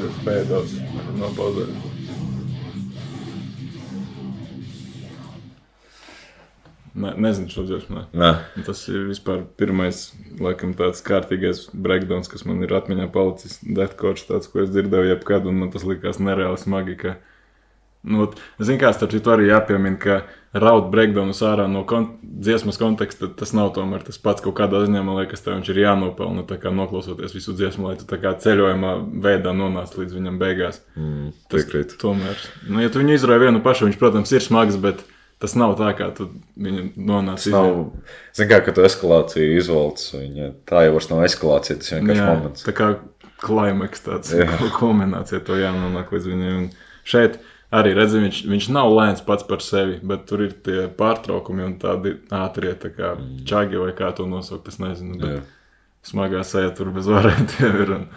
Aiziet 0.00 0.20
pēdos, 0.24 0.74
nopauzēt. 1.18 1.72
Ne, 7.00 7.12
nezinu 7.16 7.48
šo 7.52 7.64
dziesmu. 7.68 8.06
ne. 8.12 8.30
Tas 8.66 8.82
ir 8.88 9.06
vispār 9.08 9.44
pirmais, 9.60 10.10
laikam, 10.40 10.72
tāds 10.76 11.04
kārtīgais 11.06 11.68
breakdowns, 11.72 12.28
kas 12.28 12.44
man 12.48 12.62
ir 12.64 12.72
atmiņā 12.76 13.06
palicis. 13.12 13.60
Deathcore 13.62 14.26
tāds, 14.28 14.50
ko 14.50 14.64
es 14.64 14.72
dzirdēju 14.72 15.14
jebkad, 15.14 15.46
un 15.46 15.60
man 15.62 15.70
tas 15.72 15.86
likās 15.86 16.18
nereāli 16.20 16.58
smagi. 16.60 16.96
Ka, 17.00 17.14
nu, 18.02 18.30
Ziniet, 18.58 18.82
kā 18.82 18.92
starp 18.96 19.14
citu 19.14 19.32
arī 19.32 19.48
jāpiemina, 19.52 20.00
ka 20.00 20.22
raud 20.52 20.88
breakdownus 20.90 21.42
ārā 21.46 21.68
no 21.70 21.84
kon 21.86 22.08
dziesmas 22.22 22.78
konteksta, 22.80 23.28
tas 23.38 23.52
nav 23.54 23.70
tomēr 23.76 24.02
tas 24.06 24.18
pats 24.18 24.42
kaut 24.42 24.56
kādā 24.58 24.80
ziņā, 24.82 25.02
man 25.06 25.20
liekas, 25.20 25.44
tev 25.44 25.54
viņš 25.58 25.70
ir 25.70 25.82
jānopelna, 25.84 26.42
tā 26.48 26.58
kā 26.58 26.72
noklausoties 26.74 27.36
visu 27.36 27.54
dziesmu, 27.54 27.86
lai 27.86 28.00
tu 28.00 28.08
tā 28.10 28.18
kā 28.22 28.32
ceļojumā 28.42 28.96
veidā 29.22 29.52
nonāc 29.54 29.94
līdz 29.94 30.16
viņam 30.18 30.40
beigās. 30.42 30.80
mm, 30.98 31.30
piekrīt. 31.54 31.94
tomēr, 32.02 32.42
nu, 32.66 32.82
ja 32.82 32.90
tu 32.90 33.02
viņu 33.02 33.14
izrauj 33.14 33.44
vienu 33.44 33.62
pašu, 33.62 33.86
viņš, 33.86 34.00
protams, 34.00 34.32
ir 34.34 34.42
smags, 34.42 34.80
bet 34.82 35.04
tas 35.40 35.54
nav 35.54 35.76
tā, 35.78 35.92
kā 35.96 36.10
tu 36.16 36.26
viņu 36.58 36.90
nonāc. 36.98 37.46
Tas 37.46 37.54
nav, 37.54 37.70
zin 38.36 38.50
kā, 38.50 38.58
kad 38.66 38.74
tu 38.76 38.84
eskalāciju 38.84 39.54
izvalc, 39.60 40.02
viņa 40.16 40.50
tā 40.68 40.82
jau 40.88 40.96
vairs 40.98 41.10
nav 41.12 41.22
eskalācija, 41.28 41.78
tas 41.78 41.94
vienkārši 41.94 42.20
Jā, 42.20 42.26
moments. 42.34 42.66
tā 42.66 42.74
kā 42.76 42.90
klimaks, 43.40 44.02
tāds 44.04 44.34
Jā. 44.34 44.50
kulminācija, 44.80 45.40
to 45.46 45.56
jānonāk 45.62 46.10
līdz 46.12 46.28
viņiem. 46.34 46.58
Un 46.58 46.68
šeit 47.08 47.38
arī 47.74 47.94
redzam, 47.96 48.24
viņš, 48.26 48.42
viņš 48.50 48.68
nav 48.74 48.90
lēns 48.94 49.24
pats 49.26 49.46
par 49.46 49.62
sevi, 49.64 49.98
bet 50.02 50.26
tur 50.30 50.44
ir 50.46 50.56
tie 50.66 50.88
pārtraukumi 50.96 51.66
un 51.66 51.76
tādi 51.82 52.16
ātrie, 52.34 52.74
tā 52.80 52.92
kā 52.94 53.14
čagi 53.48 53.80
vai 53.80 53.92
kā 53.96 54.10
to 54.16 54.26
nosaukt, 54.30 54.68
es 54.72 54.80
nezinu. 54.82 55.18
Mm. 55.18 55.36
Jā. 55.36 55.42
Bet 56.00 56.10
smagā 56.10 56.42
sēta 56.46 56.74
tur 56.80 56.90
bez 56.94 57.08
variantiem 57.10 57.80
ir. 57.84 57.94
Un, 57.98 58.08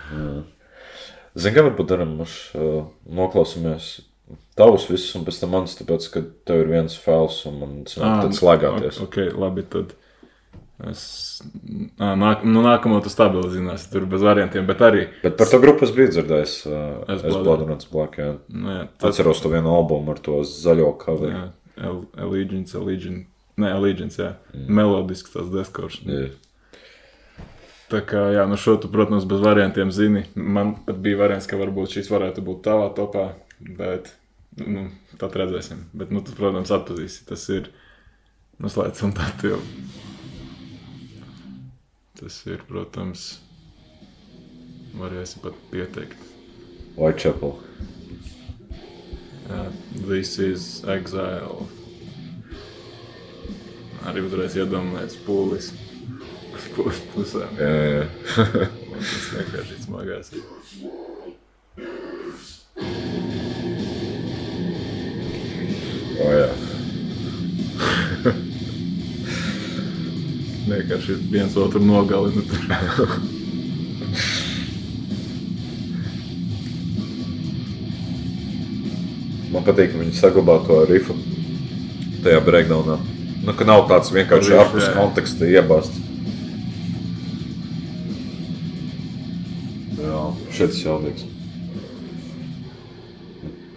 Zini, 1.33 1.55
kā 1.55 1.63
varbūt 1.65 1.89
darām, 1.89 2.11
mēs 2.19 2.33
uh, 2.53 2.83
noklausāmies 3.09 3.95
tavus 4.57 4.85
visus, 4.89 5.15
un 5.17 5.25
pēc 5.25 5.39
tam 5.41 5.53
manis, 5.55 5.73
tāpēc, 5.79 6.05
ka 6.13 6.21
tev 6.47 6.61
ir 6.61 6.69
viens 6.69 6.95
fails, 7.01 7.39
un 7.49 7.59
man 7.61 7.75
sanāk 7.89 8.27
tad 8.27 8.37
slēgāties. 8.37 9.01
Ok, 9.03 9.17
labi, 9.33 9.65
tad. 9.73 9.95
Es 10.91 11.03
nāk, 11.97 12.41
nu, 12.43 12.59
nākamo 12.65 12.97
tu 13.03 13.11
stabilizināsi, 13.11 13.87
tur 13.93 14.05
bez 14.09 14.23
variantiem, 14.25 14.65
bet 14.67 14.81
arī. 14.83 15.05
Bet 15.23 15.37
par 15.39 15.47
to 15.51 15.59
grupu 15.63 15.85
es 15.87 15.93
biju 15.95 16.11
dzirdējis. 16.11 16.55
Es 17.13 17.21
Bloodruns 17.23 17.87
Black, 17.91 18.17
jā. 18.19 18.33
Nu, 18.51 18.71
jā, 18.73 18.81
tas 18.99 19.13
Atceros 19.13 19.39
to 19.43 19.51
vienu 19.53 19.71
albumu 19.71 20.11
ar 20.15 20.19
to 20.23 20.41
zaļo 20.47 20.89
cover. 20.99 21.31
Jā, 21.31 21.43
Al- 21.87 22.03
Allegiance, 22.25 22.75
Allegiance. 22.79 23.29
Nē, 23.61 23.69
Allegiance, 23.77 24.19
jā. 24.19 24.33
Mm. 24.53 24.67
Melodisks 24.79 25.31
tas 25.35 25.51
deskors. 25.53 25.99
Jā. 26.09 26.31
Tā 27.93 27.99
kā, 28.09 28.25
jā, 28.33 28.43
nu 28.49 28.57
šo 28.57 28.75
tu, 28.81 28.89
protams, 28.91 29.27
bez 29.29 29.43
variantiem 29.43 29.91
zini. 29.93 30.25
Man 30.35 30.73
pat 30.87 30.97
bija 31.03 31.19
variants, 31.19 31.47
ka 31.49 31.59
varbūt 31.59 31.93
šis 31.99 32.09
varētu 32.09 32.41
būt 32.45 32.63
tavā 32.65 32.87
topā, 32.97 33.27
bet, 33.77 34.09
nu, 34.57 34.87
tad 35.21 35.35
redzēsim. 35.37 35.85
Bet, 35.93 36.09
nu, 36.11 36.23
tu, 36.25 36.33
protams, 36.37 36.73
atpazīsi. 36.73 37.27
Tas 37.29 37.45
ir, 37.53 37.69
slēdz 38.63 39.03
un 39.05 39.13
tā 39.19 39.29
tev. 39.43 39.61
Tas 42.23 42.37
ir, 42.47 42.61
protams, 42.69 43.23
varēsi 44.95 45.41
pat 45.43 45.57
pieteikt. 45.73 46.21
Whitechapel. 46.95 47.57
Jā, 49.49 49.65
this 50.07 50.37
is 50.39 50.69
exile. 50.87 51.67
Arī 54.07 54.23
uzreiz 54.23 54.55
iedomājies 54.55 55.19
pūlis. 55.27 55.73
Uz 56.55 56.69
pūles 56.77 57.03
pusēm. 57.11 57.59
Jā, 57.59 57.73
jā. 57.91 58.03
Tas 58.93 59.31
vienkārši 59.35 59.81
smagās. 59.83 60.31
Vienkārši 70.73 71.15
viens 71.29 71.55
otru 71.59 71.81
nogalina. 71.85 72.41
tur. 72.49 72.61
Man 79.53 79.65
patīk, 79.67 79.91
ka 79.93 79.99
viņi 80.01 80.15
saglabā 80.17 80.55
to 80.65 80.79
rifu 80.89 81.13
tajā 82.25 82.39
breakdownā. 82.41 82.97
Nu, 83.43 83.53
ka 83.53 83.67
nav 83.67 83.85
tāds 83.91 84.09
vienkārši 84.15 84.55
ārpus 84.57 84.89
konteksta 84.95 85.45
iebāzts. 85.51 85.99
Jā, 89.99 90.25
šeit 90.55 90.73
tas 90.73 90.81
jaudīgs. 90.81 91.29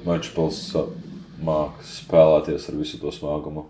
Mačpils 0.07 0.63
māca 1.45 1.89
spēlēties 1.93 2.71
ar 2.71 2.81
visu 2.81 3.03
to 3.03 3.13
smagumu. 3.13 3.67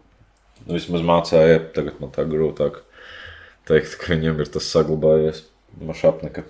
Nu, 0.62 0.76
vismaz 0.76 1.02
mācīja, 1.06 1.62
tagad 1.74 1.98
man 2.02 2.14
tā 2.14 2.28
grūtāk 2.28 2.85
teikt, 3.68 3.98
ka 4.00 4.14
viņiem 4.14 4.42
ir 4.42 4.50
tas 4.52 4.68
saglabājies. 4.72 5.44
Mašapneka. 5.76 6.46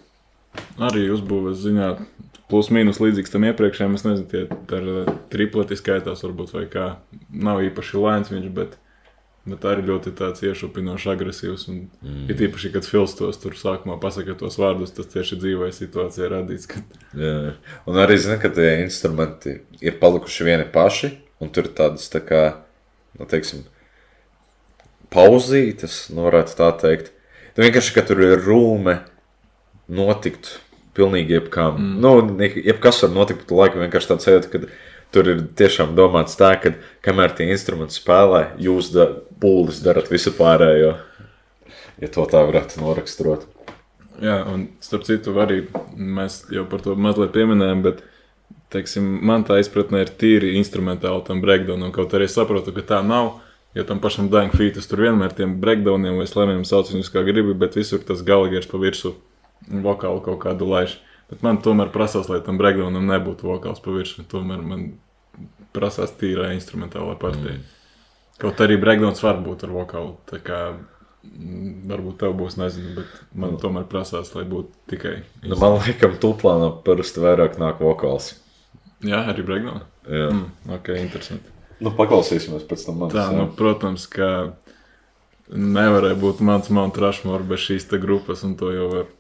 Arī 0.87 1.09
uzbūves 1.13 1.59
ziņā 1.65 1.91
plus 2.51 2.71
mīnus 2.75 3.01
līdzīgs 3.03 3.33
tam 3.33 3.47
iepriekšējiem. 3.49 3.95
Es 3.99 4.05
nezinu, 4.07 4.27
tie 4.31 4.43
ar 4.79 4.91
eh, 4.93 5.15
tripleti 5.33 5.79
skaitās 5.79 6.25
varbūt 6.27 6.55
vai 6.55 6.67
kā. 6.71 6.89
Nav 7.35 7.63
īpaši 7.67 8.03
lēns 8.03 8.33
viņš, 8.33 8.49
bet, 8.57 8.77
bet 9.51 9.67
arī 9.69 9.87
ļoti 9.91 10.15
tāds 10.19 10.45
iešupinošs, 10.47 11.09
agresīvs. 11.13 11.67
Un 11.73 11.81
mm. 11.89 12.25
ir 12.33 12.45
īpaši, 12.49 12.73
kad 12.77 12.89
Fils 12.89 13.17
tos 13.19 13.41
tur 13.43 13.59
sākumā 13.59 13.99
pasaka 14.03 14.39
tos 14.39 14.59
vārdus, 14.63 14.95
tas 14.97 15.11
tieši 15.13 15.41
dzīvē 15.43 15.71
situācijā 15.75 16.31
radīts. 16.37 16.71
Kad... 16.71 16.99
Jā. 17.19 17.55
un 17.89 18.03
arī 18.03 18.19
zinu, 18.23 18.39
ka 18.43 18.53
tie 18.55 18.77
instrumenti 18.85 19.61
ir 19.83 19.99
palikuši 20.03 20.51
vieni 20.51 20.69
paši, 20.73 21.17
un 21.43 21.51
tur 21.53 21.69
ir 21.69 21.75
tādas 21.79 22.07
tā 22.13 22.23
kā, 22.25 22.45
nu, 23.19 23.27
teiksim, 23.29 23.67
pauzītes, 25.13 26.07
nu, 26.15 26.27
varētu 26.27 26.57
tā 26.59 26.71
teikt. 26.81 27.13
Tu 27.57 27.65
vienkārši, 27.65 27.95
ka 27.97 28.05
tur 28.07 28.21
ir 28.25 28.43
rūme 28.45 28.99
notikt 29.87 30.59
pilnīgi 30.97 31.37
jebkam. 31.37 31.79
Mm. 31.79 31.97
Nu, 32.03 32.51
jebkas 32.67 33.03
var 33.05 33.13
notikt, 33.15 33.45
bet 33.45 33.57
laikam 33.57 33.85
vienkārši 33.85 34.13
tāds 34.13 34.29
sajūta, 34.29 34.53
ka 34.53 34.63
tur 35.15 35.31
ir 35.33 35.43
tiešām 35.59 35.95
domāts 35.99 36.39
tā, 36.39 36.55
ka 36.61 36.75
kamēr 37.07 37.37
tie 37.37 37.49
instrumenti 37.53 37.97
spēlē, 37.99 38.43
jūs 38.63 38.91
da, 38.95 39.11
pūlis 39.41 39.83
darat 39.85 40.11
visu 40.13 40.33
pārējo. 40.37 40.97
Ja 42.03 42.11
to 42.13 42.27
tā 42.29 42.43
varētu 42.45 42.83
noraksturot. 42.83 43.47
Jā, 44.21 44.41
un 44.49 44.69
starp 44.85 45.05
citu, 45.09 45.33
arī 45.41 45.63
mēs 45.97 46.43
jau 46.53 46.65
par 46.69 46.83
to 46.85 46.95
mazliet 46.97 47.35
pieminējām, 47.37 47.83
bet 47.85 48.03
teiksim, 48.73 49.05
man 49.29 49.45
tā 49.49 49.59
izpratne 49.61 50.03
ir 50.05 50.13
tīri 50.21 50.55
instrumentāli 50.61 51.25
tam 51.27 51.43
breakdownam. 51.45 51.93
Kaut 51.95 52.15
arī 52.17 52.29
saprotu, 52.31 52.75
ka 52.77 52.85
tā 52.95 53.03
nav. 53.05 53.39
Jo 53.77 53.85
tam 53.85 54.01
pašam 54.01 54.31
Dying 54.33 54.55
Fetus 54.57 54.89
tur 54.89 55.03
vienmēr 55.05 55.35
tiem 55.37 55.59
breakdowniem 55.61 56.17
vai 56.17 56.25
slamiem 56.29 56.65
sauc 56.65 56.89
viņus 56.89 57.11
kā 57.13 57.21
gribi, 57.27 57.53
bet 57.53 57.77
visur 57.77 58.01
tas 58.01 58.23
galagers 58.25 58.69
pa 58.71 58.81
virsmu 58.81 59.13
vokālu 59.85 60.23
kaut 60.25 60.41
kādu 60.47 60.69
laiž. 60.71 60.97
Bet 61.29 61.43
man 61.45 61.59
tomēr 61.61 61.91
prasās, 61.93 62.31
lai 62.31 62.39
tam 62.47 62.57
breakdownam 62.61 63.05
nebūtu 63.11 63.49
vokāls 63.51 63.83
pa 63.83 63.93
virsmu. 63.93 64.25
Tomēr 64.31 64.63
man 64.65 64.87
prasās 65.77 66.15
tīrā 66.17 66.53
instrumentālā 66.55 67.17
partija. 67.21 67.59
Mm. 67.59 67.73
Kaut 68.41 68.63
arī 68.65 68.79
breakdowns 68.81 69.21
var 69.25 69.41
būt 69.45 69.67
ar 69.67 69.75
vokālu. 69.75 70.15
tā 70.31 70.39
kā, 70.45 70.61
mm, 71.27 71.75
Varbūt 71.91 72.19
tev 72.23 72.37
būs, 72.39 72.57
nezinu, 72.61 72.95
bet 73.01 73.19
man 73.35 73.59
tomēr 73.61 73.85
prasās, 73.91 74.33
lai 74.35 74.45
būtu 74.49 74.73
tikai. 74.93 75.17
Nu, 75.45 75.59
man 75.61 75.81
liekas, 75.83 76.17
tūplānā 76.23 76.71
parasti 76.87 77.21
vairāk 77.25 77.59
nāk 77.61 77.83
vokāls. 77.83 78.35
Jā, 79.05 79.27
arī 79.27 79.45
breakdown. 79.45 79.85
Jā. 80.07 80.31
Mm, 80.31 80.49
ok, 80.79 80.95
interesanti. 81.03 81.56
Nu, 81.83 81.93
paklausīsimies 81.97 82.65
pēc 82.69 82.87
tam. 82.87 83.03
Manis, 83.03 83.17
Tā, 83.17 83.27
jā. 83.29 83.37
nu, 83.37 83.51
protams, 83.57 84.07
ka 84.11 84.31
nevarēja 85.53 86.17
būt 86.19 86.41
mans 86.45 86.71
Mount 86.75 86.97
Rushmore 87.01 87.47
bez 87.47 87.67
šīs 87.67 87.89
grupas, 88.03 88.43
un 88.47 88.57
to 88.59 88.73
jau 88.75 88.89
var 88.93 89.11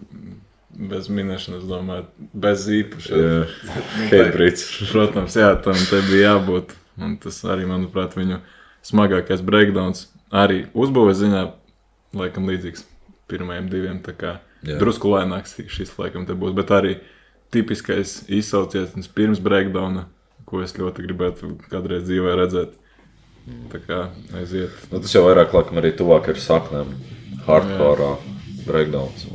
bez 0.76 1.09
minēšanas, 1.12 1.64
domāju, 1.68 2.07
bez 2.32 2.66
īpaša. 2.72 3.20
Jā. 3.20 3.38
Nu, 3.96 4.09
Heitbrīds. 4.11 4.66
Protams, 4.90 5.36
jā, 5.38 5.52
tam 5.64 5.78
te 5.90 6.02
bija 6.09 6.34
jābūt. 6.34 6.74
Un 6.96 7.18
tas 7.20 7.42
arī, 7.44 7.66
manuprāt, 7.68 8.16
viņu 8.16 8.40
smagākais 8.86 9.42
breakdowns 9.44 10.07
arī 10.32 10.64
uzbūves 10.72 11.18
ziņā, 11.20 11.42
laikam, 12.16 12.48
līdzīgs 12.48 12.86
pirmajiem 13.30 13.68
diviem. 13.72 14.00
Drusku 14.80 15.12
lēnāks 15.12 15.59
šis, 15.70 15.92
laikam, 16.00 16.24
te 16.26 16.34
būs, 16.38 16.54
bet 16.57 16.72
arī 16.74 16.94
tipiskais 17.54 18.22
izsauciens 18.32 19.11
pirms 19.14 19.42
breakdowna, 19.44 20.07
ko 20.47 20.62
es 20.64 20.76
ļoti 20.78 21.05
gribētu 21.07 21.53
kādreiz 21.70 22.07
dzīvē 22.07 22.36
redzēt. 22.40 22.74
Tā 23.70 23.78
kā 23.84 24.01
aiziet. 24.40 24.74
Nu, 24.90 24.99
tas 24.99 25.12
jau 25.14 25.22
vairāk 25.26 25.55
laikam 25.55 25.78
arī 25.78 25.92
tuvāk 25.99 26.32
ir 26.32 26.40
saknēm. 26.42 26.90
Hardcore, 27.47 28.16
breakdowns. 28.66 29.28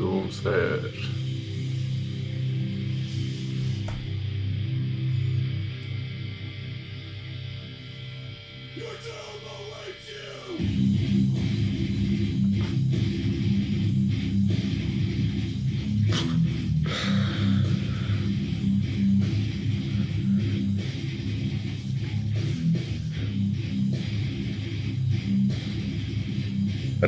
Doomsayer. 0.00 1.19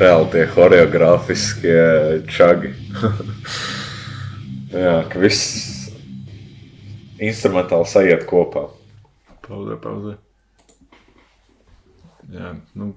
Reāli 0.03 0.29
tie 0.35 0.45
choreogrāfiskie 0.51 1.79
čagi. 2.31 2.75
Jā, 4.73 5.03
ka 5.13 5.21
viss 5.21 5.93
instrumentāli 7.23 7.89
sajiet 7.89 8.27
kopā. 8.29 8.67
Pauzē, 9.45 9.77
pauzē. 9.83 10.17
Jā, 12.33 12.55
nu. 12.79 12.93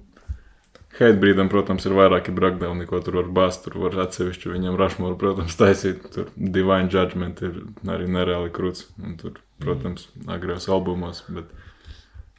Heitbrīdam, 0.95 1.49
protams, 1.51 1.83
ir 1.83 1.91
vairāki 1.97 2.31
breakdowni, 2.31 2.85
ko 2.87 3.01
tur 3.03 3.17
var 3.19 3.27
bāzt. 3.35 3.65
Tur 3.65 3.75
var 3.81 3.97
atsevišķi 4.05 4.53
viņam 4.53 4.77
rašmoru, 4.79 5.17
protams, 5.19 5.57
taisīt. 5.59 6.05
Tur 6.13 6.29
Divine 6.37 6.87
Judgment 6.87 7.41
ir 7.43 7.57
arī 7.91 8.07
nereāli 8.07 8.53
krūts. 8.55 8.87
Un 9.03 9.17
tur, 9.19 9.41
protams, 9.59 10.07
agros 10.31 10.69
albumos. 10.71 11.25
Bet, 11.27 11.51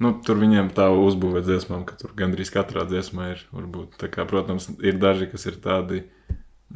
nu, 0.03 0.13
tur 0.27 0.41
viņiem 0.41 0.71
tā 0.77 0.89
uzbūvē 0.93 1.43
dziesmām, 1.47 1.85
ka 1.89 1.97
tur 2.01 2.13
gandrīz 2.19 2.53
katrā 2.55 2.85
dziesmā 2.89 3.31
ir. 3.35 3.45
Varbūt, 3.55 4.01
kā, 4.13 4.27
protams, 4.29 4.69
ir 4.85 4.99
daži, 5.03 5.31
kas 5.33 5.47
ir 5.49 5.61
tādi 5.63 6.05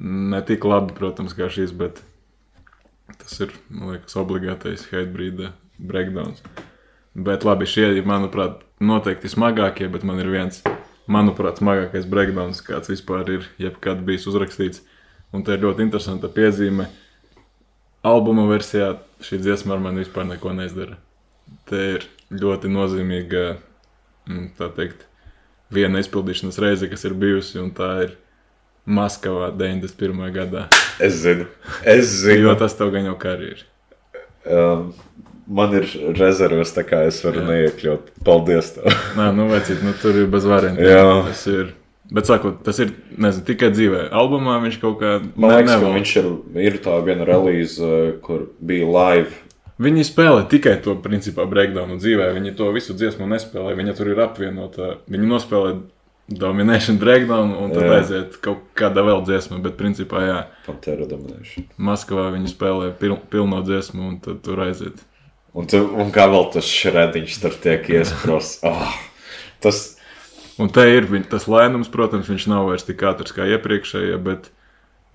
ne 0.00 0.40
tik 0.46 0.64
labi, 0.68 0.94
protams, 0.96 1.34
kā 1.36 1.50
šīs, 1.52 1.74
bet 1.76 2.00
tas 3.20 3.40
ir, 3.42 3.54
liekas, 3.74 4.16
obligātais 4.20 4.86
Heitbrīda 4.92 5.52
breakdowns. 5.78 6.44
Bet 7.14 7.44
labi, 7.44 7.66
šie 7.66 7.88
ir, 7.96 8.06
manuprāt, 8.06 8.62
noteikti 8.80 9.30
smagākie, 9.32 9.90
bet 9.90 10.06
man 10.06 10.22
ir 10.22 10.30
viens, 10.30 10.62
manuprāt, 11.10 11.58
smagākais 11.60 12.06
breakdowns, 12.08 12.62
kāds 12.64 12.92
vispār 12.92 13.28
ir 13.34 13.48
jebkad 13.60 14.04
bijis 14.06 14.28
uzrakstīts. 14.30 14.84
Un 15.34 15.44
tā 15.46 15.56
ir 15.56 15.64
ļoti 15.66 15.84
interesanta 15.86 16.30
piezīme. 16.32 16.88
Albuma 18.06 18.46
versijā 18.48 18.94
šī 19.22 19.38
dziesma 19.42 19.76
ar 19.76 19.82
mani 19.84 20.02
vispār 20.02 20.26
neko 20.26 20.54
neizdara. 20.56 20.96
Te 21.68 21.82
ir 21.98 22.06
ļoti 22.31 22.70
nozīmīga, 22.70 23.45
mm, 24.28 24.49
teikt, 24.76 25.07
viena 25.74 26.03
izpildīšanas 26.03 26.59
reize, 26.62 26.89
kas 26.91 27.07
ir 27.09 27.14
bijusi, 27.18 27.59
un 27.62 27.72
tā 27.76 27.91
ir 28.07 28.16
Maskavā 28.91 29.51
91. 29.55 30.31
gadā. 30.35 30.66
Es 31.03 31.20
zinu, 31.22 31.47
es 31.87 32.11
zinu. 32.24 32.49
Jo 32.51 32.55
tas 32.59 32.74
tev 32.78 32.91
gan 32.95 33.07
jau 33.11 33.16
karjeras. 33.20 33.66
Um, 34.49 34.89
man 35.51 35.74
ir 35.76 35.85
rezerves, 36.16 36.72
tā 36.74 36.83
kā 36.89 37.03
es 37.11 37.20
varu 37.24 37.43
Jā. 37.43 37.49
neiekļūt. 37.51 38.09
Paldies! 38.26 38.72
Nē, 39.18 39.28
nu, 39.37 39.51
vecīt, 39.53 39.85
nu, 39.85 39.93
tur 40.01 40.16
ir 40.22 40.31
bez 40.33 40.49
variantiem. 40.49 40.89
Jā. 40.91 41.05
Tas 41.28 41.45
ir. 41.53 41.74
Bet, 42.11 42.26
sakot, 42.26 42.57
tas 42.66 42.81
ir 42.83 42.91
nezinu, 43.22 43.45
tikai 43.47 43.68
dzīvē. 43.70 44.09
Albumā 44.18 44.57
viņš 44.64 44.81
kaut 44.83 44.97
kā 44.99 45.12
Man 45.37 45.53
liekas, 45.53 45.68
ka 45.68 45.76
nevalda. 45.76 45.93
viņš 46.01 46.14
ir, 46.18 46.31
ir 46.66 46.78
tā 46.83 46.97
viena 47.07 47.28
relīze, 47.28 47.91
kur 48.24 48.49
bija 48.66 48.89
live. 48.97 49.37
Viņi 49.81 50.05
spēlē 50.05 50.45
tikai 50.51 50.74
to 50.85 50.95
principā 51.01 51.47
breakdownu 51.49 51.97
dzīvē. 52.01 52.31
Viņi 52.37 52.55
to 52.59 52.68
visu 52.74 52.93
dziesmu 52.97 53.28
nespēlē. 53.31 53.72
Viņa 53.78 53.95
tur 53.97 54.11
ir 54.12 54.20
apvienota. 54.20 54.97
Viņi 55.11 55.31
nospēlē 55.31 55.74
Domination 56.31 56.99
breakdown 57.01 57.55
un 57.59 57.72
tad 57.74 57.87
Jā. 57.89 57.95
aiziet 57.99 58.37
kaut 58.45 58.66
kāda 58.78 59.03
vēl 59.07 59.24
dziesma. 59.26 59.59
Bet, 59.64 59.78
principā, 59.81 60.20
jā, 60.28 60.41
Pantera 60.66 61.09
Domination. 61.11 61.64
Maskavā 61.81 62.28
viņi 62.37 62.53
spēlē 62.53 62.93
pil 63.01 63.16
pilno 63.33 63.62
dziesmu 63.66 64.05
un 64.12 64.20
tad 64.22 64.43
tur 64.47 64.61
aiziet. 64.68 65.01
Un, 65.57 65.66
tu, 65.66 65.81
un 65.83 66.12
kā 66.14 66.28
vēl 66.31 66.53
tas 66.55 66.68
šrediņš 66.70 67.41
tur 67.43 67.57
tiek 67.64 67.89
iesprosts. 67.97 68.61
Oh, 68.68 68.93
tas, 69.64 69.97
Un 70.61 70.68
te 70.68 70.83
ir 70.93 71.07
viņ, 71.09 71.22
tas 71.33 71.47
lēnums, 71.49 71.89
protams, 71.89 72.28
viņš 72.28 72.45
nav 72.53 72.66
vairs 72.68 72.85
tik 72.85 73.01
ātrs 73.09 73.33
kā 73.33 73.47
iepriekšējie, 73.49 74.18
bet, 74.20 74.51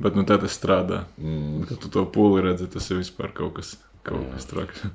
bet 0.01 0.16
nu, 0.18 0.24
tā 0.26 0.39
tas 0.41 0.55
strādā. 0.57 1.03
mm, 1.22 1.68
Kad 1.70 1.84
tu 1.84 1.91
to 1.93 2.05
pūli 2.09 2.41
redzi, 2.47 2.66
tas 2.74 2.88
ir 2.89 2.97
vispār 3.03 3.30
kaut 3.36 3.59
kas, 3.59 3.76
traks. 4.45 4.85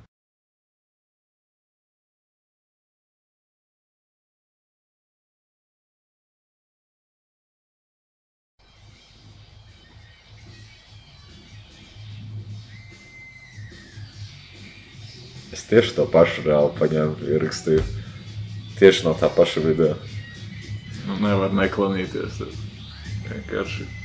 es 15.61 15.67
tieši 15.69 15.95
to 15.99 16.05
pašu 16.09 16.41
reāli 16.47 16.73
paņēmu, 16.79 17.27
ierakstīju. 17.35 17.83
Tieši 18.79 19.05
no 19.05 19.13
tā 19.19 19.29
paša 19.29 19.61
video. 19.61 19.93
Nu, 21.05 21.19
nevar 21.21 21.53
neklanīties. 21.53 22.41
Vienkārši. 23.27 24.00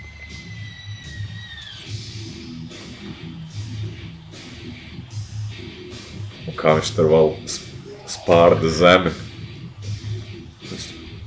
Un 6.46 6.54
kā 6.58 6.76
viņš 6.78 6.90
tur 6.96 7.08
vēl 7.10 7.32
sp- 7.50 7.72
spārda 8.16 8.70
zemi. 8.70 9.12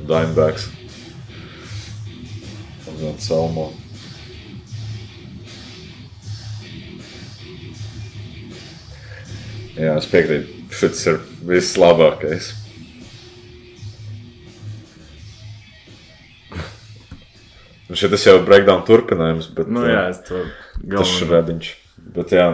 Dimebacks. 0.09 0.69
Un 2.87 2.95
vēl 3.01 3.17
Salmo. 3.21 3.67
Jā, 9.79 9.93
es 9.99 10.07
piekrītu. 10.11 10.55
Šis 10.75 11.05
ir 11.09 11.19
vislabākais. 11.49 12.51
Un 17.89 17.97
šis 17.97 18.25
jau 18.27 18.35
ir 18.37 18.43
breakdown 18.45 18.83
turpinājums, 18.85 19.47
bet 19.57 19.69
Nu, 19.73 19.81
jā, 19.89 20.03
to 20.27 20.43
tas 20.43 20.83
galveno. 20.83 21.13
šrediņš. 21.15 21.69
Bet 22.17 22.33
jā, 22.35 22.45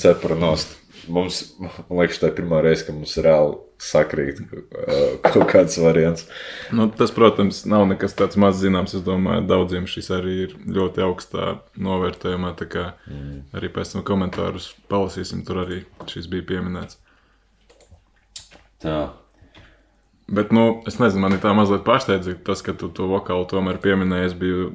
cepura 0.00 0.38
nost. 0.40 0.76
Mums, 1.10 1.40
man 1.60 1.98
liekas, 2.00 2.20
tā 2.22 2.30
ir 2.30 2.36
pirmā 2.38 2.60
reize, 2.64 2.86
kad 2.86 2.96
mums 2.96 3.16
reāli 3.20 3.58
sakrīt 3.80 4.40
uh, 4.44 5.16
kaut 5.24 5.46
kāds 5.50 5.78
variants. 5.80 6.26
Nu, 6.76 6.86
tas, 6.94 7.12
protams, 7.16 7.62
nav 7.70 7.86
nekas 7.90 8.14
tāds 8.18 8.38
maz 8.40 8.60
zināms. 8.60 8.94
Es 8.98 9.04
domāju, 9.06 9.46
daudziem 9.50 9.88
šis 9.90 10.10
arī 10.16 10.36
ir 10.46 10.56
ļoti 10.78 11.04
augstā 11.06 11.54
novērtējumā. 11.80 12.52
Tā 12.60 12.68
kā 12.70 12.84
mm. 13.08 13.38
arī 13.58 13.72
pēc 13.74 13.96
tam 13.96 14.06
komentārus 14.06 14.72
palasīsim, 14.92 15.42
tur 15.48 15.64
arī 15.64 15.82
šis 16.10 16.30
bija 16.30 16.46
pieminēts. 16.52 17.00
Tā. 18.80 19.00
Bet, 20.30 20.52
nu, 20.54 20.82
es 20.86 21.00
nezinu, 21.02 21.24
man 21.24 21.34
ir 21.34 21.40
tā 21.42 21.50
mazliet 21.58 21.82
pārsteidzoši 21.82 22.44
tas, 22.46 22.60
ka 22.62 22.70
tu 22.78 22.86
to 22.94 23.08
vokālu 23.10 23.48
tomēr 23.50 23.80
pieminēji. 23.82 24.28
Es 24.30 24.36
biju 24.38 24.68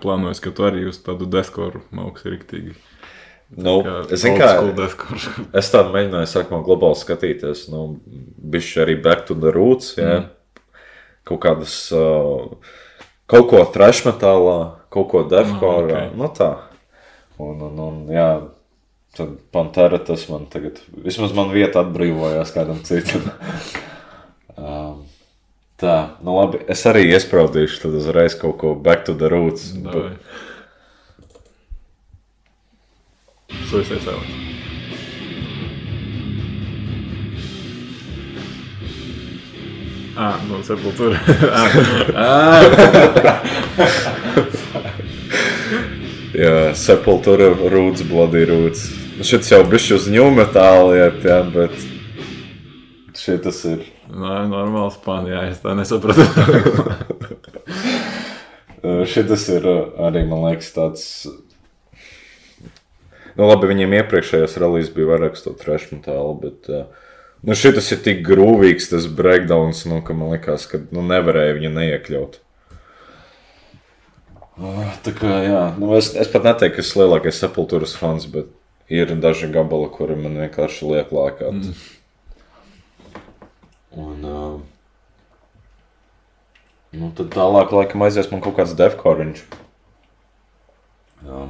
plānojis, 0.00 0.40
ka 0.40 0.54
tu 0.56 0.64
arī 0.64 0.86
uz 0.88 1.02
tādu 1.04 1.28
deskoru 1.28 1.84
mākslinieci 1.92 2.32
rīktīgi. 2.32 2.78
Nu, 3.56 3.82
es 4.08 4.22
school 4.24 4.72
deskoru. 4.76 5.32
es 5.60 5.68
tādu 5.72 5.92
mēģināju 5.92 6.30
sākumā 6.30 6.62
globāli 6.64 7.00
skatīties. 7.00 7.66
Nu, 7.72 7.84
bišķi 8.52 8.84
arī 8.86 8.96
back 9.04 9.26
to 9.28 9.36
the 9.36 9.52
roots. 9.52 9.92
Jā. 10.00 10.22
Kaut 11.28 11.42
kādas, 11.44 11.74
uh, 11.94 12.56
kaut 13.30 13.50
ko 13.50 13.62
trash 13.74 14.06
metālā, 14.08 14.58
kaut 14.92 15.10
ko 15.12 15.22
defkorā. 15.28 16.08
ok. 16.08 16.16
Nu 16.18 16.30
tā. 16.34 16.50
Un, 17.42 17.60
un, 17.68 17.78
un 17.82 18.00
jā, 18.12 18.28
tad 19.16 19.36
Pantera 19.54 20.00
tas 20.02 20.24
man 20.30 20.46
tagad, 20.50 20.80
vismaz 21.04 21.34
man 21.36 21.52
vieta 21.52 21.82
atbrīvojās 21.84 22.52
kādam 22.54 22.80
citam. 22.86 23.28
um, 24.56 25.04
tā, 25.80 25.96
nu 26.24 26.38
labi, 26.38 26.62
es 26.72 26.84
arī 26.88 27.04
iespraudīšu 27.10 27.84
tad 27.84 28.00
uzreiz 28.00 28.36
kaut 28.40 28.56
ko 28.62 28.74
back 28.78 29.04
to 29.08 29.16
the 29.18 29.28
roots. 29.32 29.72
Davai. 29.76 30.16
Suicide 33.72 34.04
Silence. 34.04 34.36
Ah, 40.12 40.36
no 40.44 40.60
sepultūra. 40.60 41.16
Jā, 46.32 46.72
sepultūra 46.76 47.50
rūts, 47.72 48.04
bloody 48.08 48.46
rūts. 48.48 48.86
Šis 49.22 49.50
jau 49.52 49.60
bišķi 49.68 49.96
uz 49.98 50.06
ņūmetāli 50.12 50.96
iet, 50.96 51.18
jā, 51.28 51.38
bet 51.52 51.74
šeit 53.20 53.44
tas 53.44 53.58
ir. 53.68 53.82
Nē, 54.12 54.38
normāls 54.48 54.96
spāņā, 54.96 55.44
es 55.52 55.60
tā 55.64 55.74
nesapratu. 55.76 56.24
Šis 59.12 59.48
ir 59.52 59.68
uh, 59.68 59.82
arī, 60.08 60.24
man 60.28 60.40
liekas, 60.48 60.72
tāds. 60.76 61.02
Nu, 63.38 63.48
labi, 63.48 63.70
viņiem 63.70 63.96
iepriekšējās 64.02 64.58
relīzes 64.60 64.92
bija 64.92 65.14
vairāk 65.14 65.38
to 65.40 65.54
trash 65.56 65.88
metālu, 65.94 66.34
bet 66.42 66.68
uh, 66.68 66.86
nu, 67.42 67.56
šis 67.56 67.92
ir 67.96 68.02
tik 68.04 68.24
grūvīgs, 68.26 68.90
tas 68.92 69.08
breakdowns, 69.08 69.86
nu, 69.88 70.02
ka 70.04 70.16
man 70.16 70.34
liekas, 70.34 70.68
ka 70.68 70.82
nu, 70.90 71.04
nevarēja 71.06 71.56
viņu 71.60 71.72
neiekļaut. 71.78 72.40
Uh, 72.40 72.48
Tā 75.02 75.14
kā, 75.16 75.30
jā, 75.46 75.62
nu, 75.80 75.94
es, 75.96 76.10
es 76.12 76.28
pat 76.28 76.44
neteiktu, 76.44 76.76
ka 76.76 76.82
esmu 76.84 77.00
lielākais 77.02 77.38
sepultūras 77.40 77.94
fans, 77.96 78.26
bet 78.28 78.50
ir 78.92 79.08
daži 79.16 79.48
gabali, 79.50 79.88
kuri 79.94 80.16
man 80.18 80.36
vienkārši 80.42 80.90
liek 80.90 81.08
lēkāt. 81.14 81.56
Mm. 81.56 81.72
Un, 84.02 84.28
uh, 84.28 84.60
nu, 86.92 87.08
tad 87.16 87.32
tālāk, 87.32 87.72
laikam, 87.72 88.04
aizies 88.04 88.28
man 88.32 88.44
kaut 88.44 88.58
kāds 88.60 88.76
defkoriņš. 88.76 89.42
Jā. 91.24 91.42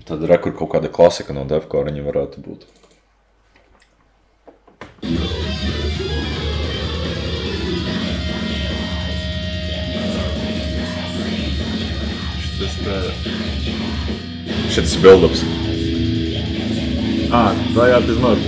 Tad 0.00 0.24
rekur 0.24 0.54
kaut 0.56 0.72
kāda 0.72 0.88
klasika 0.88 1.34
no 1.36 1.44
Defkora 1.44 1.92
varētu 1.92 2.40
būt. 2.40 2.64
Tas 12.58 12.78
tā... 12.80 12.96
Šis 14.72 14.96
build-ups. 15.04 15.44
Ah, 17.32 17.52
tā 17.76 17.88
jā, 17.92 18.00
tas 18.08 18.22
nav. 18.24 18.40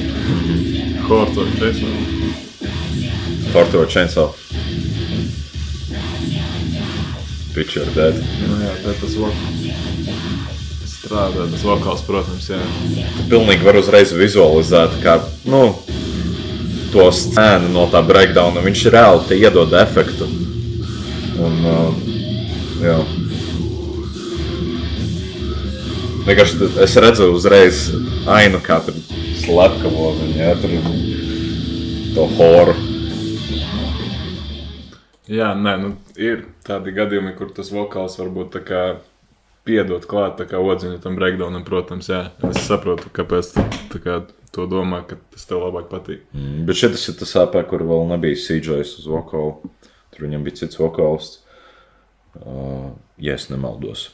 Horto 1.04 1.44
Chainsaw. 1.58 1.92
Horto 3.52 3.84
Chainsaw. 3.92 4.32
Picture 7.54 7.86
dead. 7.94 8.16
Nu 8.48 8.62
jā, 8.64 8.72
tā 8.82 8.96
tas 9.02 9.20
var. 9.20 9.93
Strādā, 11.04 11.44
tas 11.52 11.64
vokāls, 11.68 12.02
protams, 12.06 12.46
jā. 12.48 12.58
Tu 13.18 13.26
pilnīgi 13.28 13.66
var 13.66 13.76
uzreiz 13.76 14.14
vizualizēt, 14.16 14.94
kā, 15.04 15.18
nu, 15.44 15.66
to 16.94 17.10
scēnu 17.12 17.68
no 17.74 17.84
tā 17.92 18.00
breakdowna. 18.06 18.62
Viņš 18.64 18.86
reāli 18.94 19.36
iedod 19.42 19.76
efektu. 19.76 20.30
Un, 21.44 21.60
uh, 21.68 22.00
jā. 22.80 22.96
Vienkārši 26.24 26.72
es 26.86 26.96
redzu 27.04 27.28
uzreiz 27.36 27.84
ainu, 28.30 28.64
kā 28.64 28.80
tur 28.86 28.96
slepkavo 29.44 30.14
viņa, 30.22 30.36
ja, 30.40 30.54
tur 30.62 30.72
to 32.16 32.28
horu. 32.38 32.80
Jā, 35.28 35.52
nē, 35.52 35.74
nu, 35.82 35.96
ir 36.16 36.46
tādi 36.64 36.96
gadījumi, 36.96 37.36
kur 37.36 37.52
tas 37.52 37.68
vokāls 37.74 38.16
varbūt 38.20 38.56
tā 38.56 38.64
kā 38.64 38.84
piedod 39.64 40.04
klāt, 40.08 40.40
kā 40.48 40.60
odziņa 40.60 41.00
tam 41.04 41.16
breakdownam, 41.18 41.64
protams, 41.66 42.10
jā. 42.12 42.26
Es 42.50 42.64
saprotu, 42.66 43.10
kāpēc 43.14 43.54
kā 44.04 44.20
to 44.54 44.66
domā, 44.70 45.02
ka 45.08 45.18
tas 45.34 45.48
tev 45.48 45.64
labāk 45.64 45.88
patīk. 45.90 46.24
Mm, 46.36 46.64
Bet 46.68 46.78
šis 46.78 47.08
ir 47.10 47.18
tas 47.20 47.34
AP, 47.40 47.56
kur 47.70 47.84
vēl 47.86 48.06
nebija 48.12 48.38
CJs 48.38 48.98
uz 49.02 49.08
vokālu. 49.10 49.72
Tur 50.14 50.26
viņam 50.26 50.44
bija 50.46 50.62
cits 50.62 50.78
vokālists. 50.78 51.40
Uh, 52.34 52.92
ja 53.22 53.36
es 53.38 53.48
nemaldos. 53.50 54.08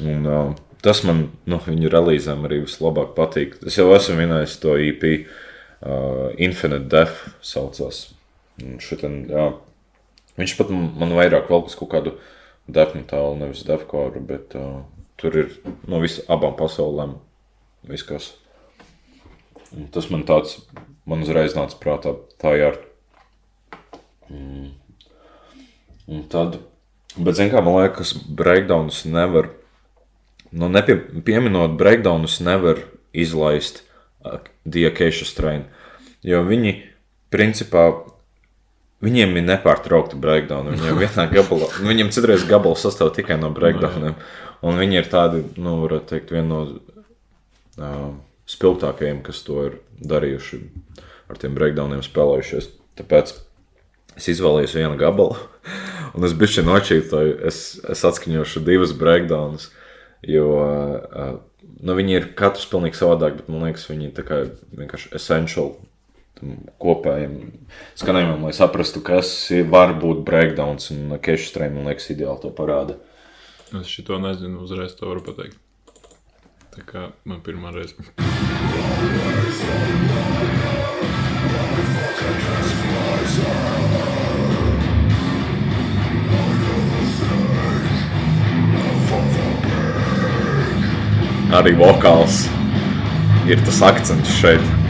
Un, 0.00 0.26
uh, 0.28 0.52
tas 0.84 1.02
man 1.08 1.26
nu, 1.48 1.58
viņa 1.64 1.92
relīzēm 1.92 2.46
arī 2.48 2.62
vislabāk 2.64 3.14
patīk. 3.16 3.58
Es 3.68 3.78
jau 3.80 3.88
esmu 3.96 4.18
minējis 4.20 4.58
to 4.62 4.76
EP. 4.80 5.06
Uh, 5.82 6.30
Infinite 6.38 6.86
Death 6.92 7.24
saucās. 7.44 8.12
Šitan, 8.84 9.24
jā, 9.32 9.48
viņš 10.38 10.54
pat 10.58 10.70
man 10.70 11.14
vairāk 11.16 11.48
uz 11.56 11.74
kaut 11.74 11.90
kādu 11.90 12.12
death 12.70 12.94
metālu, 12.94 13.34
nevis 13.40 13.64
deathcore, 13.66 14.20
bet 14.22 14.54
uh, 14.54 14.84
tur 15.22 15.38
ir 15.38 15.52
no 15.86 16.02
visām 16.02 16.26
abām 16.34 16.56
pasaulēm 16.58 17.16
viskas. 17.86 18.32
Un 19.72 19.88
Tas 19.94 20.10
man 20.12 20.26
tāds, 20.28 20.58
man 21.08 21.22
uzreiz 21.24 21.54
nāca 21.56 21.78
prātā, 21.80 22.16
tā 22.42 22.52
ir. 22.58 22.78
Mm. 24.28 24.72
Un 26.12 26.24
tad, 26.32 26.58
bet, 27.16 27.38
zināmā 27.38 27.62
mērā, 27.62 27.64
man 27.68 27.78
liekas, 27.86 28.12
breakdownus 28.40 29.04
nevar, 29.08 29.48
nu, 30.50 30.68
nepie, 30.68 30.98
pieminot 31.24 31.78
breakdownus, 31.80 32.40
nevar 32.44 32.82
izlaist 33.16 33.84
diakēšu 34.68 35.28
strainu. 35.28 35.70
Jo 36.26 36.42
viņi, 36.46 36.74
principā, 37.32 37.86
viņiem 39.02 39.36
ir 39.38 39.46
nepārtraukti 39.46 40.18
breakdowni. 40.22 40.76
Viņiem 40.78 41.00
vienā 41.00 41.26
gabalā, 41.32 41.68
nu, 41.80 41.90
viņiem 41.90 42.12
citreiz 42.14 42.46
gabala 42.48 42.78
sastāv 42.78 43.12
tikai 43.16 43.38
no 43.40 43.50
breakdowniem. 43.54 44.16
Un 44.62 44.78
viņi 44.78 45.00
ir 45.00 45.08
tādi, 45.10 45.42
nu, 45.58 45.80
varētu 45.82 46.12
teikt, 46.12 46.30
viena 46.34 46.46
no 46.52 46.60
uh, 47.82 48.10
spilgtākajiem, 48.50 49.22
kas 49.26 49.42
to 49.46 49.58
ir 49.66 49.78
darījuši 50.06 50.60
ar 51.32 51.40
tiem 51.42 51.56
breakdowniem, 51.58 52.04
spēlējušies. 52.06 52.70
Tāpēc 53.00 53.34
es 54.20 54.28
izvēlējos 54.36 54.76
vienu 54.78 54.98
gabalu, 55.00 55.38
un 56.14 56.28
es 56.28 56.36
biju 56.38 56.66
nočītoju, 56.68 57.38
es, 57.48 57.62
es 57.90 58.04
atskaņošu 58.06 58.62
divus 58.66 58.94
breakdownus, 58.98 59.72
jo 60.22 60.46
uh, 60.62 61.40
nu, 61.82 61.96
viņi 61.98 62.18
ir 62.20 62.28
katrs 62.38 62.68
pilnīgi 62.70 63.00
savādāk, 63.00 63.40
bet 63.40 63.50
man 63.50 63.66
liekas, 63.66 63.88
viņi 63.90 64.12
ir 64.12 64.52
vienkārši 64.78 65.10
essential 65.18 65.74
tam 65.74 65.91
kopējiem 66.82 67.36
skanējumam, 67.98 68.46
lai 68.48 68.54
saprastu, 68.56 69.02
kas 69.04 69.30
var 69.70 69.94
būt 70.02 70.24
breakdowns, 70.26 70.90
un 70.94 71.16
Kešu 71.22 71.50
stream, 71.52 71.78
man 71.78 71.90
liekas, 71.90 72.10
ideāli 72.14 72.42
to 72.42 72.52
parāda. 72.56 72.98
Es 73.80 73.88
šito 73.88 74.18
nezinu, 74.20 74.60
uzreiz 74.66 74.96
to 74.98 75.08
varu 75.08 75.24
pateikt. 75.24 75.56
Tā 76.72 76.84
kā 76.88 77.08
man 77.28 77.40
pirmā 77.44 77.72
reize. 77.72 77.96
Arī 91.52 91.74
vokāls 91.76 92.46
ir 93.44 93.60
tas 93.66 93.82
akcents 93.84 94.38
šeit. 94.40 94.81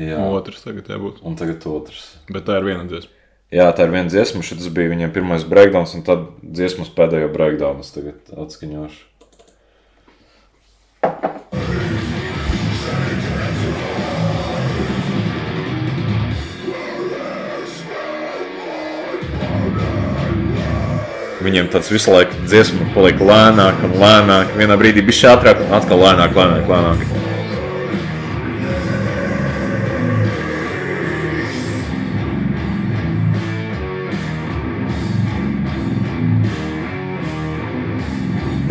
Jā, 0.00 0.20
Otrs 0.32 0.62
tagad 0.64 0.88
jābūt. 0.88 1.20
un 1.26 1.36
tagad 1.36 1.64
otrs. 1.68 2.04
Bet 2.32 2.46
tā 2.48 2.56
ir 2.60 2.68
viena 2.70 2.86
dziesma. 2.88 3.12
Jā, 3.52 3.66
tā 3.74 3.84
ir 3.84 3.92
viena 3.92 4.08
dziesma. 4.08 4.40
Šis 4.46 4.70
bija 4.72 4.92
viņiem 4.94 5.12
pirmais 5.12 5.44
breakdowns, 5.44 5.92
un 5.98 6.04
tad 6.06 6.26
dziesmas 6.40 6.92
pēdējo 6.94 7.32
breakdownu 7.34 7.84
es 7.84 7.92
tagad 7.92 8.30
atskaņošu. 8.32 9.08
Viņiem 21.40 21.70
tāds 21.72 21.88
visu 21.88 22.12
laiku 22.12 22.36
dziesma 22.44 22.90
paliek 22.94 23.20
lēnāk 23.24 23.80
un 23.88 23.96
lēnāk. 24.00 24.52
Vienā 24.60 24.76
brīdī 24.80 25.04
bija 25.04 25.32
ātrāk, 25.34 25.64
un 25.64 25.72
atkal 25.80 26.04
lēnāk, 26.04 26.36
lēnāk, 26.36 26.68
lēnāk. 26.68 27.19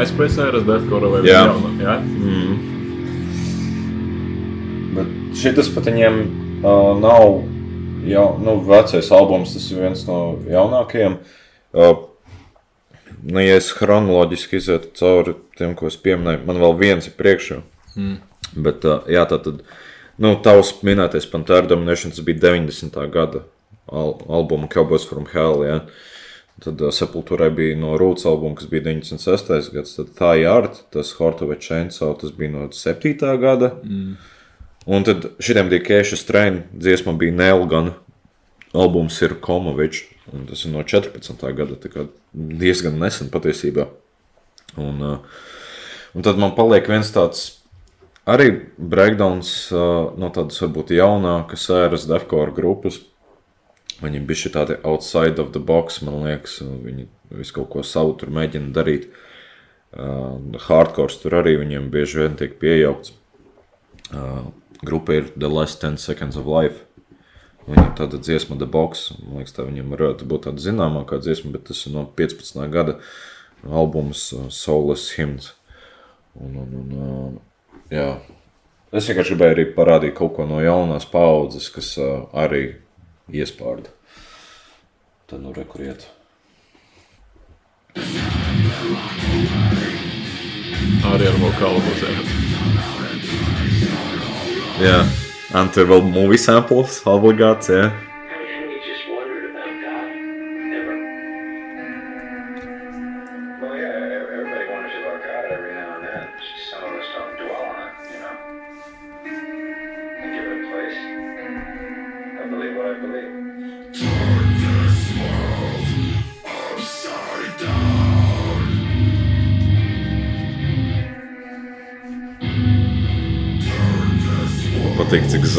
MySpace 0.00 0.64
Deathcore 0.64 1.10
vai 1.12 1.20
Jā. 1.28 1.42
jauna? 1.44 1.70
Jā. 1.76 1.94
Bet 4.96 5.10
šis 5.36 5.68
pat 5.74 5.90
viņiem 5.90 6.20
uh, 6.64 6.94
nav 7.00 7.26
jau, 8.08 8.26
nu, 8.40 8.54
vecais 8.64 9.10
albums, 9.12 9.52
tas 9.52 9.66
ir 9.68 9.82
viens 9.84 10.06
no 10.08 10.20
jaunākajiem. 10.48 11.18
Uh, 11.76 11.92
nu, 13.20 13.42
ja 13.44 13.58
es 13.60 13.68
chronoloģiski 13.76 14.56
izietu 14.56 14.94
cauri 14.96 15.36
tiem, 15.60 15.76
ko 15.76 15.90
es 15.90 16.00
pieminēju, 16.00 16.46
man 16.48 16.62
vēl 16.64 16.78
viens 16.80 17.10
ir 17.10 17.16
priekšā. 17.20 17.60
Mm. 17.98 18.16
Bet, 18.56 18.88
uh, 18.88 19.04
jā, 19.10 19.26
tā 19.28 19.36
tad, 19.44 19.60
nu, 20.16 20.32
tavs 20.40 20.78
minētais 20.86 21.28
Pantera 21.28 21.68
Domination, 21.68 22.14
tas 22.14 22.24
bija 22.24 22.40
90. 22.48 22.96
gada 23.12 23.44
al 23.90 24.16
albuma 24.32 24.70
Cowboys 24.70 25.04
from 25.04 25.28
Hell, 25.28 25.66
jā. 25.66 25.82
Tad 26.60 26.82
uh, 26.84 26.92
Sepultūrai 26.92 27.48
bija 27.56 27.76
no 27.80 27.94
Rūtas 28.00 28.26
albuma, 28.28 28.58
kas 28.58 28.68
bija 28.68 28.84
96. 28.90 29.70
gads, 29.74 29.94
tad 29.96 30.12
tā 30.18 30.34
art, 30.50 30.82
tas 30.92 31.14
Hortova 31.16 31.56
Chainsaw, 31.56 32.12
tas 32.20 32.34
bija 32.36 32.52
no 32.52 32.66
7. 32.68 33.14
gada. 33.40 33.72
Mm. 33.84 34.18
Un 34.90 35.06
tad 35.06 35.30
šitiem 35.40 35.70
bija 35.72 35.84
Keša 35.86 36.18
Strain, 36.20 36.62
dziesma 36.72 37.14
bija 37.20 37.36
Nelgana, 37.36 37.94
albums 38.72 39.16
ir 39.24 39.38
Komovičs, 39.40 40.04
un 40.34 40.44
tas 40.48 40.64
ir 40.64 40.74
no 40.74 40.84
14. 40.84 41.46
gada, 41.56 41.78
tā 41.80 41.92
kā 41.92 42.06
diezgan 42.32 43.00
nesen 43.00 43.32
patiesībā. 43.32 43.88
Un, 44.80 45.00
uh, 45.02 45.40
un 46.14 46.26
tad 46.26 46.40
man 46.40 46.54
paliek 46.56 46.88
viens 46.88 47.08
tāds 47.14 47.46
arī 48.28 48.52
breakdowns 48.76 49.70
uh, 49.72 50.12
no 50.20 50.30
tādas 50.34 50.60
varbūt 50.62 50.92
jaunākas 50.94 51.66
ēras 51.74 52.06
Defcore 52.10 52.54
grupas. 52.56 53.00
Viņi 54.00 54.20
bija 54.24 54.42
šī 54.42 54.52
tādi 54.54 54.76
outside 54.88 55.42
of 55.42 55.52
the 55.52 55.60
box, 55.60 56.00
man 56.04 56.22
liekas, 56.24 56.60
viņi 56.60 57.06
visu 57.36 57.58
kaut 57.58 57.68
ko 57.74 57.82
savu 57.84 58.14
tur 58.20 58.32
mēģina 58.32 58.72
darīt. 58.76 59.10
Uh, 59.90 60.38
hardcore 60.68 61.18
tur 61.20 61.34
arī 61.40 61.56
viņiem 61.60 61.90
bieži 61.92 62.22
vien 62.22 62.36
tiek 62.38 62.54
piejaukts. 62.62 63.12
Uh, 64.10 64.48
grupa 64.86 65.18
ir 65.18 65.32
The 65.34 65.50
Last 65.50 65.82
10 65.84 65.98
Seconds 66.00 66.38
of 66.40 66.48
Life. 66.48 66.86
Viņam 67.68 67.92
tāda 67.98 68.18
dziesma, 68.22 68.56
The 68.58 68.66
Box, 68.70 69.10
man 69.20 69.42
liekas, 69.42 69.54
tā 69.54 69.66
viņam 69.66 69.92
varētu 69.92 70.26
būt 70.30 70.46
tāda 70.48 70.64
zināmākā 70.64 71.20
dziesma, 71.22 71.52
bet 71.54 71.68
tas 71.68 71.82
ir 71.86 71.94
no 71.94 72.06
15. 72.16 72.56
gada 72.72 72.96
albums 73.68 74.30
uh, 74.32 74.48
Soulless 74.48 75.12
Hymns. 75.18 75.52
Un, 76.40 76.56
un, 76.62 76.76
un, 76.80 76.94
uh, 76.96 77.82
jā. 77.92 78.14
Es 78.96 79.10
vienkārši 79.10 79.34
gribēju 79.34 79.56
arī 79.56 79.66
parādīt 79.74 80.16
kaut 80.18 80.38
ko 80.38 80.46
no 80.48 80.62
jaunās 80.64 81.04
paudzes, 81.10 81.68
kas 81.74 81.92
uh, 82.00 82.30
arī 82.32 82.78
iespārda. 83.34 83.92
Tad 85.30 85.42
nu 85.44 85.54
rekuriet. 85.54 86.08
Arī 91.10 91.30
ar 91.30 91.40
vokālu 91.40 91.80
muzēju. 91.86 92.28
Jā, 94.80 95.00
un 95.60 95.74
tur 95.74 95.90
vēl 95.90 96.06
movie 96.08 96.40
samples 96.40 97.02
obligāts, 97.08 97.70
jā. 97.72 97.90
Have 97.90 98.09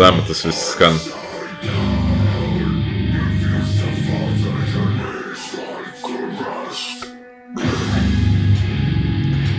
zemi 0.02 0.24
tas 0.28 0.46
viss 0.46 0.72
skan. 0.74 0.96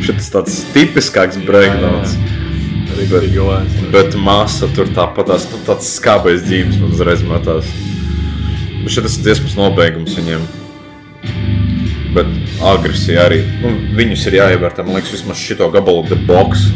Šis 0.02 0.32
tāds 0.34 0.56
tipiskāks 0.74 1.38
breakdowns. 1.46 2.16
Lēns. 3.12 3.78
Bet 3.94 4.16
masa 4.18 4.68
tur 4.74 4.90
tāpat 4.94 5.30
tās, 5.30 5.46
nu, 5.52 5.62
tāds 5.66 5.88
skābais 5.94 6.42
dzīves 6.44 6.78
man 6.82 6.92
uzreiz 6.94 7.22
metās. 7.26 7.70
Bet 8.82 8.98
tas 8.98 9.16
ir 9.16 9.24
dziesmas 9.28 9.56
nobeigums 9.58 10.18
viņiem. 10.18 10.44
Bet 12.18 12.34
agresija 12.74 13.28
arī. 13.30 13.44
Nu, 13.62 13.72
viņus 13.98 14.26
ir 14.28 14.40
jāievērtē. 14.42 14.84
Man 14.86 14.98
liekas, 14.98 15.14
vismaz 15.14 15.40
šito 15.40 15.70
gabalu 15.72 16.04
The 16.10 16.18
Box. 16.26 16.66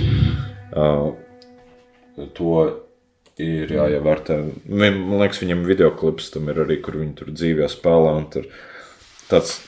Uh, 0.77 1.15
to 2.35 2.86
ir 3.43 3.73
jāievērtē. 3.77 4.39
Man 4.69 5.01
liekas, 5.21 5.43
viņam 5.43 5.65
video 5.69 5.91
klips 5.97 6.31
tam 6.35 6.51
ir 6.53 6.63
arī, 6.65 6.79
kur 6.83 6.99
viņi 7.01 7.17
tur 7.19 7.33
dzīvē 7.35 7.69
spēlē. 7.73 8.15
un 8.21 8.29
Tur 8.33 8.49
tāds, 9.31 9.59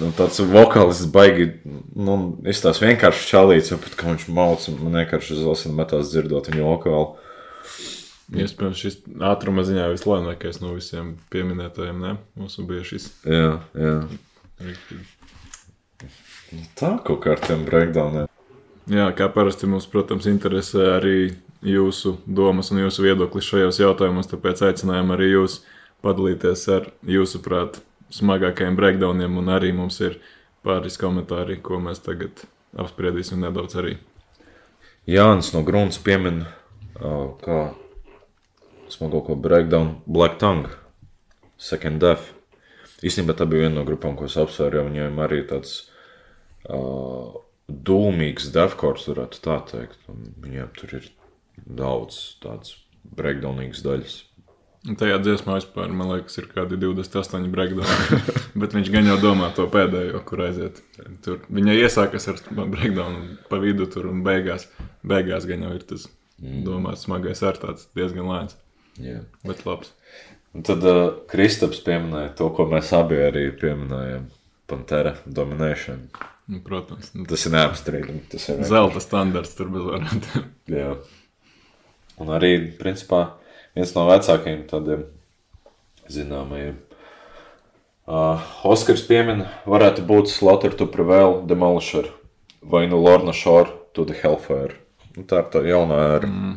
nu, 0.00 0.10
tāds 0.16 0.40
vokālists 0.52 1.10
baigi, 1.14 1.50
nu, 1.96 2.18
izstās 2.50 2.82
vienkārši 2.84 3.28
čalīts, 3.32 3.72
jo 3.72 3.80
pat 3.82 3.96
kā 4.00 4.10
viņš 4.12 4.28
mauc, 4.36 4.68
un 4.70 4.80
man 4.82 5.00
vienkārši 5.02 5.38
uz 5.38 5.44
ausīm 5.54 5.76
metās 5.78 6.12
dzirdot 6.12 6.52
viņu 6.52 6.68
vokālu. 6.68 7.14
Iespējams, 8.34 8.80
šis 8.80 9.00
ātruma 9.24 9.64
ziņā 9.68 9.90
vislēnākais 9.92 10.62
no 10.62 10.72
visiem 10.74 11.14
pieminētajiem. 11.32 11.98
Ne? 12.00 12.14
Mums 12.40 12.56
bija 12.68 12.86
šis. 12.88 13.10
Jā, 13.28 13.58
jā. 13.76 13.98
riktīgi. 14.64 15.10
Tā 16.78 16.94
kaut 17.04 17.20
kā 17.24 17.34
ar 17.34 17.42
tiem 17.44 17.66
breakdowniem. 17.66 18.30
Jā, 18.84 19.06
kā 19.16 19.30
parasti 19.32 19.64
mums, 19.64 19.86
protams, 19.88 20.26
interesē 20.28 20.90
arī 20.98 21.18
jūsu 21.64 22.18
domas 22.26 22.68
un 22.68 22.82
jūsu 22.82 23.06
viedoklis 23.06 23.46
šajos 23.48 23.78
jautājumos. 23.80 24.28
Tāpēc 24.28 24.60
aicinājām 24.68 25.14
arī 25.14 25.30
jūs 25.30 25.62
padalīties 26.04 26.64
ar 26.74 26.90
jūsuprāt 27.08 27.78
smagākajiem 28.12 28.76
breakdowniem. 28.76 29.38
Un 29.40 29.48
arī 29.54 29.72
mums 29.72 29.96
ir 30.04 30.18
pāris 30.66 31.00
komentāri, 31.00 31.56
ko 31.64 31.80
mēs 31.80 32.04
tagad 32.04 32.44
apspriedīsim 32.76 33.40
nedaudz 33.40 33.78
arī. 33.80 33.96
Jānis 35.08 35.54
no 35.56 35.62
Grunts 35.64 36.00
piemin, 36.04 36.42
kā 37.00 37.58
smagāko 38.92 39.36
breakdown 39.40 39.94
Black 40.04 40.36
Tongue, 40.40 40.76
Second 41.56 42.04
Death. 42.04 42.34
Īstenībā 43.04 43.36
tā 43.36 43.48
bija 43.48 43.64
viena 43.64 43.80
no 43.80 43.88
grupām, 43.88 44.12
ko 44.16 44.28
es 44.28 44.36
apsvēru, 44.40 44.80
jo 44.80 44.84
viņiem 44.90 45.18
arī 45.24 45.42
tāds 45.48 45.74
uh, 46.68 47.43
dūmīgs 47.68 48.50
deathcore, 48.54 49.00
varētu 49.08 49.40
tā 49.44 49.58
teikt. 49.70 49.98
Un 50.12 50.30
viņiem 50.44 50.70
tur 50.78 50.96
ir 51.00 51.10
daudz 51.64 52.36
tādas 52.42 52.76
breakdownīgas 53.16 53.84
daļas. 53.84 54.16
Un 54.84 54.98
tajā 55.00 55.16
dziesmā 55.24 55.54
vispār, 55.56 55.92
man 55.96 56.10
liekas, 56.12 56.34
ir 56.42 56.50
kādi 56.50 56.76
28 56.76 57.46
breakdowni. 57.52 58.18
Bet 58.60 58.76
viņš 58.76 58.90
gan 58.92 59.08
jau 59.08 59.16
domā 59.22 59.48
to 59.56 59.64
pēdējo, 59.72 60.20
kur 60.28 60.42
aiziet. 60.44 60.82
Tur 61.24 61.40
viņa 61.48 61.78
iesākas 61.78 62.28
ar 62.28 62.42
breakdownu 62.52 63.38
pa 63.48 63.60
vidu 63.62 63.88
tur 63.88 64.10
un 64.10 64.20
beigās. 64.26 64.68
Beigās 65.00 65.48
gan 65.48 65.64
jau 65.64 65.72
ir 65.78 65.88
tas 65.88 66.04
domāts 66.38 67.06
smagais 67.08 67.40
ar 67.46 67.56
tāds 67.62 67.88
diezgan 67.96 68.28
lēns. 68.28 68.58
Jā. 69.00 69.22
Bet 69.46 69.64
labs. 69.64 69.94
Un 70.54 70.62
tad 70.66 70.84
uh, 70.86 71.06
Kristaps 71.32 71.80
pieminēja 71.82 72.34
to, 72.38 72.52
ko 72.54 72.68
mēs 72.70 72.92
abi 72.94 73.18
arī 73.24 73.48
pieminējām. 73.58 74.28
Pantera 74.68 75.16
Domination. 75.24 76.06
Nu, 76.46 76.60
protams, 76.60 77.14
nu, 77.16 77.24
Tas 77.28 77.46
ir 77.48 77.54
neapstrīdami. 77.54 78.26
Tas 78.32 78.48
ir 78.52 78.64
zelta 78.68 79.00
standarts 79.00 79.54
tur 79.56 79.70
bez 79.72 79.86
variantiem. 79.86 80.48
Jā. 80.68 80.90
Un 82.20 82.32
arī, 82.36 82.52
principā, 82.78 83.22
viens 83.76 83.94
no 83.96 84.04
vecākajiem 84.10 84.66
tādiem 84.68 85.06
zināmajiem. 86.12 86.76
Uh, 88.04 88.44
Oskars 88.68 89.06
piemina, 89.08 89.48
varētu 89.64 90.04
būt 90.04 90.28
Slaughter 90.28 90.76
to 90.76 90.84
Prevail, 90.92 91.40
Demolisher 91.48 92.10
vai 92.60 92.84
nu 92.90 93.00
Lorna 93.00 93.32
Shore 93.32 93.72
to 93.96 94.04
the 94.04 94.16
Hellfire. 94.20 94.76
Nu, 95.16 95.24
tā 95.24 95.40
ir 95.40 95.50
tā 95.52 95.64
jaunā 95.64 96.00
era. 96.18 96.28
Mm. 96.28 96.54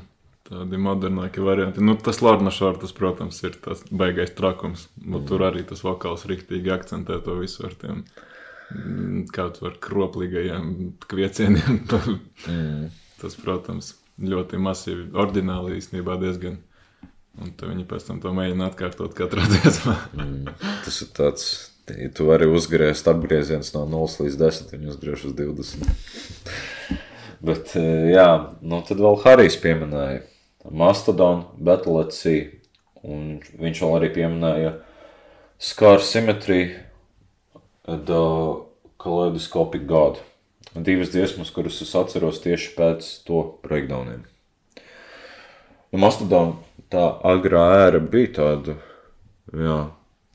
Tādi 0.48 0.80
modernāki 0.80 1.44
varianti. 1.44 1.84
Nu, 1.84 1.96
tas 2.00 2.22
Lorna 2.24 2.52
Šortas, 2.56 2.94
protams, 2.96 3.40
ir 3.44 3.56
tas 3.64 3.84
baigais 3.88 4.32
trakums. 4.36 4.88
Nu, 5.00 5.20
tur 5.28 5.44
arī 5.48 5.64
tas 5.68 5.84
vokāls 5.84 6.24
rīktīgi 6.28 6.72
akcentē 6.76 7.20
to 7.24 7.36
visu 7.40 7.66
ar 7.68 7.76
tiem 7.80 8.02
mm, 8.02 8.28
kaut 9.34 9.61
var 9.63 9.78
kroplīgajiem 9.84 10.74
kviecieniem. 11.07 11.80
mm. 12.51 12.88
Tas, 13.22 13.38
protams, 13.39 13.93
ļoti 14.22 14.59
masīvi, 14.61 15.07
ordināli 15.18 15.80
īstenībā 15.80 16.18
diezgan. 16.22 16.59
Un 17.38 17.53
viņi 17.53 17.86
pēc 17.86 18.07
tam 18.07 18.22
to 18.22 18.32
mēģina 18.34 18.72
atkārtot 18.72 19.13
katrā 19.18 19.45
dziesmā. 19.53 19.95
Tas 20.86 21.01
ir 21.05 21.11
tāds, 21.18 21.49
ja 21.91 22.09
tu 22.13 22.26
vari 22.30 22.49
uzgriezt 22.49 23.09
apgrieziens 23.09 23.74
no 23.76 23.86
0 23.89 24.26
līdz 24.26 24.39
10, 24.41 24.74
viņi 24.74 24.91
uzgriež 24.93 25.28
uz 25.30 25.38
20. 25.38 25.91
Bet, 27.47 27.76
eh, 27.78 28.09
jā, 28.15 28.30
nu 28.65 28.82
tad 28.86 29.01
vēl 29.03 29.20
Harijs 29.22 29.59
pieminēja 29.61 30.24
Mastodon, 30.74 31.45
Battle 31.61 32.01
at 32.01 32.15
Sea. 32.18 32.49
Un 33.07 33.38
viņš 33.61 33.84
vēl 33.84 33.97
arī 33.99 34.09
pieminēja 34.15 34.74
Scar 35.61 36.01
Symmetry, 37.88 38.06
The 38.06 38.66
Kaleidoscopic 38.98 39.86
God. 39.86 40.18
Divas 40.76 41.10
dziesmas, 41.10 41.50
kuras 41.50 41.82
es 41.82 41.96
atceros 41.96 42.42
tieši 42.44 42.74
pēc 42.76 43.06
to 43.26 43.40
breakdowniem. 43.64 44.26
Nu, 45.94 46.00
Mastodon 46.04 46.58
tā 46.92 47.06
agrā 47.26 47.88
ēra 47.88 48.02
bija 48.04 48.34
tāda, 48.36 48.76
jā, 49.56 49.78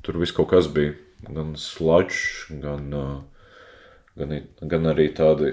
tur 0.02 0.18
viss 0.22 0.34
kaut 0.34 0.50
kas 0.50 0.70
bija. 0.72 0.96
Gan 1.22 1.52
sludge, 1.60 2.48
gan, 2.64 2.88
uh, 2.96 3.52
gan, 4.18 4.32
gan 4.58 4.88
arī 4.90 5.12
tādi 5.14 5.52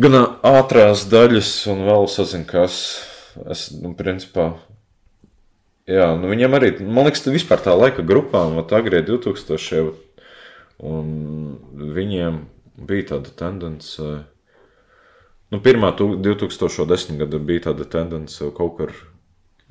gan 0.00 0.16
ātrās 0.42 1.04
daļas, 1.12 1.52
un 1.70 1.84
vēl 1.86 2.08
sazinu, 2.10 2.48
kas. 2.48 2.80
Es, 3.46 3.68
nu, 3.78 3.92
principā, 3.94 4.56
jā, 5.86 6.08
nu, 6.18 6.32
viņiem 6.32 6.56
arī, 6.58 6.72
man 6.82 7.06
liekas, 7.06 7.28
vispār 7.30 7.62
tā 7.62 7.76
laika 7.78 8.02
grupām, 8.02 8.56
vat 8.58 8.74
agrie 8.74 9.04
2000, 9.06 9.92
un 10.80 11.58
viņiem 11.76 12.42
bija 12.88 13.14
tāda 13.14 13.32
tendence. 13.36 14.10
Nu, 15.50 15.60
pirmā 15.60 15.92
tu- 15.96 16.16
2010. 16.16 17.18
gada 17.18 17.38
bija 17.38 17.68
tāda 17.70 17.84
tendence 17.84 18.50
kaut 18.56 18.76
kur 18.78 18.94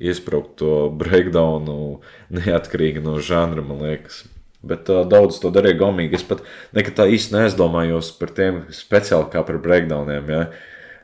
iesprūkt 0.00 0.56
to 0.60 0.74
breakdownu 0.96 2.00
neatkarīgi 2.30 3.02
no 3.04 3.18
žanra, 3.20 3.64
man 3.66 3.82
liekas. 3.84 4.24
Bet 4.62 4.90
uh, 4.92 5.06
daudz 5.08 5.40
to 5.40 5.50
darīja 5.52 5.78
gomīgi. 5.80 6.18
Es 6.20 6.26
pat 6.26 6.42
nekad 6.76 6.98
tā 6.98 7.08
īsti 7.08 7.32
neaizdomājos 7.36 8.12
par 8.18 8.32
tiem 8.36 8.66
speciāli 8.76 9.30
kā 9.32 9.42
par 9.46 9.58
breakdowniem. 9.58 10.28
Ja? 10.28 10.42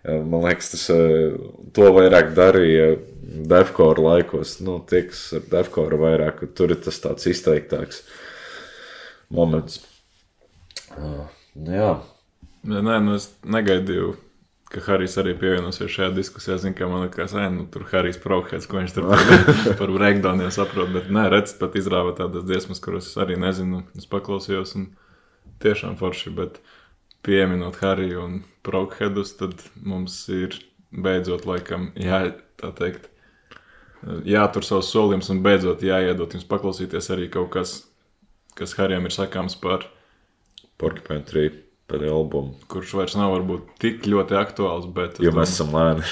Man 0.06 0.44
liekas, 0.44 0.68
tas 0.70 0.84
to 1.74 1.86
vairāk 1.96 2.28
darīja 2.36 2.92
Defkora 3.50 4.04
laikos. 4.04 4.60
Nu, 4.62 4.76
tie, 4.86 5.02
kas 5.08 5.24
ar 5.34 5.48
Defkora 5.50 5.98
vairāk, 5.98 6.44
tur 6.54 6.76
ir 6.76 6.78
tas 6.84 7.00
tāds 7.02 7.26
izteiktāks 7.26 8.04
moments. 9.34 9.80
Uh, 10.96 11.24
jā, 11.68 11.94
Ja, 12.66 12.80
nē, 12.82 12.96
nu 12.98 13.14
es 13.14 13.28
negaidīju 13.46 14.16
ka 14.72 14.80
Harijs 14.82 15.14
arī 15.20 15.36
pievienosies 15.38 15.92
šajā 15.92 16.10
diskusijā. 16.16 16.56
Zinu, 16.58 16.74
ka 16.78 16.88
man 16.90 17.04
liekas, 17.04 17.34
ka 17.36 17.46
nu, 17.54 17.66
tur 17.70 17.84
Harijs 17.92 18.18
Prokhēts, 18.22 18.66
ko 18.66 18.80
viņš 18.80 18.96
tur 18.96 19.06
par, 19.12 19.22
par 19.80 19.92
breakdowniem 19.94 20.50
saprot. 20.54 20.90
Bet 20.94 21.10
nē, 21.14 21.28
redz, 21.30 21.54
pat 21.60 21.78
izrāva 21.78 22.16
tādas 22.18 22.46
dziesmas, 22.48 22.82
kuras 22.82 23.06
es 23.12 23.20
arī 23.22 23.38
nezinu. 23.38 23.84
Es 23.98 24.08
paklausījos 24.10 24.74
un 24.80 24.88
tiešām 25.62 25.94
forši. 26.00 26.34
Bet 26.34 26.58
pieminot 27.26 27.78
Hariju 27.82 28.24
un 28.24 28.38
Prokhēdus, 28.66 29.36
tad 29.38 29.62
mums 29.78 30.18
ir 30.34 30.58
beidzot 30.90 31.46
laikam 31.46 31.92
jā, 31.94 32.24
tā 32.58 32.72
teikt. 32.74 33.12
Jātur 34.26 34.66
savus 34.66 34.90
solījumus 34.90 35.30
un 35.32 35.38
beidzot 35.46 35.86
jāiedot 35.86 36.34
jums 36.34 36.46
paklausīties 36.50 37.14
arī 37.14 37.30
kaut 37.30 37.52
kas, 37.54 37.78
kas 38.58 38.74
Harijam 38.78 39.06
ir 39.06 39.14
sakāms 39.14 39.54
par 39.62 39.86
Porcupine 40.80 41.24
3 41.26 41.54
pēdējo 41.90 42.18
albumu. 42.20 42.54
kurš 42.70 42.94
vairs 42.98 43.16
nav 43.18 43.32
varbūt 43.36 43.76
tik 43.82 44.06
ļoti 44.10 44.36
aktuāls. 44.38 44.88
Bet, 44.92 45.20
Jo 45.22 45.32
mēs 45.36 45.54
esam 45.54 45.74
lēni. 45.76 46.04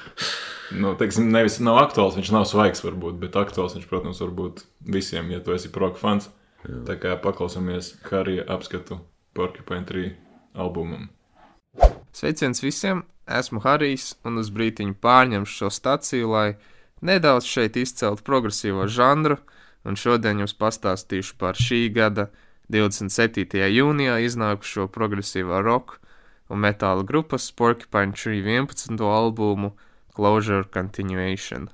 nu, 0.82 0.94
teiksim, 1.00 1.28
nevis 1.34 1.60
nav 1.62 1.80
aktuāls, 1.82 2.16
viņš 2.18 2.32
nav 2.34 2.46
svaigs, 2.50 2.84
varbūt, 2.84 3.18
bet 3.22 3.36
aktuāls 3.38 3.76
viņš, 3.76 3.88
protams, 3.90 4.22
var 4.24 4.32
būt 4.34 4.64
visiem, 4.96 5.30
ja 5.34 5.42
tu 5.44 5.54
esi 5.56 5.72
proka 5.72 6.00
fans. 6.00 6.30
Jā. 6.64 6.80
Tā 6.88 6.96
kā 7.00 7.16
paklausāmies 7.20 7.94
Harija 8.08 8.46
apskatu 8.48 9.02
Porcupine 9.36 9.84
3 9.84 10.14
albumam. 10.56 11.10
Sveiciens 12.14 12.62
visiem! 12.64 13.04
Esmu 13.24 13.62
Harijs 13.64 14.14
un 14.28 14.36
uz 14.36 14.50
brīdiņu 14.52 14.98
pārņemšu 15.00 15.54
šo 15.62 15.70
staciju, 15.72 16.28
lai 16.28 16.48
nedaudz 17.04 17.46
šeit 17.48 17.78
izceltu 17.80 18.24
progresīvo 18.24 18.84
žanru, 18.84 19.38
un 19.84 19.96
šodien 19.96 20.42
jums 20.42 20.52
pastāstīšu 20.60 21.38
par 21.40 21.56
šī 21.56 21.86
gada 21.96 22.28
27. 22.74 23.54
jūnijā 23.70 24.16
iznākušo 24.26 24.88
progresīvā 24.90 25.60
roka 25.62 26.00
un 26.50 26.58
metāla 26.64 27.04
grupas 27.06 27.46
Porcupine 27.54 28.16
Tree 28.18 28.40
11. 28.42 28.98
albumu 28.98 29.76
Closure 30.16 30.66
Continuation. 30.74 31.68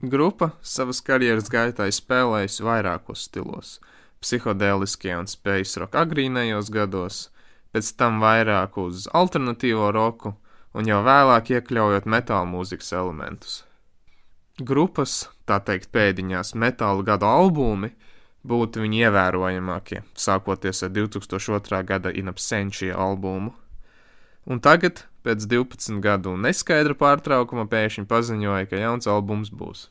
Grupa 0.00 0.54
savas 0.64 1.02
karjeras 1.04 1.50
gaitā 1.52 1.90
spēlējusi 1.92 2.64
vairākos 2.64 3.26
stilos- 3.28 3.74
psihodēliskie 4.24 5.12
un 5.18 5.28
space 5.28 5.76
rock 5.76 6.00
agrīnajos 6.00 6.72
gados, 6.72 7.28
pēc 7.74 7.92
tam 7.96 8.20
vairāk 8.20 8.80
uz 8.80 9.06
alternatīvo 9.12 9.92
roku 9.92 10.34
un 10.72 10.88
jau 10.88 11.04
vēlāk 11.04 11.52
iekļaujot 11.60 12.08
metāla 12.08 12.48
mūzikas 12.48 12.92
elementus. 12.96 13.64
Grupas, 14.64 15.28
tā 15.46 15.60
teikt, 15.60 15.92
pēdiņās 15.92 16.54
metāla 16.56 17.04
gada 17.04 17.26
albumi 17.26 17.92
būtu 18.46 18.84
viņa 18.84 19.08
ievērojamākie, 19.08 20.02
sākoties 20.14 20.84
ar 20.86 20.92
2002. 20.94 21.82
gada 21.86 22.12
In 22.14 22.30
Absentia 22.30 22.96
albumu. 22.96 23.52
Un 24.46 24.60
tagad, 24.62 25.02
pēc 25.26 25.48
12 25.50 25.98
gadu 26.04 26.36
neskaidra 26.38 26.94
pārtraukuma, 26.94 27.66
pēkšņi 27.70 28.06
paziņoja, 28.06 28.68
ka 28.70 28.78
jauns 28.78 29.10
albums 29.10 29.50
būs. 29.50 29.88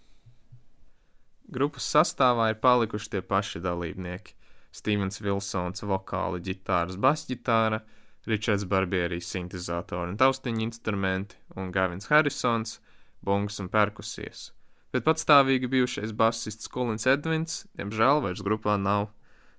Grupas 1.52 1.86
sastāvā 1.92 2.50
ir 2.54 2.62
palikuši 2.64 3.12
tie 3.16 3.22
paši 3.22 3.62
dalībnieki- 3.62 4.34
Stevens 4.80 5.22
Vilsons, 5.22 5.84
vokāli, 5.84 6.42
ģitāras, 6.42 6.98
basģitāra, 6.98 7.82
Ričards 8.26 8.66
Barbierijs, 8.66 9.30
sintetizātori 9.30 10.10
un 10.10 10.18
taustiņu 10.18 10.64
instrumenti, 10.66 11.36
un 11.56 11.72
Gavins 11.72 12.08
Harrisons, 12.10 12.80
bungas 13.22 13.60
un 13.60 13.70
perkusijas. 13.70 14.52
Bet 14.96 15.04
patstāvīgi 15.04 15.68
bijušais 15.68 16.14
basists 16.16 16.70
Kulins 16.72 17.04
Edvins, 17.12 17.66
diemžēl 17.76 18.22
vairs 18.24 18.40
grupā 18.46 18.78
nav, 18.80 19.10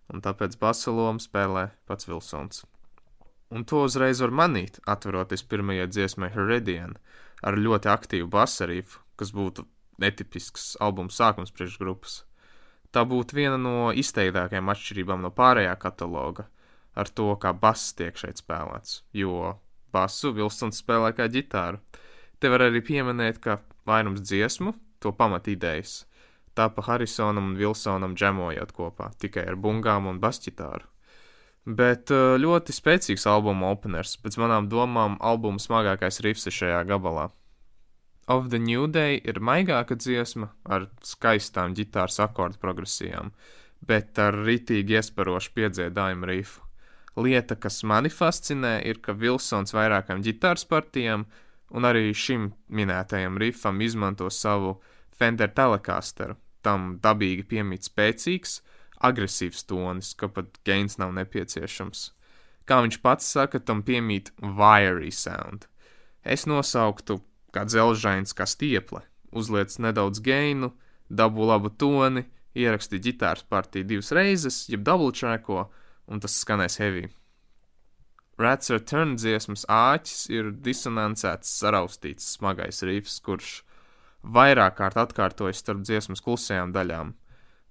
un 0.09 0.23
tāpēc 0.25 0.55
basa 0.57 0.95
lomu 0.97 1.21
spēlē 1.21 1.67
pats 1.85 2.09
Vilsons. 2.09 2.63
Un 3.53 3.67
to 3.69 3.83
uzreiz 3.85 4.23
var 4.25 4.33
manīt, 4.33 4.79
atveroties 4.89 5.45
pirmajai 5.45 5.91
dziesmai 5.91 6.31
Heredian, 6.33 6.95
ar 7.45 7.59
ļoti 7.61 7.91
aktīvu 7.93 8.31
basarīfu, 8.33 9.03
kas 9.21 9.35
būtu 9.37 9.67
netipisks 10.01 10.71
albuma 10.81 11.13
sākums 11.13 11.53
priekšgrupas. 11.53 12.23
Tā 12.89 13.05
būtu 13.05 13.37
viena 13.37 13.61
no 13.61 13.93
izteiktākajām 13.93 14.73
atšķirībām 14.73 15.21
no 15.21 15.35
pārējā 15.37 15.77
kataloga, 15.85 16.49
ar 16.97 17.13
to, 17.13 17.29
kā 17.37 17.53
bass 17.53 17.93
tiek 17.93 18.17
šeit 18.17 18.41
spēlēts, 18.41 19.03
jo 19.13 19.53
basu 19.93 20.33
Vilsons 20.33 20.81
spēlē 20.81 21.13
kā 21.13 21.29
ģitāru. 21.29 21.85
Te 22.41 22.49
var 22.49 22.71
arī 22.71 22.81
pieminēt, 22.89 23.45
ka 23.45 23.61
vairums 23.85 24.25
dziesmu, 24.25 24.73
to 25.01 25.13
pamatīdējas, 25.17 25.95
tapa 26.57 26.85
Harrisonam 26.89 27.53
un 27.53 27.57
Vilsonam 27.61 28.17
džemojot 28.17 28.73
kopā, 28.77 29.11
tikai 29.21 29.47
ar 29.51 29.57
bungām 29.61 30.09
un 30.11 30.21
basģitāru. 30.23 30.89
Bet 31.67 32.13
uh, 32.15 32.37
ļoti 32.39 32.75
spēcīgs 32.75 33.27
albuma 33.27 33.73
openers, 33.75 34.15
pēc 34.23 34.39
manām 34.39 34.69
domām, 34.71 35.17
albuma 35.19 35.59
smagākais 35.59 36.23
rifs 36.23 36.47
ir 36.47 36.55
šajā 36.55 36.85
gabalā. 36.87 37.27
Of 38.31 38.51
the 38.51 38.59
New 38.59 38.87
Day 38.91 39.19
ir 39.23 39.39
maigāka 39.43 39.95
dziesma 39.99 40.53
ar 40.65 40.89
skaistām 41.03 41.75
ģitāras 41.79 42.19
akordu 42.23 42.59
progresijām, 42.63 43.33
bet 43.87 44.19
ar 44.19 44.35
ritīgi 44.47 44.97
iesparošu 44.99 45.53
piedziedājumu 45.55 46.31
rifu. 46.31 46.63
Lieta, 47.17 47.57
kas 47.57 47.81
mani 47.87 48.11
fascinē, 48.13 48.81
ir, 48.85 48.99
ka 49.01 49.15
Vilsons 49.17 49.73
vairākām 49.75 50.23
ģitāras 50.27 50.67
partijām 50.69 51.25
un 51.71 51.87
arī 51.89 52.11
šim 52.15 52.51
minētajam 52.69 53.39
rifam 53.41 53.81
izmanto 53.81 54.31
savu 54.31 54.77
Fender 55.11 55.51
Telecasteru. 55.51 56.37
Tam 56.63 56.97
dabīgi 57.03 57.47
piemīt 57.47 57.87
spēcīgs, 57.87 58.61
agresīvs 59.07 59.65
tonis, 59.71 60.15
ka 60.19 60.29
pat 60.29 60.59
gains 60.67 60.99
nav 60.99 61.13
nepieciešams. 61.15 62.11
Kā 62.67 62.81
viņš 62.83 62.99
pats 63.03 63.29
saka, 63.37 63.61
tam 63.63 63.85
piemīt 63.87 64.33
wiry 64.41 65.13
sound. 65.15 65.69
Es 66.27 66.47
nosauktu 66.51 67.21
kā 67.55 67.63
dzelžains, 67.69 68.35
kā 68.35 68.49
stieple, 68.51 69.05
uzliec 69.31 69.77
nedaudz 69.79 70.21
gainu, 70.25 70.73
dabū 71.09 71.47
labu 71.47 71.71
toni, 71.71 72.27
ieraksti 72.57 72.99
ģitāras 73.05 73.47
partiju 73.47 73.87
divas 73.87 74.11
reizes, 74.17 74.65
jeb 74.73 74.83
double 74.83 75.15
tracko, 75.15 75.69
un 76.11 76.23
tas 76.23 76.35
skanēs 76.43 76.81
heavy. 76.83 77.07
Rats 78.37 78.69
Return 78.69 79.15
dziesmas 79.17 79.65
āķis 79.73 80.27
ir 80.29 80.51
disonancēts, 80.65 81.55
saraustīts, 81.57 82.27
smagais 82.37 82.83
rifs, 82.85 83.17
kurš 83.25 83.63
vairāk 84.21 84.77
kārt 84.77 84.99
atkārtojas 85.01 85.63
starp 85.63 85.81
dziesmas 85.87 86.21
klusajām 86.21 86.75
daļām. 86.75 87.15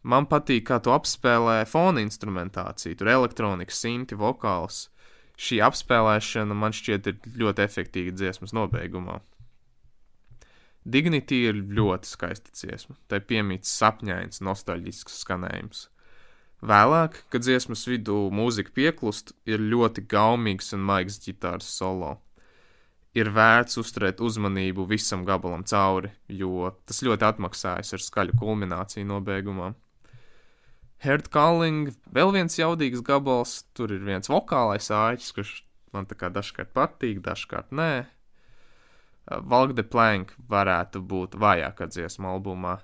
Man 0.06 0.26
patīk, 0.30 0.66
kā 0.70 0.80
to 0.82 0.94
apspēlē 0.96 1.60
fona 1.70 2.02
instrumentācija, 2.02 2.98
tur 2.98 3.12
elektronika, 3.14 3.74
sinti, 3.74 4.18
vokāls. 4.18 4.88
Šī 5.38 5.62
apspēlēšana 5.66 6.58
man 6.58 6.74
šķiet 6.74 7.10
ir 7.12 7.18
ļoti 7.42 7.66
efektīva 7.66 8.14
dziesmas 8.18 8.54
nobeigumā. 8.58 9.20
Dignity 10.86 11.44
ir 11.50 11.62
ļoti 11.78 12.10
skaista 12.10 12.54
dziesma, 12.54 12.98
tai 13.10 13.22
piemīts 13.22 13.74
sapņains, 13.74 14.42
nostalģisks 14.46 15.22
skanējums. 15.26 15.90
Vēlāk, 16.64 17.18
kad 17.30 17.44
dziesmas 17.44 17.84
vidū 17.90 18.30
mūzika 18.32 18.72
pieklust, 18.74 19.34
ir 19.46 19.60
ļoti 19.60 20.06
gaumīgs 20.08 20.72
un 20.78 20.86
maigs 20.88 21.20
ģitāras 21.26 21.68
solo. 21.68 22.16
Ir 23.16 23.30
vērts 23.32 23.80
uzturēt 23.80 24.20
uzmanību 24.24 24.88
visam 24.90 25.24
gabalam 25.28 25.64
cauri, 25.68 26.12
jo 26.28 26.72
tas 26.88 27.02
ļoti 27.04 27.28
atmaksājas 27.28 27.96
ar 27.96 28.04
skaļu 28.04 28.36
kulmināciju 28.40 29.08
nobeigumā. 29.08 29.74
Heart 31.04 31.30
Calling, 31.32 31.94
vēl 32.12 32.32
viens 32.34 32.58
jaudīgs 32.58 33.04
gabals, 33.06 33.62
tur 33.76 33.92
ir 33.94 34.04
viens 34.08 34.32
vokālais 34.32 34.90
āķis, 34.92 35.32
kurš 35.36 35.54
man 35.94 36.08
tā 36.10 36.18
kā 36.20 36.32
dažkārt 36.34 36.72
patīk, 36.76 37.22
dažkārt 37.24 37.72
nē. 37.76 38.08
Valk 39.26 39.74
de 39.78 39.84
Plank 39.84 40.34
varētu 40.50 41.02
būt 41.02 41.38
vājākā 41.42 41.88
dziesma 41.92 42.36
albumā. 42.36 42.80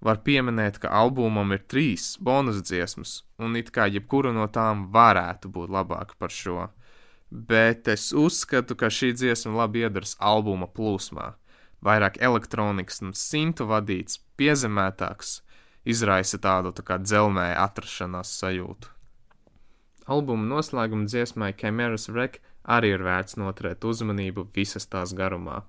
Var 0.00 0.20
pieminēt, 0.24 0.78
ka 0.80 0.88
albumam 0.96 1.52
ir 1.52 1.60
trīs 1.68 2.14
bonus 2.24 2.62
dziesmas, 2.64 3.18
un 3.36 3.58
it 3.60 3.68
kā 3.74 3.84
jebkura 3.92 4.32
no 4.32 4.46
tām 4.48 4.86
varētu 4.94 5.50
būt 5.52 5.72
labāka 5.76 6.16
par 6.18 6.32
šo. 6.32 6.70
Bet 7.30 7.88
es 7.88 8.08
uzskatu, 8.16 8.74
ka 8.74 8.88
šī 8.88 9.12
dziesma 9.14 9.52
labi 9.60 9.84
iedars 9.84 10.16
albuma 10.18 10.66
plūsmā. 10.66 11.34
Vairāk 11.84 12.16
elektronikas 12.20 13.00
un 13.04 13.12
simtu 13.16 13.68
vadīts, 13.68 14.18
piezemētāks, 14.40 15.40
izraisa 15.84 16.40
tādu 16.40 16.72
tā 16.76 16.84
kā 16.84 16.98
dzelmē 17.00 17.52
atrašanās 17.60 18.32
sajūtu. 18.40 18.88
Albuma 20.10 20.48
noslēguma 20.56 21.06
dziesmai 21.06 21.52
Chimeras 21.60 22.08
Wreck 22.10 22.40
arī 22.64 22.96
ir 22.96 23.04
vērts 23.04 23.36
noturēt 23.40 23.84
uzmanību 23.84 24.48
visas 24.56 24.88
tās 24.90 25.14
garumā. 25.16 25.62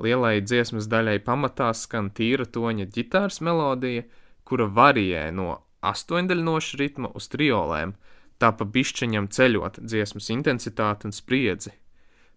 Lielai 0.00 0.40
dziesmas 0.40 0.88
daļai 0.88 1.18
pamatā 1.24 1.72
skan 1.76 2.08
tīra 2.16 2.46
toņa 2.48 2.88
ģitāras 2.94 3.42
melodija, 3.44 4.06
kura 4.48 4.66
varijē 4.66 5.26
no 5.36 5.60
astoņdaļnoša 5.84 6.78
ritma 6.80 7.10
uz 7.18 7.28
triolēm, 7.32 7.92
tā 8.40 8.52
pa 8.56 8.64
bišķiņam 8.64 9.28
ceļot 9.28 9.82
dziesmas 9.84 10.30
intensitāti 10.34 11.08
un 11.08 11.14
spriedzi, 11.14 11.74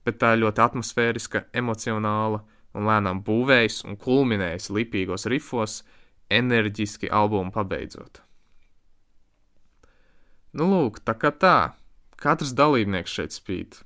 bet 0.06 0.20
tā 0.22 0.36
ir 0.36 0.44
ļoti 0.44 0.66
atmosfēriska, 0.66 1.46
emocionāla 1.56 2.44
un 2.76 2.90
lēnām 2.90 3.24
būvējas 3.26 3.84
un 3.88 3.98
kulminējas 4.02 4.70
lipīgos 4.76 5.26
rifos, 5.32 5.80
enerģiski 6.30 7.10
albumu 7.14 7.54
pabeidzot. 7.56 8.22
Nu, 10.56 10.68
lūk, 10.72 11.02
tā 11.06 11.16
kā 11.20 11.32
tā, 11.36 11.76
katrs 12.22 12.54
dalībnieks 12.56 13.12
šeit 13.12 13.36
spīd. 13.36 13.82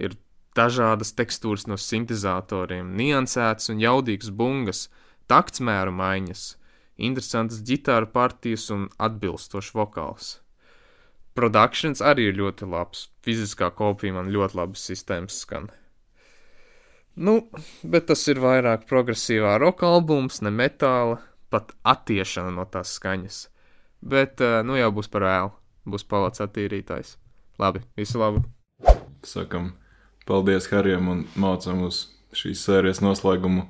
Ir 0.00 0.16
dažādas 0.56 1.12
tekstūras 1.16 1.66
no 1.70 1.78
sintēzatoriem, 1.80 2.94
niansētas 2.98 3.70
un 3.72 3.82
jaudīgas 3.82 4.32
bungas, 4.32 4.86
taktsmēru 5.30 5.92
maiņas, 5.94 6.48
interesantas 7.08 7.62
ģitāru 7.66 8.10
partijas 8.12 8.68
un 8.74 8.88
atbilstošs 8.96 9.72
vokāls. 9.76 10.36
Produkcijas 11.36 12.00
arī 12.00 12.30
ir 12.30 12.38
ļoti 12.38 12.68
labs. 12.72 13.10
Fiziskā 13.24 13.68
kopija 13.76 14.14
man 14.16 14.30
ļoti 14.32 14.56
labi 14.56 14.80
sistēmas 14.80 15.42
skan. 15.44 15.68
Nu, 17.16 17.34
bet 17.84 18.08
tas 18.08 18.22
ir 18.28 18.40
vairāk 18.40 18.86
progresīvā 18.88 19.56
roka 19.60 19.88
albums, 19.88 20.42
ne 20.44 20.52
metāla, 20.52 21.18
pat 21.52 21.72
attiešana 21.84 22.52
no 22.56 22.64
tās 22.68 22.96
skaņas. 22.96 23.38
Bet, 24.00 24.40
eh, 24.40 24.62
nu 24.64 24.76
jau 24.76 24.90
būs 24.92 25.08
par 25.12 25.24
vēlu, 25.24 25.52
būs 25.88 26.04
palacis 26.08 26.44
attīrītājs. 26.44 27.16
Labi, 27.58 27.80
visu 27.96 28.20
labu! 28.20 28.44
Sakam, 29.24 29.72
paldies 30.26 30.68
Harijam 30.72 31.08
un 31.12 31.24
mācām 31.38 31.86
uz 31.86 32.06
šīs 32.36 32.64
sērijas 32.66 33.02
noslēgumu. 33.04 33.66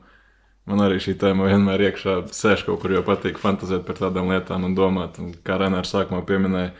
Man 0.67 0.83
arī 0.83 0.99
šī 1.03 1.15
tēma 1.21 1.47
vienmēr 1.47 1.85
iekšā 1.91 2.17
sēž 2.35 2.65
kaut 2.67 2.81
kur, 2.83 2.97
jo 2.97 3.05
patīk 3.07 3.39
fantazēt 3.39 3.85
par 3.87 4.01
tādām 4.01 4.33
lietām 4.33 4.67
un 4.67 4.75
domāt. 4.75 5.21
Un 5.23 5.31
kā 5.47 5.61
Renārs 5.61 5.93
sākumā 5.95 6.25
pieminēja, 6.27 6.73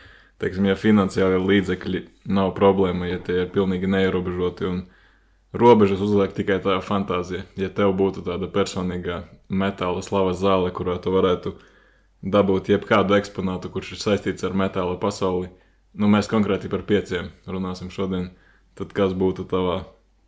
teiksim, 0.43 0.67
ja 0.67 0.75
finansiāli 0.79 1.39
līdzekļi 1.45 2.03
nav 2.35 2.51
problēma, 2.59 3.07
ja 3.13 3.21
tie 3.23 3.45
ir 3.45 3.53
pilnīgi 3.55 3.91
neierobežoti 3.93 4.67
un 4.67 4.83
robežas 5.57 6.03
uzliek 6.03 6.35
tikai 6.35 6.59
tā 6.65 6.81
fantāzija. 6.83 7.45
Ja 7.61 7.71
tev 7.71 7.95
būtu 8.01 8.25
tāda 8.27 8.51
personīgā 8.51 9.23
metāla 9.49 10.03
slavas 10.03 10.41
zāle, 10.43 10.73
kurā 10.75 10.99
tu 11.03 11.15
varētu 11.15 11.55
dabūt 12.27 12.73
jebkādu 12.73 13.17
eksponātu, 13.21 13.71
kurš 13.71 13.95
ir 13.95 14.03
saistīts 14.03 14.45
ar 14.47 14.57
metāla 14.57 14.97
pasauli, 14.99 15.53
nu 15.95 16.11
mēs 16.11 16.27
konkrēti 16.33 16.71
par 16.73 16.83
pieciem 16.89 17.31
runāsim 17.47 17.93
šodien, 17.93 18.33
tad 18.79 18.95
kas 18.97 19.15
būtu 19.17 19.47
tavā 19.51 19.83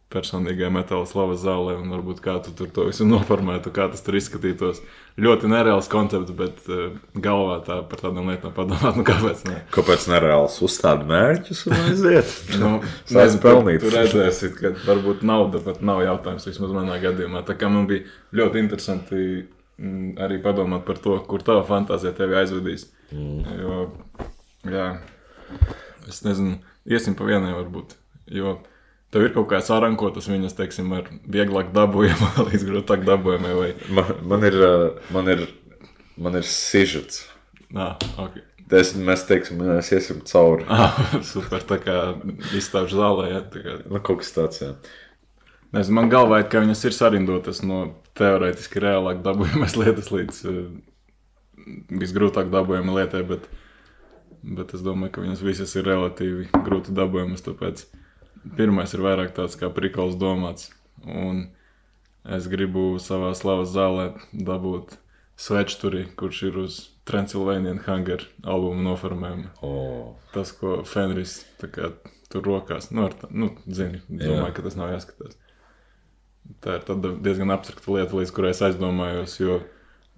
personīgajā 0.09 0.69
metāla 0.73 1.05
slavas 1.09 1.43
zālē, 1.43 1.75
un 1.83 1.91
varbūt 1.93 2.23
kā 2.25 2.39
tu 2.45 2.55
tur 2.57 2.71
to 2.73 2.87
visu 2.89 3.05
noformētu, 3.13 3.73
kā 3.77 3.89
tas 3.93 4.05
tur 4.05 4.17
izskatītos. 4.19 4.81
Ļoti 5.21 5.51
nereāls 5.53 5.91
koncepts, 5.93 6.33
bet 6.39 6.63
uh, 6.73 6.95
galvā 7.19 7.59
tā 7.67 7.81
par 7.91 8.01
tādām 8.05 8.31
lietām 8.31 8.55
padomāt, 8.57 8.97
nu 8.97 9.05
kāpēc 9.07 9.45
ne? 9.51 9.59
Kāpēc 9.75 10.07
nereāls 10.13 10.57
uzstāda 10.65 11.05
mērķus 11.09 11.67
un 11.69 11.77
aiziet? 11.83 12.35
Nu, 12.59 12.71
nezinu, 13.13 13.43
pelnīt. 13.43 13.83
Tur 13.85 13.95
redzēsiet, 13.95 14.57
ka 14.59 14.73
varbūt 14.87 15.21
nauda 15.29 15.61
pat 15.63 15.83
nav 15.85 16.01
jautājums, 16.03 16.49
vismaz 16.49 16.73
manā 16.75 16.97
gadījumā. 17.03 17.45
Tā 17.47 17.55
kā 17.59 17.69
man 17.71 17.87
bija 17.91 18.09
ļoti 18.35 18.63
interesanti 18.65 19.21
mm, 19.21 20.17
arī 20.25 20.41
padomāt 20.43 20.89
par 20.89 20.99
to, 21.05 21.19
kur 21.29 21.45
tava 21.47 21.63
fantāzija 21.69 22.17
tevi 22.17 22.39
aizvedīs. 22.41 22.89
Mm. 23.13 23.61
Jo, 23.61 23.79
jā, 24.73 24.89
es 26.09 26.25
nezinu, 26.27 26.59
iesim 26.89 27.17
pa 27.19 27.29
vienai 27.29 27.55
varbūt. 27.55 27.95
Jo 28.35 28.59
tev 29.15 29.25
ir 29.25 29.33
kaut 29.37 29.49
kāds 29.53 29.71
arankotas 29.73 30.29
viņas, 30.29 30.57
teiksim, 30.59 30.93
ar 30.99 31.09
vieglāk 31.25 31.73
dabūjamā 31.77 32.31
līdz 32.51 32.67
grūtāk 32.69 33.07
dabūjamai 33.09 33.55
vai... 33.57 33.71
Man, 33.89 34.13
man 34.35 34.47
ir, 34.49 34.61
man 35.15 35.33
ir, 35.33 35.47
man 36.21 36.39
ir 36.41 36.47
sižets. 36.49 37.25
Nā, 37.75 37.95
ok. 38.21 38.39
Es, 38.79 38.93
mēs 38.93 39.23
teiksim, 39.25 39.63
mēs 39.65 39.89
iesim 39.97 40.21
cauri. 40.29 40.67
Ah, 40.69 40.97
super, 41.31 41.63
tā 41.65 41.79
kā 41.81 41.99
izstāžu 42.57 43.01
zālē, 43.01 43.31
jā, 43.33 43.45
tā 43.53 43.65
kā 43.65 43.77
Nu, 43.87 44.01
kaut 44.05 44.21
kas 44.21 44.35
tāds, 44.37 44.61
jā. 44.61 44.75
Nezinu, 45.73 45.99
man 46.01 46.13
galvā 46.13 46.43
ir, 46.43 46.51
ka 46.53 46.61
viņas 46.65 46.85
ir 46.89 46.97
sarindotas 46.97 47.63
no 47.65 47.81
teorētiski 48.19 48.83
reālāk 48.85 49.23
dabūjamas 49.25 49.77
lietas 49.81 50.13
līdz 50.13 50.43
visgrūtāk 52.01 52.53
dabūjamai 52.53 53.01
lietai, 53.01 53.23
bet, 53.29 53.49
bet 54.45 54.75
es 54.77 54.85
domāju, 54.85 55.15
ka 55.17 55.25
viņas 55.25 55.45
visas 55.45 55.75
ir 55.77 55.89
relatīvi 55.89 56.49
grūti 56.65 56.95
dabūjamas. 56.97 57.45
Tāpēc 57.45 57.85
pirmais 58.57 58.93
ir 58.95 59.01
vairāk 59.05 59.35
tāds 59.37 59.57
kā 59.59 59.71
prikals 59.75 60.17
domāts. 60.21 60.71
Un 61.07 61.49
es 62.25 62.49
gribu 62.51 62.97
savā 63.03 63.33
slavas 63.39 63.71
zālē 63.75 64.13
dabūt 64.33 64.97
svečturi, 65.39 66.07
kurš 66.19 66.43
ir 66.49 66.57
uz 66.65 66.79
Transylvanian 67.09 67.79
Hunger 67.87 68.25
albumu 68.45 68.83
noformējumu. 68.85 69.51
O, 69.65 70.17
Tas, 70.35 70.51
ko 70.53 70.83
Fenris 70.85 71.39
kā, 71.63 71.93
tur 72.29 72.43
rokās, 72.45 72.91
nu, 72.93 73.07
tā, 73.09 73.31
nu 73.31 73.53
zini, 73.65 74.03
domāju, 74.11 74.51
Jā. 74.51 74.55
ka 74.59 74.65
tas 74.67 74.77
nav 74.77 74.91
jāskatās. 74.93 75.39
Tā 76.65 76.79
ir 76.81 77.15
diezgan 77.25 77.51
abstrakta 77.55 77.93
lieta, 77.95 78.17
līdz 78.19 78.33
kurai 78.35 78.51
es 78.55 78.61
aizdomājos, 78.65 79.39
jo 79.41 79.61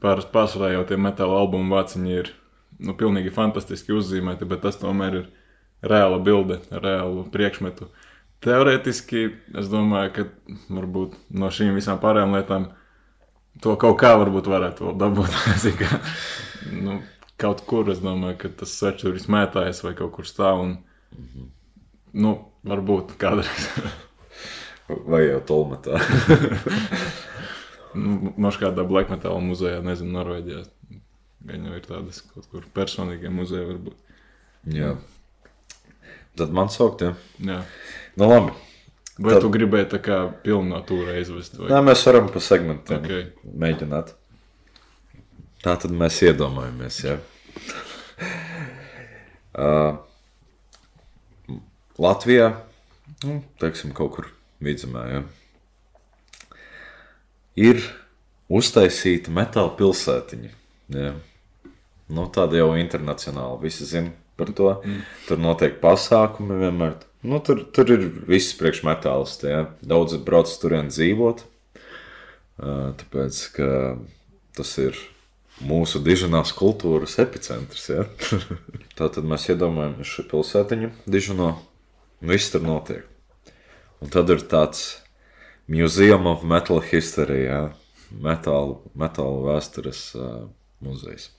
pār- 0.03 0.25
pārsvarā 0.33 0.73
jau 0.75 0.85
tie 0.89 0.99
metāla 0.99 1.39
albumu 1.43 1.75
vāciņi 1.77 2.17
ir 2.23 2.33
nu, 2.81 2.95
pilnīgi 2.95 3.33
fantastiski 3.35 3.93
uzzīmēti, 3.95 4.49
bet 4.49 4.63
tas 4.63 4.79
tomēr 4.81 5.21
ir 5.21 5.29
reāla 5.83 6.19
bilde, 6.23 6.61
reālu 6.71 7.27
priekšmetu. 7.31 7.91
Teorētiski 8.41 9.27
es 9.61 9.69
domāju, 9.69 10.13
ka 10.17 10.27
varbūt 10.73 11.17
no 11.37 11.51
šīm 11.53 11.75
visām 11.77 11.99
pārējām 12.01 12.37
lietām 12.39 12.71
to 13.61 13.75
kaut 13.81 13.99
kā 14.01 14.15
varbūt 14.17 14.49
varētu 14.49 14.87
vēl 14.87 15.01
dabūt. 15.01 15.35
Kā, 15.81 15.99
nu, 16.73 17.01
kaut 17.41 17.65
kur 17.69 17.91
es 17.93 18.01
domāju, 18.05 18.39
ka 18.41 18.53
tas 18.63 18.73
svečuris 18.79 19.29
mētājas 19.33 19.83
vai 19.85 19.93
kaut 19.99 20.15
kur 20.17 20.29
stāv. 20.29 20.63
Un, 20.65 20.77
nu, 22.17 22.33
varbūt 22.69 23.17
kādreiz. 23.21 23.69
vai 25.11 25.25
jau 25.27 25.41
tolmatā. 25.47 26.01
nu, 28.01 28.33
Možda 28.37 28.69
kādā 28.69 28.85
black 28.89 29.13
metal 29.13 29.41
muzejā, 29.45 29.81
nezinu, 29.85 30.15
Norvēģijā. 30.19 30.65
Gan 31.51 31.69
jau 31.69 31.77
ir 31.79 31.87
tādas 31.87 32.21
kaut 32.33 32.49
kur 32.53 32.67
personīgie 32.77 33.33
muzeji, 33.33 33.69
varbūt. 33.69 34.19
jā. 34.77 34.95
Tad 36.39 36.53
man 36.55 36.71
saukt, 36.73 37.03
jā. 37.05 37.15
Jā. 37.45 37.63
Nu, 38.21 38.29
labi. 38.29 38.53
Vai 39.21 39.35
Tad- 39.35 39.43
tu 39.45 39.51
gribēji 39.53 39.89
tā 39.95 39.99
kā 40.05 40.17
pilnā 40.45 40.81
tūrē 40.89 41.19
izvest? 41.21 41.57
Vai? 41.59 41.69
Nē, 41.73 41.81
mēs 41.91 42.05
varam 42.09 42.29
pa 42.33 42.41
segmentiem 42.41 43.03
Ok. 43.05 43.33
mēģināt. 43.65 44.13
Tā 45.65 45.75
tad 45.81 45.91
mēs 45.93 46.21
iedomājamies, 46.29 47.03
jā. 47.05 47.19
Uh, 49.51 49.97
Latvijā, 51.99 52.53
nu, 53.27 53.41
teiksim, 53.59 53.91
kaut 53.93 54.13
kur 54.15 54.29
vidzemē, 54.63 55.03
jā. 55.11 55.23
Ir 57.59 57.83
uztaisīta 58.49 59.35
metāla 59.35 59.73
pilsētiņa. 59.77 60.53
Jā. 60.95 61.11
Nu, 62.15 62.29
tāda 62.31 62.61
jau 62.63 62.71
internacionāla. 62.79 63.59
Visi 63.63 63.85
zina 63.91 64.15
par 64.39 64.55
to. 64.55 64.71
Mm. 64.87 65.03
Tur 65.27 65.43
notiek 65.43 65.81
pasākumi 65.83 66.61
vienmēr. 66.63 66.95
Nu, 67.21 67.41
tur, 67.45 67.63
tur 67.77 67.91
ir 67.93 68.07
viss 68.29 68.55
priekšmetāls. 68.57 69.39
Daudz 69.85 70.17
brauc 70.25 70.53
turien 70.63 70.89
dzīvot. 70.89 71.45
Tāpēc, 72.61 73.41
ka 73.57 73.69
tas 74.57 74.73
ir 74.81 74.97
mūsu 75.65 76.01
dižanās 76.05 76.55
kultūras 76.57 77.19
epicentrs. 77.21 77.89
Ja? 77.93 78.07
Tā 78.97 79.11
tad 79.13 79.29
mēs 79.29 79.51
iedomājamies 79.53 80.09
šo 80.09 80.27
pilsētiņu, 80.33 80.95
dižano. 81.09 81.55
Viss 82.25 82.53
tur 82.53 82.65
notiek. 82.65 83.07
Un 84.01 84.13
tad 84.13 84.29
ir 84.33 84.43
tāds 84.49 85.01
Museum 85.69 86.27
of 86.29 86.43
Metal 86.45 86.81
History, 86.85 87.45
ja? 87.47 87.61
metālu, 88.11 88.81
metālu 88.99 89.45
vēstures 89.47 90.03
uh, 90.19 90.49
muzejs. 90.85 91.31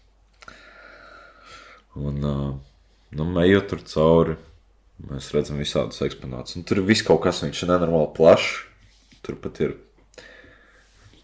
Un, 2.00 2.22
uh, 2.24 2.54
nu, 3.18 3.28
ejot 3.44 3.68
tur 3.74 3.84
cauri, 3.92 4.38
mēs 5.10 5.32
redzam 5.36 5.62
visādus 5.62 6.04
eksponātus. 6.06 6.58
Un 6.60 6.66
tur 6.68 6.84
viss 6.86 7.06
kaut 7.06 7.24
kas, 7.26 7.42
viņš 7.46 7.64
ir 7.64 7.72
nenormāli 7.74 8.12
plašs. 8.18 8.52
Tur 9.22 9.38
pat 9.42 9.60
ir 9.62 9.76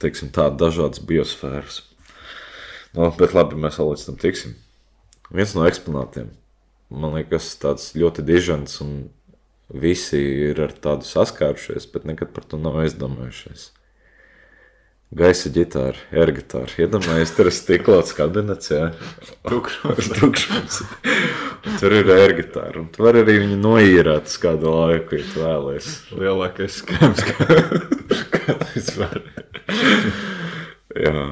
teiksim, 0.02 0.32
tādas 0.34 0.60
dažādas 0.62 1.02
biosfēras. 1.02 1.82
Nu, 2.95 3.10
bet 3.18 3.36
labi, 3.36 3.58
mēs 3.60 3.80
vēl 3.80 3.94
līdz 3.94 4.08
tam 4.08 4.20
tiksim. 4.22 4.56
Viens 5.34 5.54
no 5.58 5.66
eksponātiem, 5.68 6.30
man 6.94 7.18
liekas, 7.18 7.49
tāds 7.62 7.91
ļoti 7.98 8.24
dižants, 8.26 8.78
un 8.86 9.10
visi 9.74 10.22
ir 10.48 10.62
ar 10.64 10.72
tādu 10.72 11.08
saskārušies, 11.08 11.90
bet 11.91 12.08
nekad 12.08 12.32
par 12.36 12.48
to 12.48 12.60
nav 12.62 12.80
aizdomājušies. 12.84 13.72
Gaisa 15.15 15.47
ģitāra, 15.55 15.95
airgitāra. 16.11 16.67
Iedomājieties, 16.84 17.31
tur 17.38 17.47
ir 17.47 17.55
stiklots 17.55 18.11
kabinets, 18.17 18.73
jā. 18.73 18.89
Tukšums. 19.47 20.09
Tukšums. 20.19 20.79
Tur 21.79 21.95
ir 21.95 22.11
airgitāra, 22.11 22.81
un 22.81 22.89
tu 22.91 23.05
vari 23.05 23.21
arī 23.23 23.38
viņu 23.45 23.59
noīrēt 23.63 24.27
uz 24.27 24.35
kādu 24.43 24.73
laiku, 24.73 25.15
ja 25.15 25.29
tu 25.31 25.43
vēlies. 25.45 25.88
Lielākais 26.11 26.81
skams, 26.81 27.23
kā 27.23 27.59
vispār. 28.73 29.23
Jā. 30.91 31.23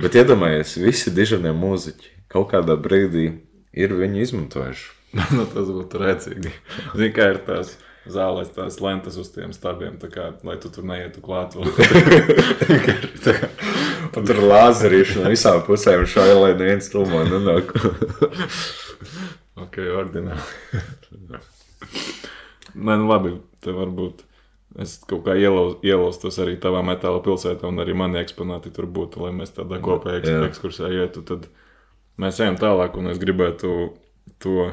Bet 0.00 0.18
iedomājieties, 0.18 0.80
visi 0.82 1.14
dižanie 1.14 1.54
mūziķi 1.54 2.10
kaut 2.32 2.50
kādā 2.56 2.74
brīdī 2.74 3.28
ir 3.70 3.94
viņu 3.94 4.24
izmantojuši. 4.24 4.90
nu, 5.36 5.46
tas 5.50 5.70
būtu 5.70 6.02
rēcīgi. 6.02 6.52
Zini, 6.94 7.14
kā 7.14 7.30
ir 7.34 7.40
tās 7.46 7.76
zālēs, 8.08 8.48
tās 8.54 8.80
lentas 8.80 9.16
uz 9.20 9.28
tiem 9.34 9.52
stabiem, 9.52 9.98
kā, 10.00 10.30
lai 10.46 10.56
tu 10.62 10.70
tur 10.72 10.84
neietu 10.88 11.20
klāt. 11.24 11.56
Un 14.10 14.26
tur 14.26 14.40
lāzerīši 14.42 15.20
no 15.20 15.30
visām 15.30 15.60
pusēm 15.66 16.06
šādi, 16.08 16.34
lai 16.40 16.54
neviens 16.56 16.88
stūmā 16.90 17.20
nenāk. 17.28 17.70
ok, 19.64 19.78
ordināli. 20.00 20.42
Nē, 22.74 22.96
nu 22.96 23.06
labi, 23.10 23.36
te 23.62 23.74
varbūt 23.74 24.24
es 24.80 24.96
kaut 25.10 25.24
kā 25.26 25.34
ielau- 25.38 25.78
ielaustos 25.86 26.36
arī 26.42 26.54
tavā 26.62 26.80
metāla 26.86 27.20
pilsētā, 27.24 27.66
un 27.66 27.82
arī 27.82 27.94
mani 27.98 28.20
eksponāti 28.22 28.70
tur 28.74 28.86
būtu, 28.86 29.22
lai 29.24 29.32
mēs 29.34 29.54
tādā 29.56 29.80
kopējā 29.82 30.20
Jā. 30.22 30.22
eks 30.22 30.50
ekskursā 30.52 30.90
ietu. 30.94 31.24
Tad 31.26 31.48
mēs 32.20 32.38
ejam 32.42 32.56
tālāk, 32.60 32.94
un 32.98 33.10
es 33.10 33.18
gribētu 33.22 33.68
to 34.42 34.70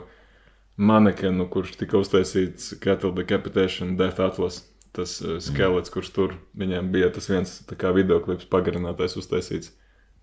manekenu, 0.78 1.48
kurš 1.50 1.76
tika 1.82 2.00
uztaisīts 2.00 2.76
Cattle 2.84 3.14
Decapitation 3.18 3.96
Death 4.00 4.22
Atlas. 4.24 4.64
Tas 4.96 5.20
uh, 5.22 5.38
skelets, 5.44 5.92
kurš 5.94 6.10
tur 6.16 6.38
viņiem 6.58 6.88
bija 6.94 7.12
tas 7.14 7.28
viens 7.30 7.52
kā 7.78 7.92
videoklips 7.94 8.48
pagarinātais 8.50 9.18
uztaisīts, 9.20 9.74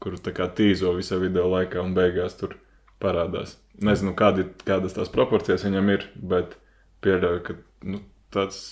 kuru 0.02 0.18
kā 0.34 0.48
tīzo 0.50 0.94
visā 0.96 1.20
video 1.22 1.46
laikā 1.52 1.82
un 1.82 1.94
beigās 1.94 2.34
tur 2.40 2.56
parādās. 3.02 3.54
Nezinu, 3.84 4.14
kādi, 4.18 4.48
kādas 4.66 4.96
tās 4.96 5.12
proporcijas 5.12 5.66
viņam 5.66 5.92
ir, 5.94 6.08
bet 6.16 6.56
pieļauju, 7.04 7.44
ka 7.46 7.56
nu, 7.86 8.00
tāds 8.34 8.64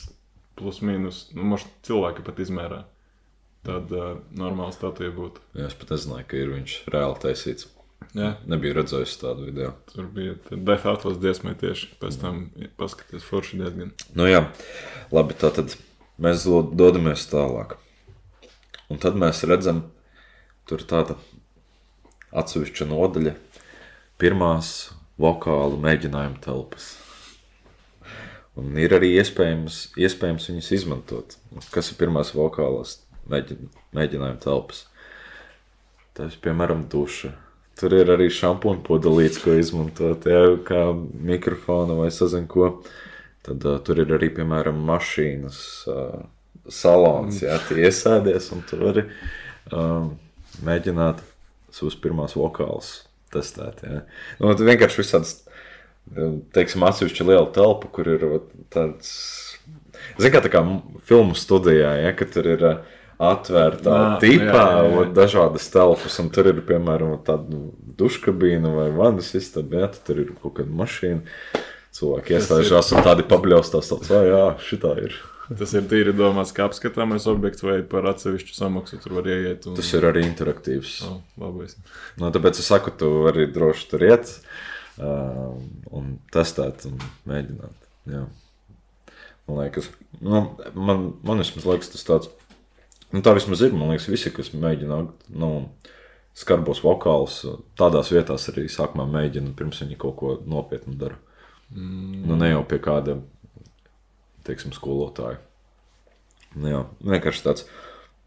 plus 0.58 0.80
mīnus, 0.82 1.28
nu, 1.36 1.46
možda 1.54 1.70
cilvēki 1.86 2.26
pat 2.26 2.42
izmērā. 2.42 2.82
Tad 3.66 3.94
uh, 3.94 4.16
normāla 4.34 4.74
statija 4.74 5.12
būtu. 5.14 5.42
Jā, 5.54 5.68
es 5.70 5.78
pat 5.78 5.94
nezināju, 5.94 6.26
ka 6.30 6.40
ir 6.40 6.50
viņš 6.56 6.76
reāli 6.90 7.22
taisīts. 7.22 7.68
Jā, 8.16 8.32
Nebiju 8.46 8.74
redzējis 8.80 9.14
tādu 9.20 9.46
video. 9.48 9.72
tur 9.92 10.06
bija 10.12 10.34
Atlas 10.92 11.18
dziesmai 11.22 11.54
tieši 11.58 11.88
pēc 12.00 12.18
tam 12.20 12.50
paskaties 12.78 13.22
forši 13.26 13.58
diezgan. 13.62 13.92
Nu 14.14 14.26
jā, 14.28 14.44
labi, 15.12 15.34
tā 15.34 15.52
tad 15.54 15.76
mēs 16.20 16.44
do- 16.44 16.70
dodamies 16.74 17.26
tālāk. 17.30 17.76
Un 18.90 18.98
tad 18.98 19.14
mēs 19.14 19.42
redzam, 19.48 19.84
tur 20.66 20.80
ir 20.80 20.86
tāda 20.86 21.16
atsevišķa 22.32 22.86
nodaļa, 22.88 23.34
pirmās 24.18 24.92
vokālu 25.20 25.78
mēģinājuma 25.80 26.40
telpas. 26.44 26.96
Un 28.56 28.76
ir 28.76 28.92
arī 28.92 29.14
iespējams, 29.16 29.94
iespējams 29.96 30.48
viņas 30.50 30.72
izmantot. 30.76 31.36
Kas 31.72 31.88
ir 31.92 31.96
pirmās 31.96 32.34
vokālās 32.36 32.98
mēģin, 33.32 33.70
mēģinājuma 33.96 34.40
telpas? 34.44 34.84
Tas, 36.12 36.36
piemēram, 36.36 36.84
duša. 36.92 37.32
Tur 37.82 37.96
ir 37.98 38.12
arī 38.14 38.28
šampūna 38.30 38.78
pudelīts, 38.86 39.40
ko 39.42 39.56
izmantot, 39.58 40.28
jā, 40.30 40.42
kā 40.62 40.84
mikrofonu 41.26 41.96
vai 41.98 42.12
sazinu 42.14 42.46
ko. 42.46 42.68
Tad 43.42 43.64
uh, 43.66 43.80
tur 43.82 44.04
ir 44.04 44.12
arī, 44.14 44.28
piemēram, 44.36 44.78
mašīnas 44.86 45.58
uh, 45.90 46.20
salons, 46.70 47.40
jā, 47.42 47.56
tie 47.66 47.88
iesēdies 47.88 48.52
un 48.54 48.62
tur 48.68 48.84
arī 48.92 49.02
um, 49.74 50.12
mēģināt 50.62 51.24
savus 51.74 51.98
pirmās 51.98 52.36
vokālus 52.38 53.00
testēt. 53.34 53.82
Jā. 53.82 54.04
Nu, 54.38 54.52
tad 54.52 54.62
vienkārši 54.68 55.02
visāds, 55.02 55.34
teiksim, 56.54 56.86
atsevišķa 56.86 57.26
liela 57.26 57.48
telpa, 57.56 57.90
kur 57.90 58.14
ir 58.14 58.26
tāds, 58.70 59.10
zin 60.22 60.34
kā 60.34 60.42
tā 60.44 60.52
kā 60.54 60.62
filmu 61.10 61.34
studijā, 61.34 61.96
ja, 62.04 62.14
ka 62.14 62.30
tur 62.30 62.52
ir 62.54 62.66
uh, 62.68 62.98
atvērtā 63.22 63.96
Nā, 63.96 64.14
tipā, 64.22 64.62
jā, 64.62 64.78
jā, 64.86 64.94
jā. 64.96 65.08
dažādas 65.16 65.68
telpas, 65.72 66.18
un 66.22 66.30
tur 66.34 66.50
ir, 66.50 66.62
piemēram, 66.66 67.16
tāda 67.26 67.60
duškabīna 67.98 68.72
vai 68.74 68.88
vannas 68.96 69.32
istaba, 69.38 69.86
tad 69.92 70.00
tur 70.08 70.24
ir 70.24 70.32
kaut 70.42 70.56
kāda 70.58 70.80
mašīna. 70.82 71.22
Cilvēki 71.92 72.38
iestājušās 72.38 72.94
un 72.96 73.04
tādi 73.04 73.26
pabļaustās, 73.28 73.90
tāds, 73.92 74.08
"Ā, 74.16 74.22
jā, 74.24 74.44
šitā 74.64 74.96
ir. 75.02 75.18
Tas 75.58 75.72
ir 75.76 75.86
tīri 75.90 76.14
domāts 76.16 76.54
kā 76.56 76.64
apskatāmais 76.68 77.26
objekts 77.30 77.64
vai 77.66 77.80
par 77.82 78.06
atsevišķu 78.12 78.54
samaksu 78.56 78.98
tur 79.02 79.18
var 79.18 79.28
ieiet. 79.28 79.66
Un... 79.68 79.76
Tas 79.76 79.90
ir 79.92 80.06
arī 80.08 80.22
interaktīvs. 80.24 80.94
Oh, 81.08 81.18
labais. 81.42 81.76
Nu, 82.16 82.30
tāpēc 82.34 82.60
es 82.62 82.70
saku, 82.70 82.94
tu 82.96 83.10
vari 83.26 83.48
droši 83.52 83.88
tur 83.90 84.06
iet 84.06 84.30
uh, 85.02 85.52
un 85.92 86.14
testēt 86.32 86.86
un 86.88 86.96
mēģināt. 87.28 87.90
Jā. 88.12 88.24
Man 89.48 89.58
liekas, 89.58 89.90
nu, 90.22 90.44
man, 90.78 91.08
man 91.26 91.42
vismaz 91.42 91.66
liekas 91.66 91.90
tas 91.92 92.06
tāds, 92.06 92.30
nu 93.12 93.22
tā 93.24 93.34
vismaz 93.36 93.62
ir, 93.64 93.74
man 93.76 93.92
liekas, 93.92 94.08
visi, 94.10 94.32
kas 94.34 94.52
mēģina, 94.56 94.98
nu, 95.42 95.50
skarbos 96.38 96.80
vokālus, 96.84 97.42
tādās 97.78 98.12
vietās 98.14 98.48
arī 98.52 98.66
sākumā 98.72 99.06
mēģina, 99.10 99.54
pirms 99.56 99.82
viņi 99.84 99.98
kaut 100.00 100.16
ko 100.20 100.34
nopietnu 100.48 100.96
dara. 101.00 101.18
Mm. 101.72 102.24
Nu, 102.28 102.36
ne 102.40 102.52
jau 102.52 102.64
pie 102.68 102.80
kāda, 102.82 103.18
teiksim, 104.46 104.74
skolotāja. 104.76 105.40
Nu, 106.56 106.68
jā, 106.68 106.82
vienkārši 107.04 107.44
tāds 107.46 107.66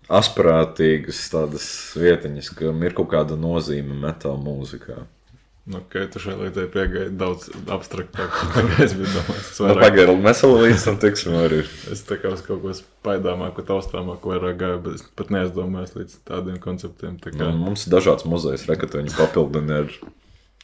asprātīgas 0.10 1.24
tādas 1.34 1.68
vietiņas, 1.98 2.52
kam 2.58 2.82
ir 2.86 2.96
kaut 2.98 3.12
kāda 3.14 3.38
nozīme 3.40 3.98
metāla 3.98 4.38
mūzikā. 4.42 5.04
Nu, 5.66 5.80
ok, 5.82 5.96
tu 6.14 6.20
šai 6.22 6.36
lietai 6.38 6.68
piegāji 6.70 7.14
daudz 7.18 7.48
abstraktāk. 7.74 8.36
nekā 8.56 8.84
Es 8.86 8.92
biju 8.94 9.08
domājis. 9.16 9.48
Es 9.50 9.60
Nu, 9.64 9.70
vairāk- 9.72 9.82
pagaidi, 9.88 10.18
mēs 10.28 10.42
vēl 10.46 10.60
līdz 10.68 10.84
tam 10.86 11.00
tiksim 11.02 11.38
arī. 11.40 11.62
Es 11.96 12.04
tā 12.06 12.20
kā 12.22 12.34
uz 12.36 12.44
kaut 12.46 12.62
ko 12.62 12.74
spaidāmāku, 12.78 13.64
taustāmāku 13.66 14.30
vairāk 14.36 14.60
gāju, 14.62 14.82
bet 14.86 15.00
es 15.00 15.08
pat 15.18 15.32
neaizdomājos 15.34 15.96
līdz 15.98 16.20
tādiem 16.30 16.60
konceptiem. 16.62 17.16
Tā 17.24 17.34
kā, 17.34 17.48
Nu, 17.50 17.58
mums 17.66 17.88
ir 17.88 17.96
dažāds 17.96 18.28
muzejs, 18.30 18.68
re, 18.70 18.78
ka 18.78 18.86
tu 18.92 19.02
viņu 19.02 19.16
papildini 19.18 19.74
ar 19.80 19.90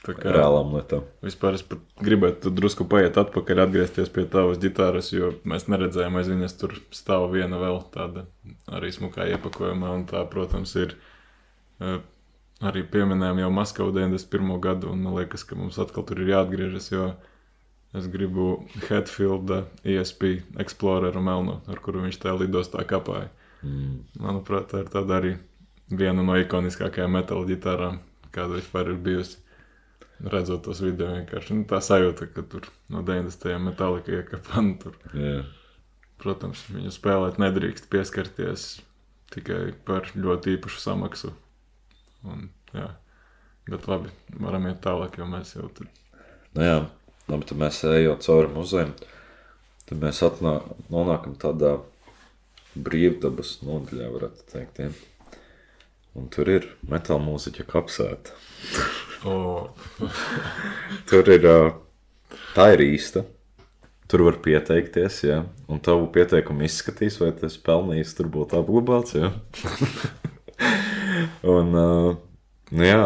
kā 0.05 0.31
reālām 0.37 0.71
lietām. 0.77 1.03
vispār 1.25 1.57
es 1.57 1.65
gribētu 2.01 2.49
drusku 2.53 2.85
paiet 2.89 3.17
atpakaļ, 3.21 3.59
atgriezties 3.65 4.09
pie 4.13 4.23
tavas 4.29 4.57
ģitāras, 4.61 5.11
jo 5.13 5.33
mēs 5.45 5.65
neredzējām, 5.69 6.15
aiz 6.21 6.29
viņas 6.31 6.55
tur 6.61 6.77
stāv 6.93 7.27
viena 7.33 7.57
vēl 7.61 7.81
tāda 7.93 8.23
arī 8.69 8.89
smukā 8.93 9.27
iepakojumā, 9.33 9.91
un 9.97 10.05
tā, 10.09 10.23
protams, 10.29 10.73
ir 10.81 10.95
eh, 11.81 11.99
arī 12.61 12.83
pieminējām 12.87 13.41
jau 13.41 13.51
Maskavu 13.53 13.93
91. 13.95 14.55
gadu, 14.63 14.91
un 14.93 15.03
man 15.05 15.17
liekas, 15.17 15.43
ka 15.47 15.57
mums 15.57 15.79
atkal 15.81 16.05
tur 16.07 16.21
ir 16.21 16.33
jāatgriežas, 16.33 16.89
jo 16.93 17.11
es 17.97 18.07
gribu 18.11 18.63
Hetfielda 18.87 19.65
ESP 19.83 20.27
Exploreru 20.61 21.23
melnu, 21.23 21.59
ar 21.67 21.81
kuru 21.83 22.05
viņš 22.05 22.21
tajā 22.21 22.37
lidostā 22.39 22.85
kapāja. 22.87 23.29
Mm. 23.61 24.01
Manuprāt, 24.21 24.69
tā 24.71 24.83
ir 24.83 24.91
tāda 24.93 25.19
arī 25.19 25.35
viena 25.91 26.23
no 26.25 26.37
ikoniskākajām 26.39 27.17
metāla 27.17 27.47
ģitārām, 27.49 27.99
kāda 28.33 28.59
vispār 28.59 28.93
ir 28.93 29.01
bijusi. 29.03 29.39
Redzot 30.21 30.61
tos 30.67 30.83
video, 30.85 31.09
vienkārši 31.15 31.55
nu, 31.57 31.63
tā 31.65 31.79
sajūta, 31.81 32.27
ka 32.29 32.43
tur 32.45 32.67
no 32.93 33.01
90. 33.05 33.57
metālika 33.65 34.19
iekāpa. 34.19 34.61
Tur, 34.83 34.97
Jā. 35.17 35.39
protams, 36.21 36.61
viņu 36.69 36.93
spēlēt 36.93 37.39
nedrīkst 37.41 37.89
pieskarties 37.89 38.67
tikai 39.33 39.71
par 39.87 40.11
ļoti 40.13 40.57
īpašu 40.59 40.83
samaksu. 40.83 41.31
Un, 42.27 42.49
jā. 42.75 42.89
Bet 43.69 43.87
labi, 43.89 44.11
varam 44.41 44.67
iet 44.69 44.81
tālāk, 44.83 45.17
jo 45.21 45.27
mēs 45.29 45.55
jau 45.55 45.67
tur 45.75 45.87
Nu, 46.51 46.63
jā, 46.65 46.77
labi, 47.31 47.47
tad 47.47 47.59
mēs 47.61 47.77
ejam 47.87 48.17
cauri 48.19 48.49
muzejam. 48.51 48.91
Tad 49.87 50.01
mēs 50.01 50.19
atnā, 50.25 50.57
nonākam 50.91 51.37
tādā 51.39 51.77
brīvdabas 52.75 53.57
nodaļā, 53.63 54.09
varētu 54.11 54.47
teikt. 54.51 54.81
Ja? 54.83 55.37
Un 56.19 56.27
tur 56.31 56.51
ir 56.51 56.67
metāla 56.91 57.23
mūziķa 57.23 57.67
kapsēta. 57.71 58.35
oh, 59.31 59.71
Tur 61.09 61.31
ir, 61.31 61.47
tā 62.55 62.67
ir 62.75 62.83
īsta. 62.89 63.23
Tur 64.11 64.25
var 64.27 64.41
pieteikties, 64.43 65.21
ja. 65.23 65.37
Un 65.71 65.79
tavu 65.79 66.09
pieteikumu 66.11 66.67
izskatīs, 66.67 67.15
vai 67.23 67.31
tas 67.31 67.55
pelnījis 67.63 68.17
tur 68.17 68.27
būt 68.33 68.57
apglabāts. 68.59 69.15
Ja? 69.15 69.31
Un, 71.47 71.73
ā, 71.75 71.85
nu 72.71 72.87
jā, 72.87 73.03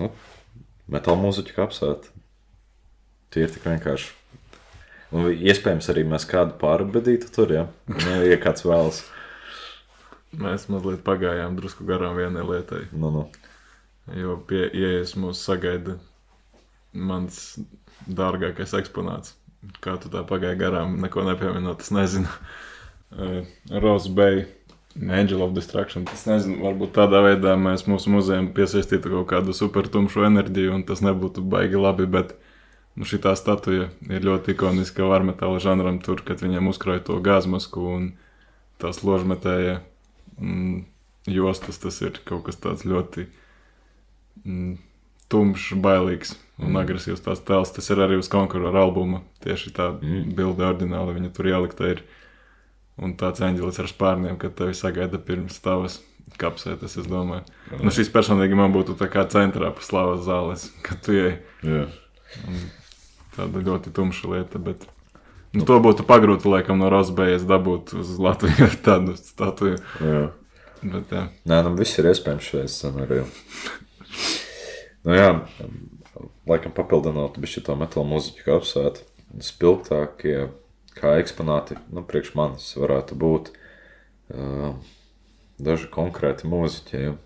nu, 0.00 0.10
metāla 0.90 1.20
mūziķa 1.22 1.56
kapsēta. 1.56 2.12
Tie 3.30 3.44
ir 3.46 3.52
tik 3.54 3.66
vienkārši. 3.68 4.16
Un 5.14 5.30
iespējams 5.34 5.90
arī 5.90 6.04
mēs 6.06 6.26
kādu 6.30 6.54
pārbedītu 6.60 7.30
tur, 7.34 7.50
ja, 7.54 7.64
nu, 7.90 8.20
ja 8.26 8.38
kāds 8.42 8.62
vēlas. 8.66 9.02
mēs 10.38 10.68
mazliet 10.70 11.02
pagājām 11.06 11.56
drusku 11.58 11.86
garām 11.86 12.18
vienai 12.18 12.46
lietai. 12.46 12.84
Nu, 12.92 13.10
nu. 13.14 13.26
Jo 14.14 14.36
pie 14.46 14.64
ieejas 14.66 15.16
mūs 15.18 15.42
sagaida 15.46 15.98
mans 16.92 17.58
dārgākais 18.06 18.74
eksponāts. 18.78 19.36
Kā 19.84 19.96
tu 20.00 20.08
tā 20.10 20.22
pagāji 20.26 20.58
garām, 20.62 20.96
neko 21.02 21.26
nepieminot, 21.26 21.82
es 21.84 21.90
nezinu. 21.94 22.30
Rose 23.84 24.10
Bay, 24.14 24.46
Angel 24.98 25.42
of 25.42 25.54
Destruction. 25.54 26.04
Es 26.12 26.24
nezinu, 26.26 26.58
varbūt 26.64 26.96
tādā 26.96 27.20
veidā 27.22 27.54
mēs 27.58 27.86
mūsu 27.86 28.10
muzejam 28.10 28.50
piesaistītu 28.54 29.12
kaut 29.12 29.28
kādu 29.30 29.54
super 29.54 29.86
tumšu 29.86 30.24
enerģiju, 30.26 30.74
un 30.74 30.84
tas 30.86 31.02
nebūtu 31.04 31.44
baigi 31.46 31.78
labi. 31.78 32.08
Bet 32.10 32.34
nu, 32.98 33.06
šī 33.06 33.22
statuja 33.38 33.90
ir 34.10 34.26
ļoti 34.26 34.56
ikoniska 34.56 35.06
varmetāla 35.06 35.62
žanram, 35.62 36.00
tur, 36.02 36.24
kad 36.26 36.42
viņiem 36.42 36.72
uzkrāja 36.72 37.04
to 37.06 37.20
gāzmasku 37.22 37.86
un 37.94 38.10
tās 38.82 39.04
ložmetēja 39.06 39.78
mm, 40.40 40.82
jostas. 41.38 41.78
Tas 41.78 42.02
ir 42.02 42.18
kaut 42.26 42.48
kas 42.48 42.58
tāds 42.58 42.82
ļoti 42.82 43.28
mm, 44.42 44.74
tumšs, 45.30 45.76
bailīgs 45.78 46.34
un 46.58 46.72
mm. 46.74 46.80
agresīvs 46.82 47.22
tās 47.24 47.46
tēls. 47.46 47.70
Tas 47.76 47.92
ir 47.94 48.02
arī 48.02 48.18
uz 48.18 48.28
konkurora 48.32 48.82
albuma. 48.82 49.22
Tieši 49.44 49.70
tā 49.76 49.92
mm. 49.94 50.32
bilde 50.34 50.66
ordināli 50.66 51.14
viņa 51.20 51.30
tur 51.36 51.54
ielikta 51.54 51.94
ir. 51.94 52.02
Un 53.00 53.16
tāds 53.20 53.40
eņģelis 53.44 53.80
ar 53.80 53.88
spārniem, 53.88 54.36
kad 54.40 54.54
tevi 54.58 54.76
sagaida 54.76 55.20
pirms 55.24 55.58
tavas 55.64 55.98
kapsētas, 56.40 56.98
es 57.00 57.08
domāju. 57.08 57.46
Nu, 57.80 57.92
šis 57.94 58.12
personīgi 58.12 58.56
man 58.58 58.74
būtu 58.74 58.96
tā 59.00 59.08
kā 59.12 59.24
centrā 59.32 59.72
pa 59.74 59.84
slavas 59.84 60.22
zāles, 60.26 60.68
kad 60.84 61.00
tu 61.04 61.16
ej. 61.16 61.36
Jā. 61.66 61.86
Tāda 63.36 63.62
ļoti 63.64 63.92
tumša 63.96 64.34
lieta, 64.34 64.60
bet 64.62 64.86
Nu, 65.50 65.64
to 65.66 65.80
būtu 65.82 66.04
pagrūti, 66.06 66.46
laikam, 66.46 66.78
no 66.78 66.86
Rosbējas 66.92 67.42
dabūt 67.48 67.90
uz 67.98 68.12
Latviju 68.22 68.68
ar 68.68 68.76
tādu 68.86 69.16
statuju. 69.18 69.80
Jā. 69.98 70.20
Bet, 70.80 71.10
jā. 71.10 71.24
Nē, 71.50 71.58
nu 71.66 71.72
viss 71.76 71.98
ir 71.98 72.06
iespējams 72.12 72.50
šajā 72.52 72.68
scenārijā. 72.70 73.24
nu 75.08 75.16
jā, 75.18 75.32
laikam 76.48 76.74
papildinot 76.76 77.40
bišķi 77.42 77.64
to 77.66 77.76
metāla 77.80 78.06
mūziķu 78.12 78.46
kā 78.46 78.60
apsvēt, 78.60 79.02
spilgtākie 79.42 80.38
kā 81.00 81.16
eksponāti, 81.20 81.78
nu, 81.94 82.04
priekš 82.06 82.34
manis 82.38 82.70
varētu 82.78 83.16
būt 83.18 83.50
uh, 83.52 84.74
daži 85.60 85.88
konkrēti 85.92 86.50
mūziķi. 86.50 87.00
Ja. 87.00 87.16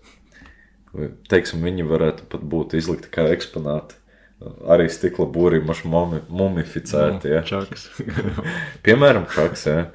Teiksim, 1.31 1.63
viņi 1.65 1.85
varētu 1.87 2.27
pat 2.31 2.43
būt 2.47 2.77
izlikti 2.79 3.11
kā 3.11 3.27
eksponāti. 3.35 3.99
Arī 4.67 4.87
stikla 4.91 5.27
būrī 5.31 5.61
mumi, 5.63 6.21
mumificēti. 6.27 7.31
Ja. 7.31 7.43
Čakas. 7.47 7.87
Piemēram, 8.85 9.27
Čaks, 9.31 9.65
ja. 9.69 9.85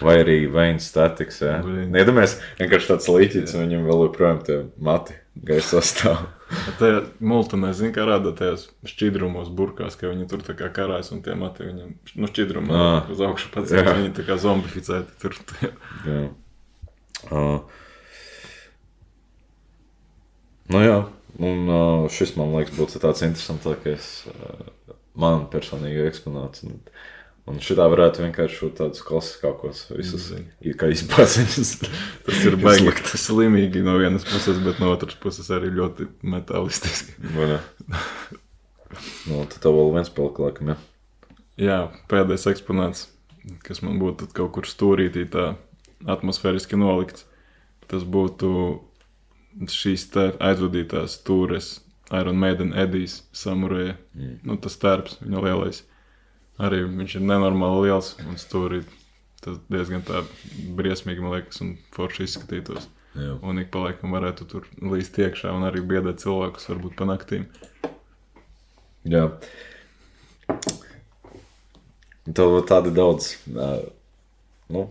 vai 0.00 0.18
arī 0.22 0.38
Veins 0.52 0.88
Statiks. 0.88 1.42
Ja. 1.44 1.58
Iedomājieties, 1.62 2.38
vienkārši 2.60 2.92
tāds 2.94 3.10
līķis, 3.12 3.56
viņam 3.60 3.88
vēl 3.88 4.06
joprojām 4.08 4.40
tie 4.48 4.62
mati 4.80 5.16
gaisā 5.48 5.84
stāv. 5.84 6.24
Tajā 6.78 6.98
multinē, 7.24 7.70
zina, 7.76 7.92
kā 7.94 8.04
rāda 8.08 8.32
tajos 8.36 8.66
šķidrumos, 8.88 9.50
burkās, 9.56 9.96
ka 9.98 10.10
viņi 10.10 10.26
tur 10.30 10.42
tā 10.44 10.56
kā 10.58 10.68
karājas 10.74 11.12
un 11.14 11.22
tie 11.24 11.36
mati 11.38 11.64
viņam, 11.68 11.94
nu, 12.14 12.28
šķidrumā 12.30 12.76
Ā. 12.76 12.90
uz 13.12 13.22
augšu 13.24 13.52
pats, 13.54 13.72
Jā. 13.72 13.84
viņi 13.88 14.12
tā 14.18 14.26
kā 14.28 14.36
zombificēti 14.40 15.16
tur. 15.22 15.38
Jā. 16.08 16.22
Uh, 17.30 17.60
nu 20.74 20.82
jā, 20.82 20.98
un 21.38 21.70
uh, 21.70 22.06
šis 22.12 22.34
man 22.40 22.54
liekas 22.56 22.74
būtu 22.76 23.02
tāds 23.02 23.22
interesantākais 23.24 24.10
uh, 24.32 24.94
man 25.18 25.46
personīgi 25.52 26.06
eksponāts. 26.08 26.66
Un, 26.66 26.80
un 27.50 27.58
šitā 27.62 27.86
varētu 27.90 28.22
vienkārši 28.24 28.60
būt 28.64 28.76
tādus 28.80 29.02
klasiskākos 29.06 29.84
visus, 29.96 30.28
i- 30.62 30.74
kā 30.78 30.88
izpāziņas. 30.94 31.72
Tas 32.26 32.44
ir 32.46 32.56
baigi 32.62 32.92
slimīgi 33.18 33.82
no 33.86 33.96
vienas 34.00 34.24
puses, 34.28 34.60
bet 34.64 34.78
no 34.82 34.92
otras 34.94 35.16
puses 35.22 35.50
arī 35.54 35.72
ļoti 35.74 36.08
metālistiski. 36.22 37.16
Nu, 39.24 39.38
tad 39.48 39.56
tev 39.64 39.72
vēl 39.78 39.92
viens 39.94 40.10
palika, 40.12 40.42
laikam, 40.44 40.72
ja. 40.74 40.74
Jā, 41.62 41.76
pēdējais 42.12 42.44
eksponāts, 42.50 43.06
kas 43.64 43.80
man 43.84 43.96
būtu 44.00 44.26
kaut 44.36 44.50
kur 44.56 44.68
stūrītī 44.68 45.22
tā 45.32 45.54
atmosfēriski 46.12 46.76
nolikts, 46.76 47.24
tas 47.88 48.04
būtu 48.04 48.50
šīs 49.72 50.04
te 50.12 50.26
aizvadītās 50.44 51.16
stūres 51.22 51.70
Iron 52.12 52.36
Maiden 52.40 52.74
Edijs 52.76 53.22
samurēja. 53.36 53.96
Mm. 54.16 54.34
Nu, 54.48 54.58
tas 54.60 54.76
tērps, 54.80 55.18
viņa 55.24 55.42
lielais. 55.46 55.82
Arī 56.60 56.82
viņš 56.84 57.16
ir 57.16 57.24
nenormāli 57.24 57.88
liels 57.88 58.12
un 58.26 58.36
stūrī. 58.40 58.82
Tas 59.42 59.56
diezgan 59.72 60.04
tā 60.06 60.20
briesmīgi, 60.76 61.22
man 61.24 61.34
liekas, 61.34 61.62
un 61.64 61.74
forši 61.94 62.28
izskatītos. 62.28 62.86
Jā. 63.16 63.36
Un 63.44 63.58
ik 63.60 63.72
pa 63.72 63.82
laikam 63.86 64.14
varētu 64.14 64.46
tur 64.48 64.68
līst 64.92 65.18
iekšā 65.20 65.52
un 65.52 65.66
arī 65.68 65.82
biedēt 65.84 66.22
cilvēkus, 66.22 66.68
varbūt 66.70 66.96
pa 66.96 67.08
naktīm. 67.08 67.48
Jā. 69.08 69.26
Tev 72.22 72.54
tādi 72.70 72.92
daudz 72.94 73.32
nu, 73.50 74.86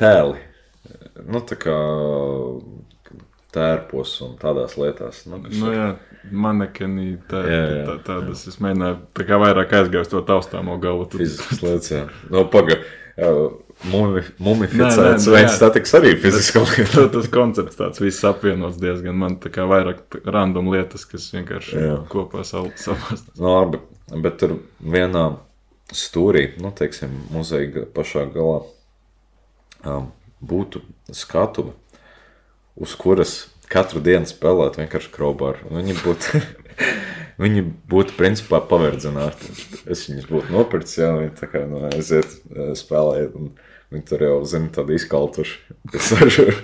tēli. 0.00 0.40
Nu, 1.26 1.42
tā 1.44 1.58
kā 1.60 1.76
tērpos 3.56 4.12
un 4.26 4.36
tādās 4.40 4.76
lietās. 4.78 5.24
Nu, 5.30 5.40
Nu, 5.48 5.72
jā, 5.74 5.88
manekeni, 6.30 7.16
tā, 7.30 7.40
Jā, 7.48 7.60
tā, 7.64 7.76
jā, 7.80 7.84
tā, 7.88 7.96
tādas. 8.10 8.46
Es 8.52 8.60
mēģināju 8.62 8.98
tā 9.16 9.26
kā 9.28 9.38
vairāk 9.42 9.72
aizgāju 9.80 10.04
uz 10.06 10.12
to 10.12 10.22
taustāmo 10.28 10.76
galu. 10.82 11.08
Tur- 11.10 11.24
Fiziskas 11.24 11.62
lietas, 11.64 11.90
jā. 11.94 12.02
No, 12.34 12.44
paga, 12.52 12.76
jā, 13.16 13.30
mumi, 13.92 14.22
mumificēts 14.42 15.26
nē, 15.28 15.32
vai 15.34 15.42
jā. 15.44 15.50
statiks 15.56 15.94
arī 15.98 16.12
fiziska 16.20 16.62
lieta. 16.66 16.86
Tā- 17.06 17.08
Tas 17.16 17.30
koncepts 17.32 17.80
tāds 17.80 18.02
viss 18.04 18.22
apvienots 18.28 18.78
diezgan. 18.82 19.16
Man 19.24 19.38
tā 19.42 19.52
kā 19.54 19.64
vairāk 19.70 20.20
random 20.26 20.70
lietas, 20.74 21.06
kas 21.08 21.28
vienkārši 21.36 21.80
Jā. 21.80 21.96
kopā 22.12 22.44
savās. 22.48 22.86
Nu, 23.38 23.50
labi, 23.54 23.80
bet 24.24 24.38
tur 24.42 24.58
vienā 24.82 25.28
stūrī, 25.94 26.48
nu, 26.58 26.72
teiksim, 26.74 27.12
muzeja 27.30 27.84
pašā 27.94 28.24
galā 28.34 28.64
um, 29.86 30.08
būtu 30.42 30.80
skatuve, 31.14 31.72
uz 32.76 32.94
kuras 33.00 33.36
katru 33.72 34.00
dienu 34.04 34.28
spēlēt 34.28 34.78
vienkārši 34.80 35.12
krobāru. 35.14 35.66
Un 35.70 35.80
Viņi 35.80 35.96
būtu, 36.02 36.40
viņi 37.42 37.64
būtu 37.90 38.16
principā 38.18 38.60
paverdzināti. 38.70 39.50
Es 39.90 40.06
viņus 40.10 40.28
būtu 40.30 40.54
nopircis, 40.54 41.00
jā, 41.02 41.12
viņi 41.18 41.32
tā 41.40 41.48
kā 41.52 41.64
nu, 41.68 41.84
aiziet 41.90 42.28
eh, 42.52 42.74
spēlēt. 42.78 43.34
un 43.38 43.54
Viņi 43.86 44.02
tur 44.02 44.22
jau 44.24 44.36
zina, 44.50 44.66
tādu 44.74 44.96
izkaltuši. 44.96 45.58
kas 45.92 46.08
ar- 46.16 46.62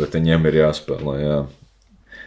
Bet 0.00 0.16
viņiem 0.18 0.48
ir 0.50 0.56
jāspēlē. 0.64 1.12
Jā. 1.22 1.36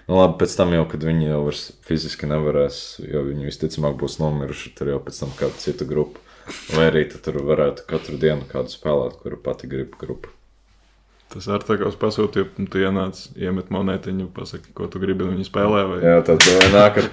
Nu, 0.08 0.16
labi, 0.16 0.38
pēc 0.40 0.54
tam 0.60 0.72
jau, 0.76 0.86
kad 0.92 1.04
viņi 1.04 1.28
jau 1.30 1.42
fiziski 1.88 2.28
nevarēs, 2.32 2.78
jo 3.04 3.22
viņi 3.28 3.48
visticamāk 3.50 3.98
būs 4.00 4.18
nomiruši, 4.20 4.72
tur 4.80 4.94
jau 4.94 5.02
pēc 5.04 5.20
tam 5.24 5.34
kāda 5.40 5.60
cita 5.60 5.88
grupa. 5.88 6.24
Vai 6.76 6.90
arī 6.90 7.06
tad 7.12 7.24
tur 7.28 7.38
varētu 7.48 7.86
katru 7.88 8.18
dienu 8.20 8.48
kādu 8.50 8.72
spēlēt, 8.72 9.20
kuru 9.22 9.40
pati 9.44 9.70
grib 9.72 9.94
grupa. 10.00 10.32
Tas 11.34 11.48
ar 11.50 11.64
tā 11.66 11.80
kā 11.82 11.88
uz 11.90 11.96
pasūtīju, 11.98 12.52
un 12.62 12.68
tu 12.70 12.82
ienāc, 12.84 13.20
iemet 13.42 13.72
monētiņu, 13.74 14.28
pasaki, 14.36 14.70
ko 14.78 14.86
tu 14.92 15.02
gribi, 15.02 15.26
un 15.26 15.34
viņi 15.34 15.48
spēlē. 15.50 15.80
Vai... 15.90 16.00
Jā, 16.06 16.20
tad 16.28 16.46
jau 16.46 16.60
nāk 16.74 17.00
ar 17.02 17.10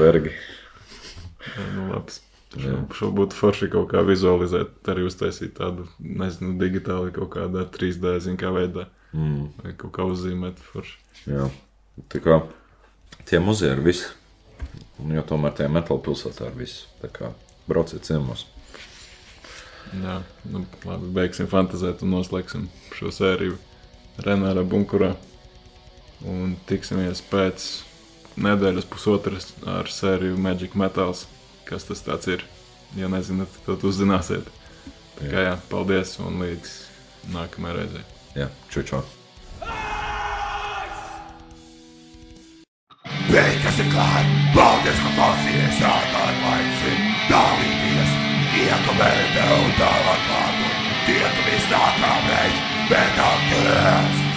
vergi. 0.00 0.34
Nu, 1.74 1.88
labs. 1.94 2.20
Šo, 2.50 2.76
šo 2.98 3.08
būtu 3.14 3.36
forši 3.38 3.68
kaut 3.70 3.92
kā 3.92 4.02
vizualizēt, 4.02 4.80
arī 4.90 5.04
uztaisīt 5.06 5.52
tādu, 5.60 5.84
nezinu, 6.02 6.56
digitāli 6.58 7.12
kaut 7.14 7.30
kādā 7.36 7.62
3D, 7.76 8.16
zin 8.24 8.38
kā 8.40 8.50
veidā. 8.54 8.88
Mm, 9.14 9.48
Vai 9.62 9.74
kaut 9.78 9.92
kā 9.96 10.06
uzzīmēt 10.10 10.58
forši. 10.72 10.96
jā. 11.30 11.46
Tā 12.10 12.20
kā 12.24 12.40
tie 13.28 13.38
muzeji 13.42 13.76
ir 13.76 13.84
visi. 13.84 14.08
Un 15.00 15.14
Jo 15.14 15.22
tomēr 15.26 15.54
tie 15.56 15.66
metāla 15.72 16.02
pilsētā 16.04 16.50
ir 16.50 16.58
visi. 16.58 16.84
Tā 17.00 17.08
kā 17.12 17.30
brauciet 17.70 18.04
ciemos. 18.06 18.46
Jā, 19.90 20.20
nu, 20.46 20.62
labi, 20.86 21.10
beigsim 21.16 21.48
fantazēt 21.50 22.04
un 22.06 22.14
noslēgsim 22.14 22.68
šo 22.94 23.10
sēriju 23.14 23.56
Renāra 24.22 24.62
bunkurā. 24.66 25.14
Un 26.28 26.54
tiksimies 26.68 27.22
pēc 27.30 27.66
nedēļas 28.40 28.86
pusotras 28.90 29.50
ar 29.66 29.90
sēriju 29.90 30.38
Magic 30.38 30.76
Metals. 30.78 31.26
Kas 31.66 31.86
tas 31.88 32.02
tāds 32.06 32.30
ir? 32.30 32.44
Ja 32.98 33.10
nezināt, 33.10 33.54
tad 33.66 33.82
uzzināsiet. 33.86 34.46
Tā 35.18 35.30
kā 35.30 35.46
jā, 35.48 35.54
paldies 35.70 36.16
un 36.22 36.40
līdz 36.42 36.74
nākamajai 37.34 37.78
reizei. 37.78 38.04
Jā, 38.38 38.50
čučo. 38.70 39.02
Beigas 43.30 43.78
ir 43.78 43.92
klāt, 43.94 44.34
paldies, 44.56 45.04
ka 45.04 45.14
klausījies 45.18 45.86
ārkārt 45.92 46.44
laicīgi. 46.46 47.89
Dalīties, 48.60 48.68
iekomentē 48.68 49.44
un 49.56 49.70
tālāk 49.78 50.26
pārdot. 50.28 50.88
Tiekamies 51.06 51.68
nākamreiz, 51.72 52.64
bet 52.90 53.22
atgriezt! 53.28 54.29